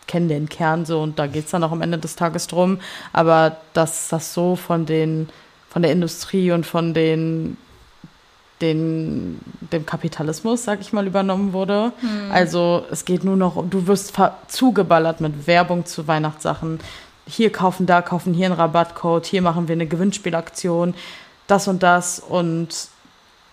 kennen 0.08 0.28
den 0.28 0.50
Kern 0.50 0.86
so 0.86 1.02
und 1.02 1.20
da 1.20 1.28
geht 1.28 1.46
es 1.46 1.52
dann 1.52 1.64
auch 1.64 1.72
am 1.72 1.82
Ende 1.82 1.98
des 1.98 2.16
Tages 2.16 2.48
drum. 2.48 2.80
Aber 3.14 3.58
dass 3.74 4.10
das 4.10 4.34
so 4.34 4.56
von 4.56 4.86
den, 4.86 5.30
von 5.70 5.82
der 5.82 5.92
Industrie 5.92 6.52
und 6.52 6.66
von 6.66 6.94
den 6.94 7.58
den, 8.62 9.40
dem 9.72 9.86
Kapitalismus, 9.86 10.64
sag 10.64 10.82
ich 10.82 10.94
mal, 10.94 11.08
übernommen 11.08 11.54
wurde. 11.54 11.92
Hm. 12.00 12.32
Also 12.32 12.86
es 12.92 13.06
geht 13.06 13.24
nur 13.24 13.36
noch, 13.36 13.64
du 13.68 13.88
wirst 13.88 14.14
zugeballert 14.48 15.20
mit 15.22 15.48
Werbung 15.48 15.86
zu 15.86 16.08
Weihnachtssachen. 16.08 16.80
Hier 17.28 17.52
kaufen, 17.52 17.86
da 17.86 18.02
kaufen, 18.02 18.34
hier 18.34 18.48
ein 18.48 18.54
Rabattcode, 18.54 19.26
hier 19.26 19.42
machen 19.42 19.68
wir 19.68 19.74
eine 19.74 19.88
Gewinnspielaktion, 19.88 20.94
das 21.48 21.68
und 21.68 21.84
das. 21.84 22.20
Und 22.20 22.90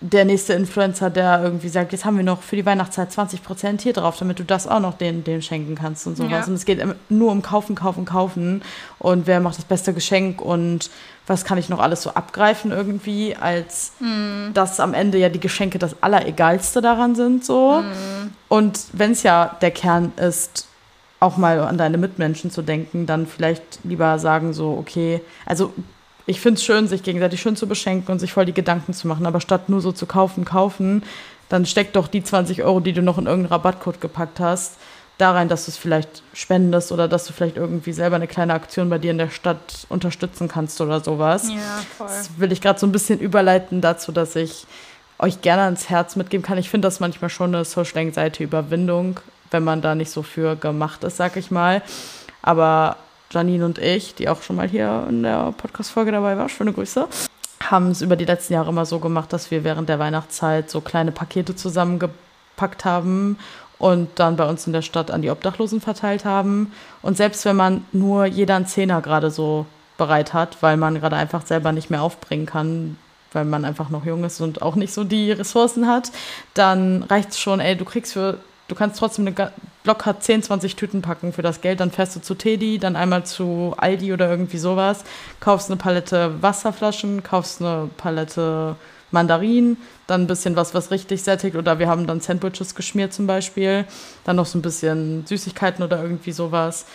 der 0.01 0.23
nächste 0.23 0.53
Influencer, 0.53 1.09
der 1.09 1.41
irgendwie 1.43 1.67
sagt, 1.67 1.91
jetzt 1.91 2.05
haben 2.05 2.15
wir 2.15 2.23
noch 2.23 2.41
für 2.41 2.55
die 2.55 2.65
Weihnachtszeit 2.65 3.11
20 3.11 3.43
Prozent 3.43 3.81
hier 3.81 3.91
drauf, 3.91 4.17
damit 4.17 4.39
du 4.39 4.43
das 4.45 4.65
auch 4.65 4.79
noch 4.79 4.97
denen, 4.97 5.25
denen 5.25 5.41
schenken 5.41 5.75
kannst 5.75 6.07
und 6.07 6.15
sowas. 6.15 6.31
Ja. 6.31 6.45
Und 6.45 6.53
es 6.53 6.63
geht 6.63 6.81
nur 7.09 7.31
um 7.31 7.41
Kaufen, 7.41 7.75
Kaufen, 7.75 8.05
Kaufen 8.05 8.61
und 8.97 9.27
wer 9.27 9.41
macht 9.41 9.57
das 9.57 9.65
beste 9.65 9.93
Geschenk 9.93 10.41
und 10.41 10.89
was 11.27 11.43
kann 11.43 11.57
ich 11.57 11.67
noch 11.67 11.79
alles 11.79 12.01
so 12.01 12.11
abgreifen 12.11 12.71
irgendwie, 12.71 13.35
als 13.35 13.91
mm. 13.99 14.53
dass 14.53 14.79
am 14.79 14.93
Ende 14.93 15.17
ja 15.17 15.29
die 15.29 15.39
Geschenke 15.39 15.77
das 15.77 16.01
Alleregalste 16.01 16.81
daran 16.81 17.13
sind 17.13 17.45
so. 17.45 17.81
Mm. 17.81 18.33
Und 18.47 18.79
wenn 18.93 19.11
es 19.11 19.23
ja 19.23 19.57
der 19.61 19.71
Kern 19.71 20.13
ist, 20.15 20.67
auch 21.19 21.37
mal 21.37 21.59
an 21.59 21.77
deine 21.77 21.97
Mitmenschen 21.97 22.49
zu 22.49 22.61
denken, 22.61 23.05
dann 23.05 23.27
vielleicht 23.27 23.79
lieber 23.83 24.17
sagen 24.17 24.53
so, 24.53 24.77
okay, 24.79 25.21
also 25.45 25.73
ich 26.29 26.39
finde 26.39 26.59
es 26.59 26.63
schön, 26.63 26.87
sich 26.87 27.01
gegenseitig 27.01 27.41
schön 27.41 27.55
zu 27.55 27.65
beschenken 27.67 28.11
und 28.11 28.19
sich 28.19 28.33
voll 28.33 28.45
die 28.45 28.53
Gedanken 28.53 28.93
zu 28.93 29.07
machen. 29.07 29.25
Aber 29.25 29.41
statt 29.41 29.67
nur 29.67 29.81
so 29.81 29.91
zu 29.91 30.05
kaufen, 30.05 30.45
kaufen, 30.45 31.01
dann 31.49 31.65
steck 31.65 31.91
doch 31.93 32.07
die 32.07 32.23
20 32.23 32.63
Euro, 32.63 32.81
die 32.81 32.93
du 32.93 33.01
noch 33.01 33.17
in 33.17 33.25
irgendeinen 33.25 33.51
Rabattcode 33.51 33.99
gepackt 33.99 34.39
hast, 34.39 34.75
da 35.17 35.31
rein, 35.31 35.49
dass 35.49 35.65
du 35.65 35.71
es 35.71 35.77
vielleicht 35.77 36.21
spendest 36.33 36.91
oder 36.91 37.07
dass 37.07 37.25
du 37.25 37.33
vielleicht 37.33 37.57
irgendwie 37.57 37.93
selber 37.93 38.15
eine 38.15 38.27
kleine 38.27 38.53
Aktion 38.53 38.91
bei 38.91 38.99
dir 38.99 39.09
in 39.09 39.17
der 39.17 39.31
Stadt 39.31 39.87
unterstützen 39.89 40.47
kannst 40.47 40.79
oder 40.81 40.99
sowas. 40.99 41.49
Ja, 41.49 41.81
voll. 41.97 42.07
Das 42.07 42.29
will 42.37 42.51
ich 42.51 42.61
gerade 42.61 42.79
so 42.79 42.85
ein 42.85 42.91
bisschen 42.91 43.19
überleiten 43.19 43.81
dazu, 43.81 44.11
dass 44.11 44.35
ich 44.35 44.67
euch 45.17 45.41
gerne 45.41 45.63
ans 45.63 45.89
Herz 45.89 46.15
mitgeben 46.15 46.45
kann. 46.45 46.59
Ich 46.59 46.69
finde 46.69 46.85
das 46.85 46.99
manchmal 46.99 47.31
schon 47.31 47.55
eine 47.55 47.65
Social 47.65 47.97
Anxiety 47.97 48.43
Überwindung, 48.43 49.19
wenn 49.49 49.63
man 49.63 49.81
da 49.81 49.95
nicht 49.95 50.11
so 50.11 50.21
für 50.21 50.55
gemacht 50.55 51.03
ist, 51.03 51.17
sag 51.17 51.37
ich 51.37 51.49
mal. 51.49 51.81
Aber 52.43 52.97
Janine 53.31 53.63
und 53.63 53.77
ich, 53.77 54.15
die 54.15 54.27
auch 54.27 54.41
schon 54.41 54.55
mal 54.55 54.67
hier 54.67 55.05
in 55.07 55.21
der 55.21 55.53
Podcast-Folge 55.55 56.11
dabei 56.11 56.35
war, 56.37 56.49
schöne 56.49 56.73
Grüße, 56.73 57.07
haben 57.61 57.91
es 57.91 58.01
über 58.01 58.15
die 58.15 58.25
letzten 58.25 58.53
Jahre 58.53 58.69
immer 58.69 58.85
so 58.85 58.97
gemacht, 58.97 59.31
dass 59.31 59.51
wir 59.51 59.63
während 59.63 59.87
der 59.87 59.99
Weihnachtszeit 59.99 60.69
so 60.69 60.81
kleine 60.81 61.11
Pakete 61.11 61.55
zusammengepackt 61.55 62.85
haben 62.85 63.37
und 63.77 64.09
dann 64.15 64.35
bei 64.35 64.49
uns 64.49 64.65
in 64.65 64.73
der 64.73 64.81
Stadt 64.81 65.11
an 65.11 65.21
die 65.21 65.29
Obdachlosen 65.29 65.79
verteilt 65.79 66.25
haben. 66.25 66.71
Und 67.03 67.17
selbst 67.17 67.45
wenn 67.45 67.55
man 67.55 67.85
nur 67.91 68.25
jeder 68.25 68.55
einen 68.55 68.65
Zehner 68.65 69.01
gerade 69.01 69.29
so 69.29 69.67
bereit 69.97 70.33
hat, 70.33 70.57
weil 70.61 70.77
man 70.77 70.99
gerade 70.99 71.15
einfach 71.15 71.45
selber 71.45 71.71
nicht 71.71 71.91
mehr 71.91 72.01
aufbringen 72.01 72.47
kann, 72.47 72.97
weil 73.31 73.45
man 73.45 73.63
einfach 73.63 73.91
noch 73.91 74.05
jung 74.05 74.23
ist 74.23 74.41
und 74.41 74.63
auch 74.63 74.75
nicht 74.75 74.91
so 74.91 75.03
die 75.03 75.31
Ressourcen 75.31 75.87
hat, 75.87 76.11
dann 76.55 77.03
reicht 77.03 77.29
es 77.29 77.39
schon, 77.39 77.59
ey, 77.59 77.75
du 77.75 77.85
kriegst 77.85 78.13
für 78.13 78.39
du 78.69 78.75
kannst 78.75 78.99
trotzdem 78.99 79.27
eine 79.27 79.51
locker 79.83 80.19
10, 80.19 80.43
20 80.43 80.75
Tüten 80.77 81.01
packen 81.01 81.33
für 81.33 81.41
das 81.41 81.59
Geld. 81.59 81.81
Dann 81.81 81.91
fährst 81.91 82.15
du 82.15 82.21
zu 82.21 82.35
Teddy, 82.35 82.79
dann 82.79 82.95
einmal 82.95 83.25
zu 83.25 83.73
Aldi 83.75 84.13
oder 84.13 84.29
irgendwie 84.29 84.57
sowas, 84.57 85.03
kaufst 85.41 85.69
eine 85.69 85.77
Palette 85.77 86.41
Wasserflaschen, 86.41 87.23
kaufst 87.23 87.61
eine 87.61 87.89
Palette 87.97 88.75
Mandarinen, 89.11 89.77
dann 90.07 90.21
ein 90.21 90.27
bisschen 90.27 90.55
was, 90.55 90.73
was 90.73 90.91
richtig 90.91 91.23
sättigt. 91.23 91.55
Oder 91.55 91.79
wir 91.79 91.87
haben 91.87 92.07
dann 92.07 92.21
Sandwiches 92.21 92.75
geschmiert 92.75 93.11
zum 93.11 93.27
Beispiel. 93.27 93.85
Dann 94.23 94.35
noch 94.35 94.45
so 94.45 94.57
ein 94.57 94.61
bisschen 94.61 95.25
Süßigkeiten 95.25 95.83
oder 95.83 96.01
irgendwie 96.01 96.31
sowas. 96.31 96.85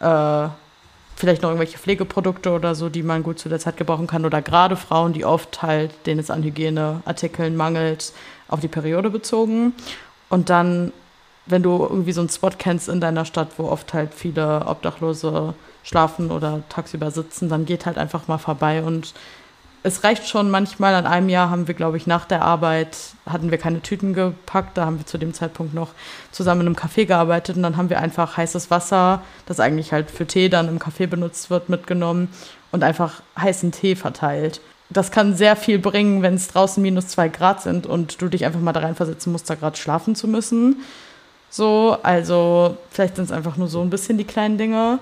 Äh, 0.00 0.48
vielleicht 1.14 1.42
noch 1.42 1.50
irgendwelche 1.50 1.78
Pflegeprodukte 1.78 2.50
oder 2.50 2.74
so, 2.74 2.88
die 2.88 3.02
man 3.02 3.22
gut 3.22 3.38
zu 3.38 3.48
der 3.48 3.60
Zeit 3.60 3.76
gebrauchen 3.76 4.06
kann. 4.06 4.24
Oder 4.24 4.42
gerade 4.42 4.74
Frauen, 4.74 5.12
die 5.12 5.24
oft 5.24 5.62
halt, 5.62 5.92
denen 6.06 6.18
es 6.18 6.30
an 6.30 6.42
Hygieneartikeln 6.42 7.56
mangelt, 7.56 8.12
auf 8.48 8.60
die 8.60 8.68
Periode 8.68 9.10
bezogen. 9.10 9.74
Und 10.28 10.50
dann 10.50 10.92
wenn 11.50 11.62
du 11.62 11.78
irgendwie 11.82 12.12
so 12.12 12.20
einen 12.20 12.30
Spot 12.30 12.50
kennst 12.56 12.88
in 12.88 13.00
deiner 13.00 13.24
Stadt, 13.24 13.48
wo 13.58 13.68
oft 13.68 13.92
halt 13.94 14.14
viele 14.14 14.66
Obdachlose 14.66 15.54
schlafen 15.82 16.30
oder 16.30 16.62
tagsüber 16.68 17.10
sitzen, 17.10 17.48
dann 17.48 17.64
geht 17.64 17.86
halt 17.86 17.98
einfach 17.98 18.28
mal 18.28 18.38
vorbei 18.38 18.82
und 18.82 19.14
es 19.82 20.04
reicht 20.04 20.28
schon 20.28 20.50
manchmal. 20.50 20.94
An 20.94 21.06
einem 21.06 21.28
Jahr 21.28 21.50
haben 21.50 21.66
wir, 21.66 21.74
glaube 21.74 21.96
ich, 21.96 22.06
nach 22.06 22.26
der 22.26 22.42
Arbeit 22.42 22.96
hatten 23.26 23.50
wir 23.50 23.58
keine 23.58 23.80
Tüten 23.80 24.12
gepackt. 24.12 24.76
Da 24.76 24.84
haben 24.84 24.98
wir 24.98 25.06
zu 25.06 25.16
dem 25.16 25.32
Zeitpunkt 25.32 25.72
noch 25.72 25.88
zusammen 26.32 26.62
in 26.62 26.66
einem 26.68 26.76
Café 26.76 27.06
gearbeitet 27.06 27.56
und 27.56 27.62
dann 27.62 27.76
haben 27.76 27.88
wir 27.88 27.98
einfach 27.98 28.36
heißes 28.36 28.70
Wasser, 28.70 29.22
das 29.46 29.60
eigentlich 29.60 29.92
halt 29.92 30.10
für 30.10 30.26
Tee 30.26 30.48
dann 30.48 30.68
im 30.68 30.78
Café 30.78 31.06
benutzt 31.06 31.50
wird, 31.50 31.68
mitgenommen 31.68 32.28
und 32.72 32.82
einfach 32.82 33.22
heißen 33.38 33.72
Tee 33.72 33.96
verteilt. 33.96 34.60
Das 34.90 35.12
kann 35.12 35.36
sehr 35.36 35.56
viel 35.56 35.78
bringen, 35.78 36.20
wenn 36.22 36.34
es 36.34 36.48
draußen 36.48 36.82
minus 36.82 37.08
zwei 37.08 37.28
Grad 37.28 37.62
sind 37.62 37.86
und 37.86 38.20
du 38.20 38.28
dich 38.28 38.44
einfach 38.44 38.60
mal 38.60 38.72
da 38.72 38.80
reinversetzen 38.80 39.32
musst, 39.32 39.48
da 39.48 39.54
gerade 39.54 39.76
schlafen 39.76 40.14
zu 40.14 40.26
müssen. 40.26 40.82
So, 41.50 41.98
also 42.02 42.76
vielleicht 42.90 43.16
sind 43.16 43.24
es 43.24 43.32
einfach 43.32 43.56
nur 43.56 43.68
so 43.68 43.80
ein 43.82 43.90
bisschen 43.90 44.16
die 44.16 44.24
kleinen 44.24 44.56
Dinge, 44.56 45.00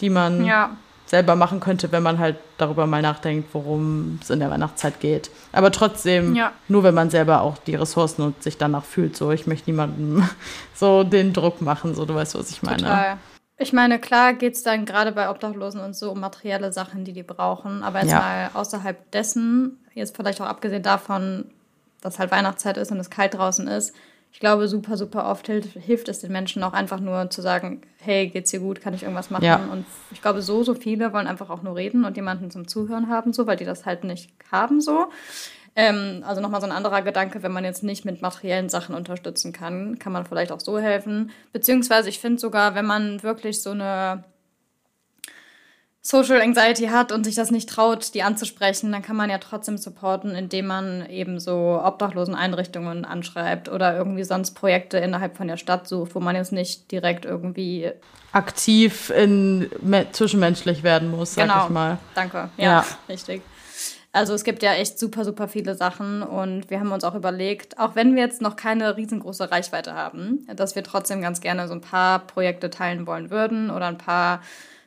die 0.00 0.08
man 0.08 0.44
ja. 0.44 0.76
selber 1.04 1.36
machen 1.36 1.60
könnte, 1.60 1.92
wenn 1.92 2.02
man 2.02 2.18
halt 2.18 2.36
darüber 2.56 2.86
mal 2.86 3.02
nachdenkt, 3.02 3.52
worum 3.52 4.18
es 4.22 4.30
in 4.30 4.40
der 4.40 4.50
Weihnachtszeit 4.50 4.98
geht. 4.98 5.30
Aber 5.52 5.70
trotzdem, 5.70 6.34
ja. 6.34 6.52
nur 6.68 6.82
wenn 6.84 6.94
man 6.94 7.10
selber 7.10 7.42
auch 7.42 7.58
die 7.58 7.74
Ressourcen 7.74 8.22
und 8.22 8.42
sich 8.42 8.56
danach 8.56 8.84
fühlt. 8.84 9.14
So, 9.14 9.30
ich 9.30 9.46
möchte 9.46 9.70
niemandem 9.70 10.28
so 10.74 11.04
den 11.04 11.34
Druck 11.34 11.60
machen, 11.60 11.94
so, 11.94 12.06
du 12.06 12.14
weißt, 12.14 12.34
was 12.34 12.50
ich 12.50 12.62
meine. 12.62 12.78
Total. 12.78 13.18
Ich 13.62 13.74
meine, 13.74 13.98
klar 13.98 14.32
geht 14.32 14.54
es 14.54 14.62
dann 14.62 14.86
gerade 14.86 15.12
bei 15.12 15.28
Obdachlosen 15.28 15.82
und 15.82 15.94
so 15.94 16.12
um 16.12 16.20
materielle 16.20 16.72
Sachen, 16.72 17.04
die 17.04 17.12
die 17.12 17.22
brauchen. 17.22 17.82
Aber 17.82 18.00
jetzt 18.00 18.12
ja. 18.12 18.18
mal 18.18 18.50
außerhalb 18.54 19.10
dessen, 19.10 19.78
jetzt 19.92 20.16
vielleicht 20.16 20.40
auch 20.40 20.46
abgesehen 20.46 20.82
davon, 20.82 21.44
dass 22.00 22.18
halt 22.18 22.30
Weihnachtszeit 22.30 22.78
ist 22.78 22.90
und 22.90 22.98
es 22.98 23.10
kalt 23.10 23.34
draußen 23.34 23.68
ist, 23.68 23.94
ich 24.32 24.40
glaube, 24.40 24.68
super, 24.68 24.96
super 24.96 25.28
oft 25.28 25.46
hilft, 25.46 25.72
hilft, 25.74 26.08
es 26.08 26.20
den 26.20 26.32
Menschen 26.32 26.62
auch 26.62 26.72
einfach 26.72 27.00
nur 27.00 27.30
zu 27.30 27.42
sagen, 27.42 27.82
hey, 27.98 28.28
geht's 28.28 28.50
dir 28.50 28.60
gut, 28.60 28.80
kann 28.80 28.94
ich 28.94 29.02
irgendwas 29.02 29.30
machen? 29.30 29.44
Ja. 29.44 29.68
Und 29.70 29.84
ich 30.12 30.22
glaube, 30.22 30.40
so, 30.40 30.62
so 30.62 30.74
viele 30.74 31.12
wollen 31.12 31.26
einfach 31.26 31.50
auch 31.50 31.62
nur 31.62 31.76
reden 31.76 32.04
und 32.04 32.16
jemanden 32.16 32.50
zum 32.50 32.68
Zuhören 32.68 33.08
haben, 33.08 33.32
so, 33.32 33.46
weil 33.46 33.56
die 33.56 33.64
das 33.64 33.86
halt 33.86 34.04
nicht 34.04 34.30
haben, 34.50 34.80
so. 34.80 35.06
Ähm, 35.76 36.24
also 36.26 36.40
nochmal 36.40 36.60
so 36.60 36.66
ein 36.66 36.72
anderer 36.72 37.02
Gedanke, 37.02 37.42
wenn 37.42 37.52
man 37.52 37.64
jetzt 37.64 37.82
nicht 37.82 38.04
mit 38.04 38.22
materiellen 38.22 38.68
Sachen 38.68 38.94
unterstützen 38.94 39.52
kann, 39.52 39.98
kann 39.98 40.12
man 40.12 40.26
vielleicht 40.26 40.52
auch 40.52 40.60
so 40.60 40.78
helfen. 40.78 41.30
Beziehungsweise 41.52 42.08
ich 42.08 42.18
finde 42.18 42.40
sogar, 42.40 42.74
wenn 42.74 42.86
man 42.86 43.22
wirklich 43.22 43.62
so 43.62 43.70
eine 43.70 44.24
Social 46.02 46.40
Anxiety 46.40 46.86
hat 46.86 47.12
und 47.12 47.24
sich 47.24 47.34
das 47.34 47.50
nicht 47.50 47.68
traut, 47.68 48.14
die 48.14 48.22
anzusprechen, 48.22 48.90
dann 48.90 49.02
kann 49.02 49.16
man 49.16 49.28
ja 49.28 49.36
trotzdem 49.36 49.76
supporten, 49.76 50.34
indem 50.34 50.66
man 50.66 51.06
eben 51.10 51.38
so 51.38 51.78
Obdachloseneinrichtungen 51.84 53.04
anschreibt 53.04 53.68
oder 53.68 53.94
irgendwie 53.96 54.24
sonst 54.24 54.52
Projekte 54.52 54.96
innerhalb 54.96 55.36
von 55.36 55.46
der 55.46 55.58
Stadt 55.58 55.86
sucht, 55.86 56.14
wo 56.14 56.20
man 56.20 56.36
jetzt 56.36 56.52
nicht 56.52 56.90
direkt 56.90 57.26
irgendwie 57.26 57.92
aktiv 58.32 59.10
in 59.10 59.70
zwischenmenschlich 60.12 60.82
werden 60.82 61.10
muss, 61.10 61.34
sag 61.34 61.48
genau. 61.48 61.64
ich 61.64 61.70
mal. 61.70 61.98
Danke. 62.14 62.48
Ja, 62.56 62.64
ja, 62.64 62.86
richtig. 63.08 63.42
Also 64.12 64.34
es 64.34 64.42
gibt 64.42 64.62
ja 64.62 64.72
echt 64.72 64.98
super, 64.98 65.24
super 65.24 65.48
viele 65.48 65.74
Sachen 65.74 66.22
und 66.22 66.68
wir 66.70 66.80
haben 66.80 66.90
uns 66.90 67.04
auch 67.04 67.14
überlegt, 67.14 67.78
auch 67.78 67.94
wenn 67.94 68.16
wir 68.16 68.22
jetzt 68.22 68.40
noch 68.40 68.56
keine 68.56 68.96
riesengroße 68.96 69.52
Reichweite 69.52 69.94
haben, 69.94 70.46
dass 70.56 70.74
wir 70.74 70.82
trotzdem 70.82 71.20
ganz 71.20 71.40
gerne 71.40 71.68
so 71.68 71.74
ein 71.74 71.80
paar 71.80 72.20
Projekte 72.20 72.70
teilen 72.70 73.06
wollen 73.06 73.30
würden 73.30 73.70
oder 73.70 73.86
ein 73.86 73.98
paar 73.98 74.40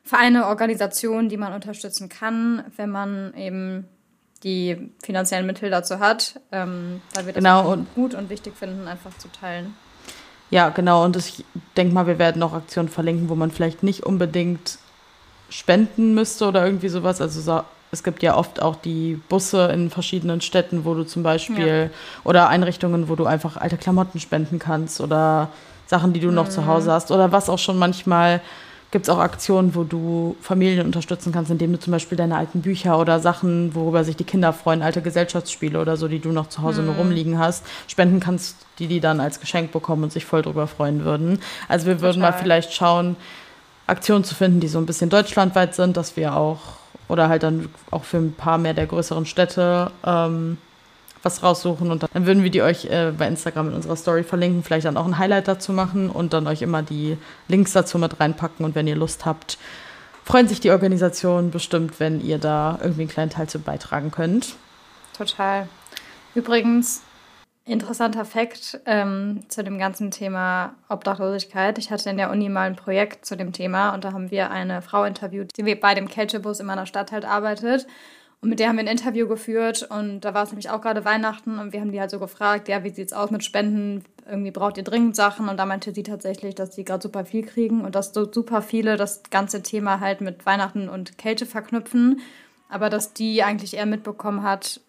Vereine, 0.04 0.48
Organisationen, 0.48 1.30
die 1.30 1.38
man 1.38 1.54
unterstützen 1.54 2.10
kann, 2.10 2.64
wenn 2.76 2.90
man 2.90 3.34
eben 3.36 3.88
die 4.44 4.92
finanziellen 5.02 5.46
Mittel 5.46 5.70
dazu 5.70 6.00
hat, 6.00 6.40
ähm, 6.52 7.02
weil 7.14 7.28
wir 7.28 7.34
das 7.34 7.42
genau, 7.42 7.72
und 7.72 7.94
gut 7.96 8.14
und 8.14 8.30
wichtig 8.30 8.56
finden, 8.58 8.88
einfach 8.88 9.18
zu 9.18 9.30
teilen. 9.30 9.74
Ja, 10.50 10.70
genau. 10.70 11.04
Und 11.06 11.16
ich 11.16 11.46
denke 11.78 11.94
mal, 11.94 12.06
wir 12.06 12.20
werden 12.20 12.44
auch 12.44 12.54
Aktionen 12.54 12.90
verlinken, 12.90 13.30
wo 13.30 13.36
man 13.36 13.50
vielleicht 13.50 13.82
nicht 13.82 14.04
unbedingt 14.04 14.78
spenden 15.50 16.14
müsste 16.14 16.46
oder 16.48 16.66
irgendwie 16.66 16.90
sowas. 16.90 17.22
Also 17.22 17.42
so, 17.42 17.64
es 17.92 18.04
gibt 18.04 18.22
ja 18.22 18.36
oft 18.36 18.62
auch 18.62 18.76
die 18.76 19.16
Busse 19.30 19.68
in 19.68 19.90
verschiedenen 19.90 20.42
Städten, 20.42 20.84
wo 20.84 20.94
du 20.94 21.06
zum 21.06 21.24
Beispiel 21.24 21.90
ja. 21.92 21.98
oder 22.24 22.50
Einrichtungen, 22.50 23.08
wo 23.08 23.16
du 23.16 23.26
einfach 23.26 23.58
alte 23.58 23.78
Klamotten 23.78 24.20
spenden 24.20 24.60
kannst 24.60 25.00
oder 25.00 25.50
Sachen, 25.88 26.12
die 26.14 26.20
du 26.20 26.32
noch 26.32 26.46
mhm. 26.46 26.52
zu 26.52 26.66
Hause 26.68 26.92
hast 26.92 27.12
oder 27.12 27.32
was 27.32 27.50
auch 27.50 27.60
schon 27.60 27.80
manchmal 27.80 28.42
gibt 28.94 29.08
es 29.08 29.10
auch 29.10 29.18
Aktionen, 29.18 29.74
wo 29.74 29.84
du 29.84 30.38
Familien 30.40 30.86
unterstützen 30.86 31.34
kannst, 31.34 31.50
indem 31.50 31.72
du 31.72 31.80
zum 31.80 31.92
Beispiel 31.92 32.16
deine 32.16 32.38
alten 32.38 32.62
Bücher 32.62 33.00
oder 33.00 33.20
Sachen, 33.20 33.74
worüber 33.74 34.04
sich 34.04 34.16
die 34.16 34.24
Kinder 34.24 34.54
freuen, 34.54 34.84
alte 34.84 35.02
Gesellschaftsspiele 35.02 35.82
oder 35.82 35.98
so, 35.98 36.08
die 36.08 36.20
du 36.20 36.32
noch 36.32 36.48
zu 36.48 36.62
Hause 36.62 36.82
mhm. 36.82 36.88
nur 36.88 36.96
rumliegen 36.98 37.40
hast, 37.40 37.66
spenden 37.88 38.20
kannst, 38.20 38.56
die 38.78 38.86
die 38.86 39.00
dann 39.00 39.20
als 39.20 39.40
Geschenk 39.40 39.72
bekommen 39.72 40.04
und 40.04 40.14
sich 40.14 40.26
voll 40.26 40.44
drüber 40.44 40.68
freuen 40.68 41.04
würden. 41.04 41.40
Also 41.68 41.88
wir 41.88 42.02
würden 42.02 42.22
Total. 42.22 42.32
mal 42.34 42.38
vielleicht 42.38 42.72
schauen, 42.72 43.16
Aktionen 43.88 44.24
zu 44.24 44.36
finden, 44.36 44.60
die 44.60 44.68
so 44.68 44.78
ein 44.78 44.86
bisschen 44.86 45.10
deutschlandweit 45.10 45.74
sind, 45.74 45.98
dass 45.98 46.16
wir 46.16 46.38
auch, 46.38 46.60
oder 47.08 47.30
halt 47.30 47.42
dann 47.42 47.70
auch 47.90 48.04
für 48.04 48.18
ein 48.18 48.34
paar 48.34 48.60
mehr 48.60 48.76
der 48.76 48.86
größeren 48.86 49.26
Städte 49.26 49.90
ähm, 50.06 50.60
was 51.24 51.42
raussuchen 51.42 51.90
und 51.90 52.04
dann 52.14 52.26
würden 52.26 52.44
wir 52.44 52.52
die 52.52 52.62
euch 52.62 52.86
äh, 52.86 53.14
bei 53.18 53.28
Instagram 53.28 53.70
in 53.70 53.74
unserer 53.74 53.96
Story 53.96 54.24
verlinken, 54.24 54.62
vielleicht 54.62 54.86
dann 54.86 54.98
auch 54.98 55.06
ein 55.06 55.18
Highlight 55.18 55.48
dazu 55.48 55.72
machen 55.72 56.10
und 56.10 56.34
dann 56.34 56.46
euch 56.48 56.62
immer 56.62 56.84
die 56.84 57.18
Links 57.48 57.72
dazu 57.72 57.98
mit 57.98 58.20
reinpacken 58.20 58.66
und 58.66 58.76
wenn 58.76 58.88
ihr 58.88 58.96
Lust 58.96 59.26
habt, 59.26 59.58
freuen 60.26 60.48
sich 60.48 60.60
die 60.60 60.72
Organisationen 60.72 61.50
bestimmt, 61.50 62.00
wenn 62.00 62.22
ihr 62.22 62.38
da 62.38 62.78
irgendwie 62.82 63.02
einen 63.02 63.10
kleinen 63.10 63.32
Teil 63.32 63.48
zu 63.48 63.60
beitragen 63.60 64.12
könnt. 64.12 64.56
Total. 65.18 65.68
Übrigens, 66.36 67.04
interessanter 67.66 68.26
Fakt 68.26 68.82
ähm, 68.86 69.44
zu 69.48 69.64
dem 69.64 69.78
ganzen 69.78 70.12
Thema 70.12 70.74
Obdachlosigkeit. 70.90 71.78
Ich 71.78 71.92
hatte 71.92 72.10
in 72.10 72.18
der 72.18 72.32
Uni 72.32 72.50
mal 72.50 72.68
ein 72.68 72.76
Projekt 72.76 73.26
zu 73.26 73.38
dem 73.38 73.54
Thema 73.54 73.94
und 73.94 74.04
da 74.04 74.12
haben 74.12 74.32
wir 74.32 74.52
eine 74.52 74.82
Frau 74.82 75.06
interviewt, 75.06 75.52
die 75.56 75.76
bei 75.76 75.94
dem 75.94 76.10
Kältebus 76.10 76.60
in 76.60 76.66
meiner 76.66 76.86
Stadt 76.86 77.12
halt 77.12 77.24
arbeitet. 77.24 77.88
Und 78.44 78.50
mit 78.50 78.60
der 78.60 78.68
haben 78.68 78.76
wir 78.76 78.84
ein 78.84 78.88
Interview 78.88 79.26
geführt 79.26 79.88
und 79.90 80.20
da 80.20 80.34
war 80.34 80.44
es 80.44 80.50
nämlich 80.50 80.70
auch 80.70 80.82
gerade 80.82 81.06
Weihnachten 81.06 81.60
und 81.60 81.72
wir 81.72 81.80
haben 81.80 81.94
die 81.94 82.02
halt 82.02 82.12
so 82.12 82.20
gefragt, 82.20 82.68
ja, 82.68 82.84
wie 82.84 82.90
sieht 82.90 83.08
es 83.08 83.14
aus 83.14 83.32
mit 83.32 83.42
Spenden? 83.42 84.04
Irgendwie 84.30 84.52
braucht 84.52 84.76
ihr 84.76 84.84
dringend 84.84 85.16
Sachen 85.16 85.48
und 85.48 85.56
da 85.56 85.66
meinte 85.66 85.94
sie 85.94 86.04
tatsächlich, 86.04 86.54
dass 86.54 86.76
sie 86.76 86.84
gerade 86.84 87.02
super 87.02 87.24
viel 87.24 87.46
kriegen 87.46 87.80
und 87.80 87.96
dass 87.96 88.14
so 88.14 88.30
super 88.30 88.62
viele 88.62 88.98
das 88.98 89.24
ganze 89.32 89.64
Thema 89.64 90.02
halt 90.02 90.20
mit 90.20 90.46
Weihnachten 90.46 90.90
und 90.90 91.18
Kälte 91.18 91.46
verknüpfen, 91.46 92.20
aber 92.68 92.90
dass 92.90 93.14
die 93.14 93.44
eigentlich 93.44 93.78
eher 93.78 93.86
mitbekommen 93.86 94.44
hat, 94.44 94.82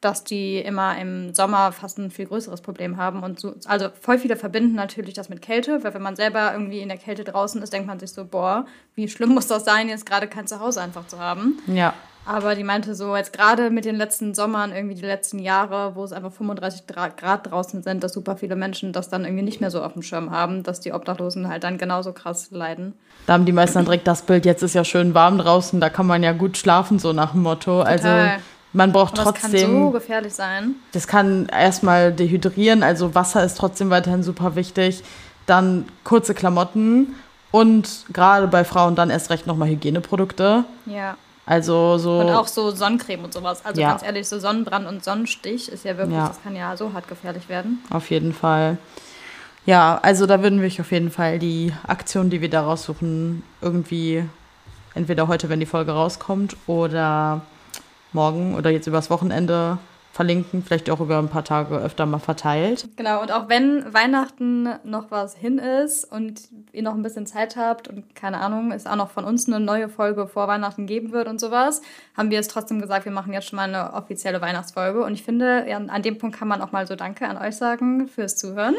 dass 0.00 0.24
die 0.24 0.56
immer 0.56 0.98
im 0.98 1.34
Sommer 1.34 1.72
fast 1.72 1.98
ein 1.98 2.10
viel 2.10 2.24
größeres 2.24 2.62
Problem 2.62 2.96
haben. 2.96 3.22
Und 3.22 3.40
so, 3.40 3.56
also 3.66 3.88
voll 4.00 4.18
viele 4.18 4.36
verbinden 4.36 4.74
natürlich 4.74 5.12
das 5.12 5.28
mit 5.28 5.42
Kälte, 5.42 5.84
weil 5.84 5.92
wenn 5.92 6.02
man 6.02 6.16
selber 6.16 6.50
irgendwie 6.50 6.80
in 6.80 6.88
der 6.88 6.96
Kälte 6.96 7.24
draußen 7.24 7.60
ist, 7.60 7.74
denkt 7.74 7.88
man 7.88 8.00
sich 8.00 8.12
so, 8.12 8.24
boah, 8.24 8.64
wie 8.94 9.06
schlimm 9.06 9.34
muss 9.34 9.48
das 9.48 9.66
sein, 9.66 9.90
jetzt 9.90 10.06
gerade 10.06 10.28
kein 10.28 10.46
Zuhause 10.46 10.80
einfach 10.80 11.06
zu 11.06 11.18
haben. 11.18 11.58
Ja. 11.66 11.92
Aber 12.26 12.56
die 12.56 12.64
meinte 12.64 12.96
so, 12.96 13.16
jetzt 13.16 13.32
gerade 13.32 13.70
mit 13.70 13.84
den 13.84 13.94
letzten 13.94 14.34
Sommern, 14.34 14.72
irgendwie 14.72 14.96
die 14.96 15.06
letzten 15.06 15.38
Jahre, 15.38 15.94
wo 15.94 16.02
es 16.02 16.12
einfach 16.12 16.32
35 16.32 16.82
Grad 16.86 17.50
draußen 17.50 17.84
sind, 17.84 18.02
dass 18.02 18.12
super 18.12 18.36
viele 18.36 18.56
Menschen 18.56 18.92
das 18.92 19.08
dann 19.08 19.24
irgendwie 19.24 19.44
nicht 19.44 19.60
mehr 19.60 19.70
so 19.70 19.80
auf 19.80 19.92
dem 19.92 20.02
Schirm 20.02 20.32
haben, 20.32 20.64
dass 20.64 20.80
die 20.80 20.92
Obdachlosen 20.92 21.48
halt 21.48 21.62
dann 21.62 21.78
genauso 21.78 22.12
krass 22.12 22.48
leiden. 22.50 22.94
Da 23.26 23.34
haben 23.34 23.44
die 23.44 23.52
meisten 23.52 23.74
dann 23.78 23.84
direkt 23.84 24.08
das 24.08 24.22
Bild, 24.22 24.44
jetzt 24.44 24.62
ist 24.62 24.74
ja 24.74 24.84
schön 24.84 25.14
warm 25.14 25.38
draußen, 25.38 25.80
da 25.80 25.88
kann 25.88 26.06
man 26.06 26.24
ja 26.24 26.32
gut 26.32 26.58
schlafen, 26.58 26.98
so 26.98 27.12
nach 27.12 27.30
dem 27.30 27.42
Motto. 27.42 27.82
Also 27.82 28.08
Total. 28.08 28.28
Also 28.28 28.42
man 28.72 28.92
braucht 28.92 29.18
Aber 29.18 29.32
trotzdem. 29.32 29.52
Das 29.52 29.62
kann 29.62 29.70
so 29.70 29.90
gefährlich 29.90 30.34
sein. 30.34 30.74
Das 30.92 31.06
kann 31.06 31.46
erstmal 31.46 32.12
dehydrieren, 32.12 32.82
also 32.82 33.14
Wasser 33.14 33.44
ist 33.44 33.56
trotzdem 33.56 33.90
weiterhin 33.90 34.24
super 34.24 34.56
wichtig. 34.56 35.04
Dann 35.46 35.86
kurze 36.02 36.34
Klamotten 36.34 37.14
und 37.52 38.04
gerade 38.12 38.48
bei 38.48 38.64
Frauen 38.64 38.96
dann 38.96 39.10
erst 39.10 39.30
recht 39.30 39.46
nochmal 39.46 39.68
Hygieneprodukte. 39.68 40.64
Ja. 40.86 41.16
Also 41.46 41.96
so. 41.96 42.18
Und 42.18 42.30
auch 42.30 42.48
so 42.48 42.72
Sonnencreme 42.72 43.24
und 43.24 43.32
sowas. 43.32 43.64
Also 43.64 43.80
ja. 43.80 43.90
ganz 43.90 44.02
ehrlich, 44.02 44.28
so 44.28 44.38
Sonnenbrand 44.40 44.86
und 44.86 45.04
Sonnenstich 45.04 45.70
ist 45.70 45.84
ja 45.84 45.96
wirklich, 45.96 46.16
ja. 46.16 46.28
das 46.28 46.42
kann 46.42 46.56
ja 46.56 46.76
so 46.76 46.92
hart 46.92 47.06
gefährlich 47.08 47.48
werden. 47.48 47.82
Auf 47.90 48.10
jeden 48.10 48.34
Fall. 48.34 48.78
Ja, 49.64 49.98
also 50.02 50.26
da 50.26 50.42
würden 50.42 50.60
wir 50.60 50.66
euch 50.66 50.80
auf 50.80 50.92
jeden 50.92 51.10
Fall 51.10 51.38
die 51.38 51.72
Aktion, 51.86 52.30
die 52.30 52.40
wir 52.40 52.50
da 52.50 52.62
raussuchen, 52.62 53.42
irgendwie 53.60 54.24
entweder 54.94 55.28
heute, 55.28 55.48
wenn 55.48 55.60
die 55.60 55.66
Folge 55.66 55.92
rauskommt, 55.92 56.56
oder 56.66 57.42
morgen 58.12 58.54
oder 58.54 58.70
jetzt 58.70 58.86
übers 58.86 59.10
Wochenende 59.10 59.78
verlinken, 60.16 60.64
vielleicht 60.64 60.88
auch 60.88 61.00
über 61.00 61.18
ein 61.18 61.28
paar 61.28 61.44
Tage 61.44 61.76
öfter 61.76 62.06
mal 62.06 62.18
verteilt. 62.18 62.88
Genau, 62.96 63.20
und 63.20 63.30
auch 63.30 63.50
wenn 63.50 63.92
Weihnachten 63.92 64.66
noch 64.82 65.10
was 65.10 65.36
hin 65.36 65.58
ist 65.58 66.10
und 66.10 66.48
ihr 66.72 66.82
noch 66.82 66.94
ein 66.94 67.02
bisschen 67.02 67.26
Zeit 67.26 67.56
habt 67.56 67.86
und 67.86 68.16
keine 68.16 68.38
Ahnung, 68.38 68.72
es 68.72 68.86
auch 68.86 68.96
noch 68.96 69.10
von 69.10 69.24
uns 69.24 69.46
eine 69.46 69.60
neue 69.60 69.90
Folge 69.90 70.26
vor 70.26 70.48
Weihnachten 70.48 70.86
geben 70.86 71.12
wird 71.12 71.28
und 71.28 71.38
sowas, 71.38 71.82
haben 72.16 72.30
wir 72.30 72.40
es 72.40 72.48
trotzdem 72.48 72.80
gesagt, 72.80 73.04
wir 73.04 73.12
machen 73.12 73.34
jetzt 73.34 73.48
schon 73.48 73.58
mal 73.58 73.68
eine 73.68 73.92
offizielle 73.92 74.40
Weihnachtsfolge. 74.40 75.04
Und 75.04 75.12
ich 75.12 75.22
finde, 75.22 75.66
an 75.88 76.02
dem 76.02 76.16
Punkt 76.16 76.38
kann 76.38 76.48
man 76.48 76.62
auch 76.62 76.72
mal 76.72 76.86
so 76.86 76.96
Danke 76.96 77.28
an 77.28 77.36
euch 77.36 77.56
sagen 77.56 78.08
fürs 78.08 78.36
Zuhören. 78.36 78.74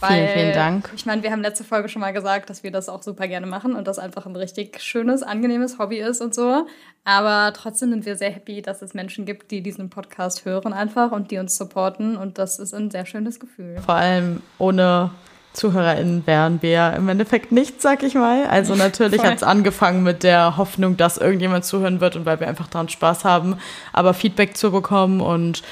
Weil, 0.00 0.26
vielen, 0.26 0.38
vielen 0.38 0.52
Dank. 0.52 0.90
Ich 0.94 1.06
meine, 1.06 1.22
wir 1.22 1.32
haben 1.32 1.40
letzte 1.40 1.64
Folge 1.64 1.88
schon 1.88 2.00
mal 2.00 2.12
gesagt, 2.12 2.50
dass 2.50 2.62
wir 2.62 2.70
das 2.70 2.88
auch 2.88 3.02
super 3.02 3.26
gerne 3.26 3.46
machen 3.46 3.74
und 3.74 3.88
das 3.88 3.98
einfach 3.98 4.26
ein 4.26 4.36
richtig 4.36 4.80
schönes, 4.80 5.22
angenehmes 5.22 5.78
Hobby 5.78 5.98
ist 5.98 6.20
und 6.20 6.34
so. 6.34 6.66
Aber 7.04 7.52
trotzdem 7.54 7.90
sind 7.90 8.06
wir 8.06 8.16
sehr 8.16 8.30
happy, 8.30 8.60
dass 8.60 8.82
es 8.82 8.92
Menschen 8.92 9.24
gibt, 9.24 9.50
die 9.50 9.62
diesen 9.62 9.88
Podcast 9.88 10.44
hören 10.44 10.72
einfach 10.72 11.10
und 11.10 11.30
die 11.30 11.38
uns 11.38 11.56
supporten. 11.56 12.16
Und 12.16 12.38
das 12.38 12.58
ist 12.58 12.74
ein 12.74 12.90
sehr 12.90 13.06
schönes 13.06 13.40
Gefühl. 13.40 13.78
Vor 13.84 13.94
allem 13.94 14.42
ohne 14.58 15.10
ZuhörerInnen 15.54 16.26
wären 16.26 16.62
wir 16.62 16.94
im 16.96 17.08
Endeffekt 17.08 17.52
nichts, 17.52 17.82
sag 17.82 18.02
ich 18.02 18.14
mal. 18.14 18.46
Also 18.46 18.74
natürlich 18.76 19.22
hat 19.22 19.36
es 19.36 19.42
angefangen 19.42 20.02
mit 20.02 20.22
der 20.22 20.56
Hoffnung, 20.56 20.96
dass 20.96 21.18
irgendjemand 21.18 21.64
zuhören 21.64 22.00
wird 22.00 22.16
und 22.16 22.26
weil 22.26 22.40
wir 22.40 22.48
einfach 22.48 22.68
daran 22.68 22.88
Spaß 22.88 23.24
haben, 23.24 23.56
aber 23.92 24.14
Feedback 24.14 24.56
zu 24.56 24.70
bekommen 24.70 25.20
und 25.20 25.62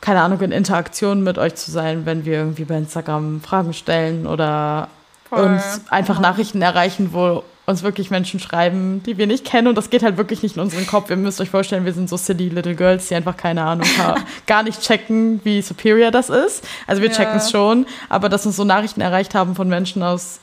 keine 0.00 0.22
Ahnung, 0.22 0.40
in 0.40 0.52
Interaktion 0.52 1.22
mit 1.22 1.36
euch 1.38 1.54
zu 1.56 1.70
sein, 1.70 2.06
wenn 2.06 2.24
wir 2.24 2.38
irgendwie 2.38 2.64
bei 2.64 2.76
Instagram 2.76 3.42
Fragen 3.42 3.74
stellen 3.74 4.26
oder 4.26 4.88
Voll. 5.28 5.44
uns 5.44 5.82
einfach 5.90 6.16
ja. 6.16 6.22
Nachrichten 6.22 6.62
erreichen, 6.62 7.10
wo 7.12 7.44
uns 7.70 7.82
wirklich 7.82 8.10
Menschen 8.10 8.40
schreiben, 8.40 9.02
die 9.04 9.16
wir 9.16 9.26
nicht 9.26 9.44
kennen. 9.44 9.68
Und 9.68 9.76
das 9.76 9.90
geht 9.90 10.02
halt 10.02 10.16
wirklich 10.16 10.42
nicht 10.42 10.56
in 10.56 10.62
unseren 10.62 10.86
Kopf. 10.86 11.10
Ihr 11.10 11.16
müsst 11.16 11.40
euch 11.40 11.50
vorstellen, 11.50 11.84
wir 11.84 11.92
sind 11.92 12.08
so 12.08 12.16
silly 12.16 12.48
little 12.48 12.74
girls, 12.74 13.08
die 13.08 13.14
einfach 13.14 13.36
keine 13.36 13.62
Ahnung 13.64 13.86
haben, 13.98 14.22
gar 14.46 14.62
nicht 14.62 14.82
checken, 14.82 15.40
wie 15.44 15.62
superior 15.62 16.10
das 16.10 16.28
ist. 16.28 16.66
Also 16.86 17.00
wir 17.00 17.08
ja. 17.08 17.16
checken 17.16 17.36
es 17.36 17.50
schon, 17.50 17.86
aber 18.08 18.28
dass 18.28 18.44
uns 18.44 18.56
so 18.56 18.64
Nachrichten 18.64 19.00
erreicht 19.00 19.34
haben 19.34 19.54
von 19.54 19.68
Menschen 19.68 20.02
aus 20.02 20.40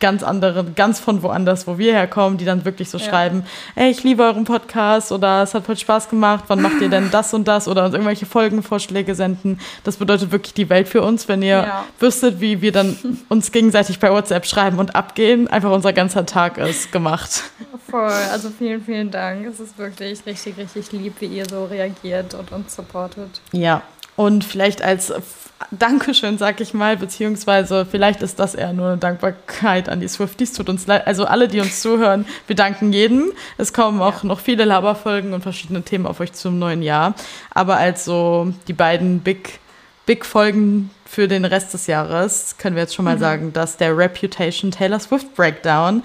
ganz 0.00 0.22
andere, 0.22 0.64
ganz 0.64 0.98
von 0.98 1.22
woanders, 1.22 1.66
wo 1.66 1.78
wir 1.78 1.92
herkommen, 1.92 2.38
die 2.38 2.44
dann 2.44 2.64
wirklich 2.64 2.90
so 2.90 2.98
ja. 2.98 3.04
schreiben, 3.04 3.44
ey, 3.76 3.90
ich 3.90 4.02
liebe 4.02 4.22
euren 4.22 4.44
Podcast 4.44 5.12
oder 5.12 5.42
es 5.42 5.54
hat 5.54 5.66
voll 5.66 5.76
Spaß 5.76 6.08
gemacht, 6.08 6.44
wann 6.48 6.62
macht 6.62 6.80
ihr 6.80 6.88
denn 6.88 7.10
das 7.12 7.32
und 7.34 7.46
das 7.46 7.68
oder 7.68 7.84
uns 7.84 7.94
irgendwelche 7.94 8.26
Folgenvorschläge 8.26 9.14
senden. 9.14 9.60
Das 9.84 9.98
bedeutet 9.98 10.32
wirklich 10.32 10.54
die 10.54 10.68
Welt 10.68 10.88
für 10.88 11.02
uns, 11.02 11.28
wenn 11.28 11.42
ihr 11.42 11.62
ja. 11.62 11.84
wüsstet, 11.98 12.40
wie 12.40 12.62
wir 12.62 12.72
dann 12.72 12.96
uns 13.28 13.52
gegenseitig 13.52 14.00
bei 14.00 14.10
WhatsApp 14.10 14.46
schreiben 14.46 14.78
und 14.78 14.96
abgehen. 14.96 15.48
Einfach 15.48 15.70
unser 15.70 15.92
ganzer 15.92 16.26
Tag 16.26 16.58
ist 16.58 16.90
gemacht. 16.90 17.44
Voll, 17.90 18.12
also 18.32 18.50
vielen, 18.50 18.82
vielen 18.82 19.10
Dank. 19.10 19.46
Es 19.46 19.60
ist 19.60 19.76
wirklich 19.78 20.24
richtig, 20.24 20.56
richtig 20.56 20.92
lieb, 20.92 21.14
wie 21.20 21.26
ihr 21.26 21.44
so 21.48 21.64
reagiert 21.64 22.34
und 22.34 22.52
uns 22.52 22.74
supportet. 22.74 23.40
Ja, 23.52 23.82
und 24.16 24.44
vielleicht 24.44 24.82
als 24.82 25.12
Dankeschön, 25.70 26.38
sag 26.38 26.60
ich 26.62 26.72
mal, 26.72 26.96
beziehungsweise 26.96 27.84
vielleicht 27.84 28.22
ist 28.22 28.38
das 28.40 28.54
eher 28.54 28.72
nur 28.72 28.88
eine 28.88 28.96
Dankbarkeit 28.96 29.90
an 29.90 30.00
die 30.00 30.08
Swifties. 30.08 30.54
Tut 30.54 30.70
uns 30.70 30.86
leid. 30.86 31.06
Also 31.06 31.26
alle, 31.26 31.48
die 31.48 31.60
uns 31.60 31.82
zuhören, 31.82 32.24
wir 32.46 32.56
danken 32.56 32.92
jedem. 32.92 33.32
Es 33.58 33.74
kommen 33.74 34.00
auch 34.00 34.22
ja. 34.22 34.28
noch 34.28 34.40
viele 34.40 34.64
Laberfolgen 34.64 35.34
und 35.34 35.42
verschiedene 35.42 35.82
Themen 35.82 36.06
auf 36.06 36.18
euch 36.20 36.32
zum 36.32 36.58
neuen 36.58 36.82
Jahr. 36.82 37.14
Aber 37.50 37.76
als 37.76 38.06
so 38.06 38.54
die 38.68 38.72
beiden 38.72 39.20
Big, 39.20 39.60
Big 40.06 40.24
Folgen 40.24 40.90
für 41.04 41.28
den 41.28 41.44
Rest 41.44 41.74
des 41.74 41.86
Jahres 41.86 42.56
können 42.56 42.74
wir 42.74 42.82
jetzt 42.82 42.94
schon 42.94 43.04
mal 43.04 43.16
mhm. 43.16 43.20
sagen, 43.20 43.52
dass 43.52 43.76
der 43.76 43.96
Reputation 43.96 44.70
Taylor 44.70 44.98
Swift 44.98 45.34
Breakdown 45.34 46.02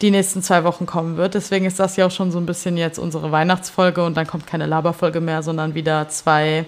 die 0.00 0.10
nächsten 0.10 0.42
zwei 0.42 0.64
Wochen 0.64 0.86
kommen 0.86 1.18
wird. 1.18 1.34
Deswegen 1.34 1.66
ist 1.66 1.78
das 1.78 1.96
ja 1.96 2.06
auch 2.06 2.10
schon 2.10 2.30
so 2.30 2.38
ein 2.38 2.46
bisschen 2.46 2.76
jetzt 2.78 2.98
unsere 2.98 3.30
Weihnachtsfolge 3.30 4.04
und 4.04 4.16
dann 4.16 4.26
kommt 4.26 4.46
keine 4.46 4.66
Laberfolge 4.66 5.20
mehr, 5.20 5.42
sondern 5.42 5.74
wieder 5.74 6.08
zwei 6.08 6.64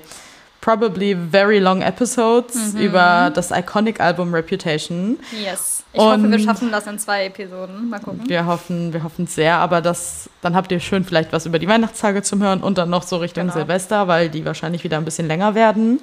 probably 0.68 1.14
very 1.14 1.58
long 1.60 1.80
episodes 1.80 2.74
mhm. 2.74 2.80
über 2.80 3.30
das 3.32 3.50
Iconic 3.50 4.00
Album 4.00 4.34
Reputation. 4.34 5.18
Yes. 5.32 5.82
Ich 5.94 5.98
und 5.98 6.06
hoffe, 6.06 6.30
wir 6.30 6.38
schaffen 6.40 6.70
das 6.70 6.86
in 6.86 6.98
zwei 6.98 7.24
Episoden. 7.24 7.88
Mal 7.88 8.00
gucken. 8.00 8.28
Wir 8.28 8.44
hoffen, 8.44 8.92
wir 8.92 9.02
hoffen 9.02 9.26
sehr, 9.26 9.54
aber 9.56 9.80
das, 9.80 10.28
dann 10.42 10.54
habt 10.54 10.70
ihr 10.70 10.78
schön 10.80 11.04
vielleicht 11.04 11.32
was 11.32 11.46
über 11.46 11.58
die 11.58 11.66
Weihnachtstage 11.66 12.22
zum 12.22 12.42
Hören 12.42 12.62
und 12.62 12.76
dann 12.76 12.90
noch 12.90 13.02
so 13.02 13.16
Richtung 13.16 13.44
genau. 13.44 13.54
Silvester, 13.54 14.08
weil 14.08 14.28
die 14.28 14.44
wahrscheinlich 14.44 14.84
wieder 14.84 14.98
ein 14.98 15.06
bisschen 15.06 15.26
länger 15.26 15.54
werden. 15.54 16.00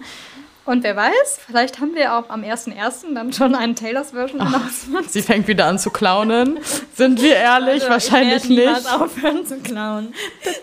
Und 0.65 0.83
wer 0.83 0.95
weiß, 0.95 1.41
vielleicht 1.45 1.79
haben 1.79 1.93
wir 1.93 2.15
auch 2.15 2.27
am 2.29 2.41
1.1. 2.41 3.13
dann 3.13 3.31
schon 3.33 3.53
einen 3.53 3.75
Taylors 3.75 4.11
Version 4.11 4.41
Announcement. 4.41 5.11
Sie 5.11 5.21
fängt 5.21 5.47
wieder 5.47 5.67
an 5.67 5.77
zu 5.77 5.91
clownen. 5.91 6.57
Sind 6.95 7.21
wir 7.21 7.35
ehrlich? 7.35 7.83
Also, 7.83 7.89
wahrscheinlich 7.89 8.45
ich 8.45 8.49
nicht. 8.49 8.79
Ich 8.79 8.89
aufhören 8.89 9.45
zu 9.45 9.57
klauen. 9.57 10.15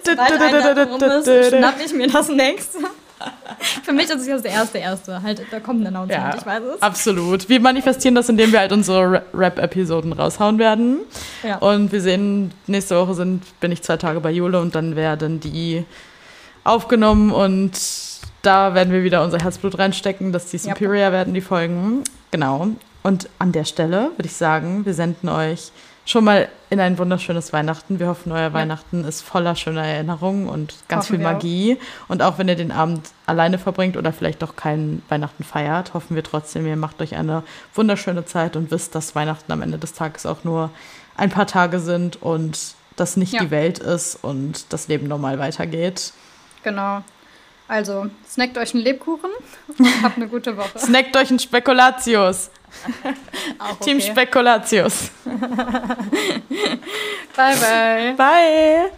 Sobald 0.05 0.43
ein 0.43 1.03
ist, 1.03 1.51
schnapp 1.51 1.77
ich 1.85 1.93
mir 1.93 2.09
das 2.09 2.29
nächste. 2.29 2.79
für 3.85 3.93
mich 3.93 4.05
ist 4.11 4.21
es 4.21 4.27
jetzt 4.27 4.45
der 4.45 4.53
erste, 4.53 4.79
erste. 4.79 5.23
Halt, 5.23 5.43
da 5.51 5.61
kommt 5.61 5.83
ein 5.83 5.87
Announcement, 5.89 6.35
Ja, 6.35 6.39
ich 6.39 6.47
weiß 6.47 6.63
es. 6.77 6.83
Absolut. 6.83 7.49
Wir 7.49 7.61
manifestieren 7.61 8.15
das, 8.15 8.29
indem 8.29 8.53
wir 8.53 8.61
halt 8.61 8.73
unsere 8.73 9.13
Ra- 9.13 9.23
Rap-Episoden 9.35 10.13
raushauen 10.13 10.59
werden. 10.59 10.99
Ja. 11.43 11.57
Und 11.59 11.93
wir 11.93 12.01
sehen, 12.01 12.53
nächste 12.67 12.97
Woche 12.99 13.15
sind, 13.15 13.43
bin 13.61 13.73
ich 13.73 13.83
zwei 13.83 13.97
Tage 13.97 14.21
bei 14.21 14.31
Jule 14.31 14.61
und 14.61 14.75
dann 14.75 14.97
werden 14.97 15.41
die 15.41 15.85
aufgenommen 16.65 17.33
und 17.33 17.73
da 18.43 18.75
werden 18.75 18.93
wir 18.93 19.03
wieder 19.05 19.23
unser 19.23 19.39
Herzblut 19.39 19.79
reinstecken, 19.79 20.33
dass 20.33 20.47
die 20.47 20.57
Ja. 20.57 20.63
Superior 20.75 21.13
werden, 21.13 21.35
die 21.35 21.41
Folgen. 21.41 22.03
Genau. 22.31 22.69
Und 23.03 23.29
an 23.39 23.53
der 23.53 23.65
Stelle 23.65 24.11
würde 24.17 24.27
ich 24.27 24.35
sagen, 24.37 24.85
wir 24.87 24.95
senden 24.95 25.29
euch 25.29 25.71
schon 26.05 26.25
mal 26.25 26.49
in 26.71 26.81
ein 26.81 26.99
wunderschönes 26.99 27.53
Weihnachten. 27.53 27.99
Wir 27.99 28.09
hoffen, 28.09 28.33
euer 28.33 28.53
Weihnachten 28.53 29.05
ist 29.05 29.23
voller 29.23 29.55
schöner 29.57 29.85
Erinnerungen 29.85 30.49
und 30.49 30.75
ganz 30.89 31.05
Hoffen 31.05 31.17
viel. 31.17 31.25
Magie. 31.25 31.79
Und 32.09 32.23
auch 32.23 32.39
wenn 32.39 32.49
ihr 32.49 32.57
den 32.57 32.73
Abend 32.73 33.11
alleine 33.27 33.59
verbringt 33.59 33.97
oder 33.97 34.13
vielleicht 34.13 34.43
doch 34.43 34.57
keinen 34.57 35.03
Weihnachten 35.09 35.45
feiert, 35.45 35.95
hoffen 35.95 36.17
wir 36.17 36.25
trotzdem, 36.25 36.67
ihr 36.67 36.77
macht 36.77 37.01
euch 37.03 37.15
eine 37.15 37.43
wunderschöne 37.75 38.25
Zeit 38.25 38.57
und 38.57 38.71
wisst, 38.71 38.95
dass 38.95 39.15
Weihnachten 39.15 39.53
am 39.53 39.63
Ende 39.63 39.79
des 39.79 39.93
Tages 39.93 40.27
auch 40.27 40.45
nur 40.45 40.71
ein 41.17 41.31
paar 41.31 41.47
Tage 41.47 41.79
sind 41.79 42.21
und 42.23 42.59
das 42.97 43.17
nicht 43.17 43.33
Ja. 43.35 43.41
die 43.45 43.51
Welt 43.51 43.79
ist 43.79 44.17
und 44.23 44.73
das 44.73 44.89
Leben 44.89 45.09
normal 45.09 45.39
weitergeht. 45.39 46.13
Genau. 46.63 47.03
Also, 47.69 48.07
snackt 48.29 48.59
euch 48.59 48.75
einen 48.75 48.83
Lebkuchen 48.83 49.31
und 49.79 49.87
habt 50.03 50.17
eine 50.17 50.29
gute 50.29 50.57
Woche. 50.57 50.79
Snackt 50.79 51.17
euch 51.17 51.31
ein 51.31 51.39
Spekulatius. 51.39 52.51
Auch 53.59 53.79
Team 53.81 54.01
Spekulatius. 54.01 55.11
Bye, 57.35 57.57
bye. 57.57 58.15
Bye. 58.17 58.93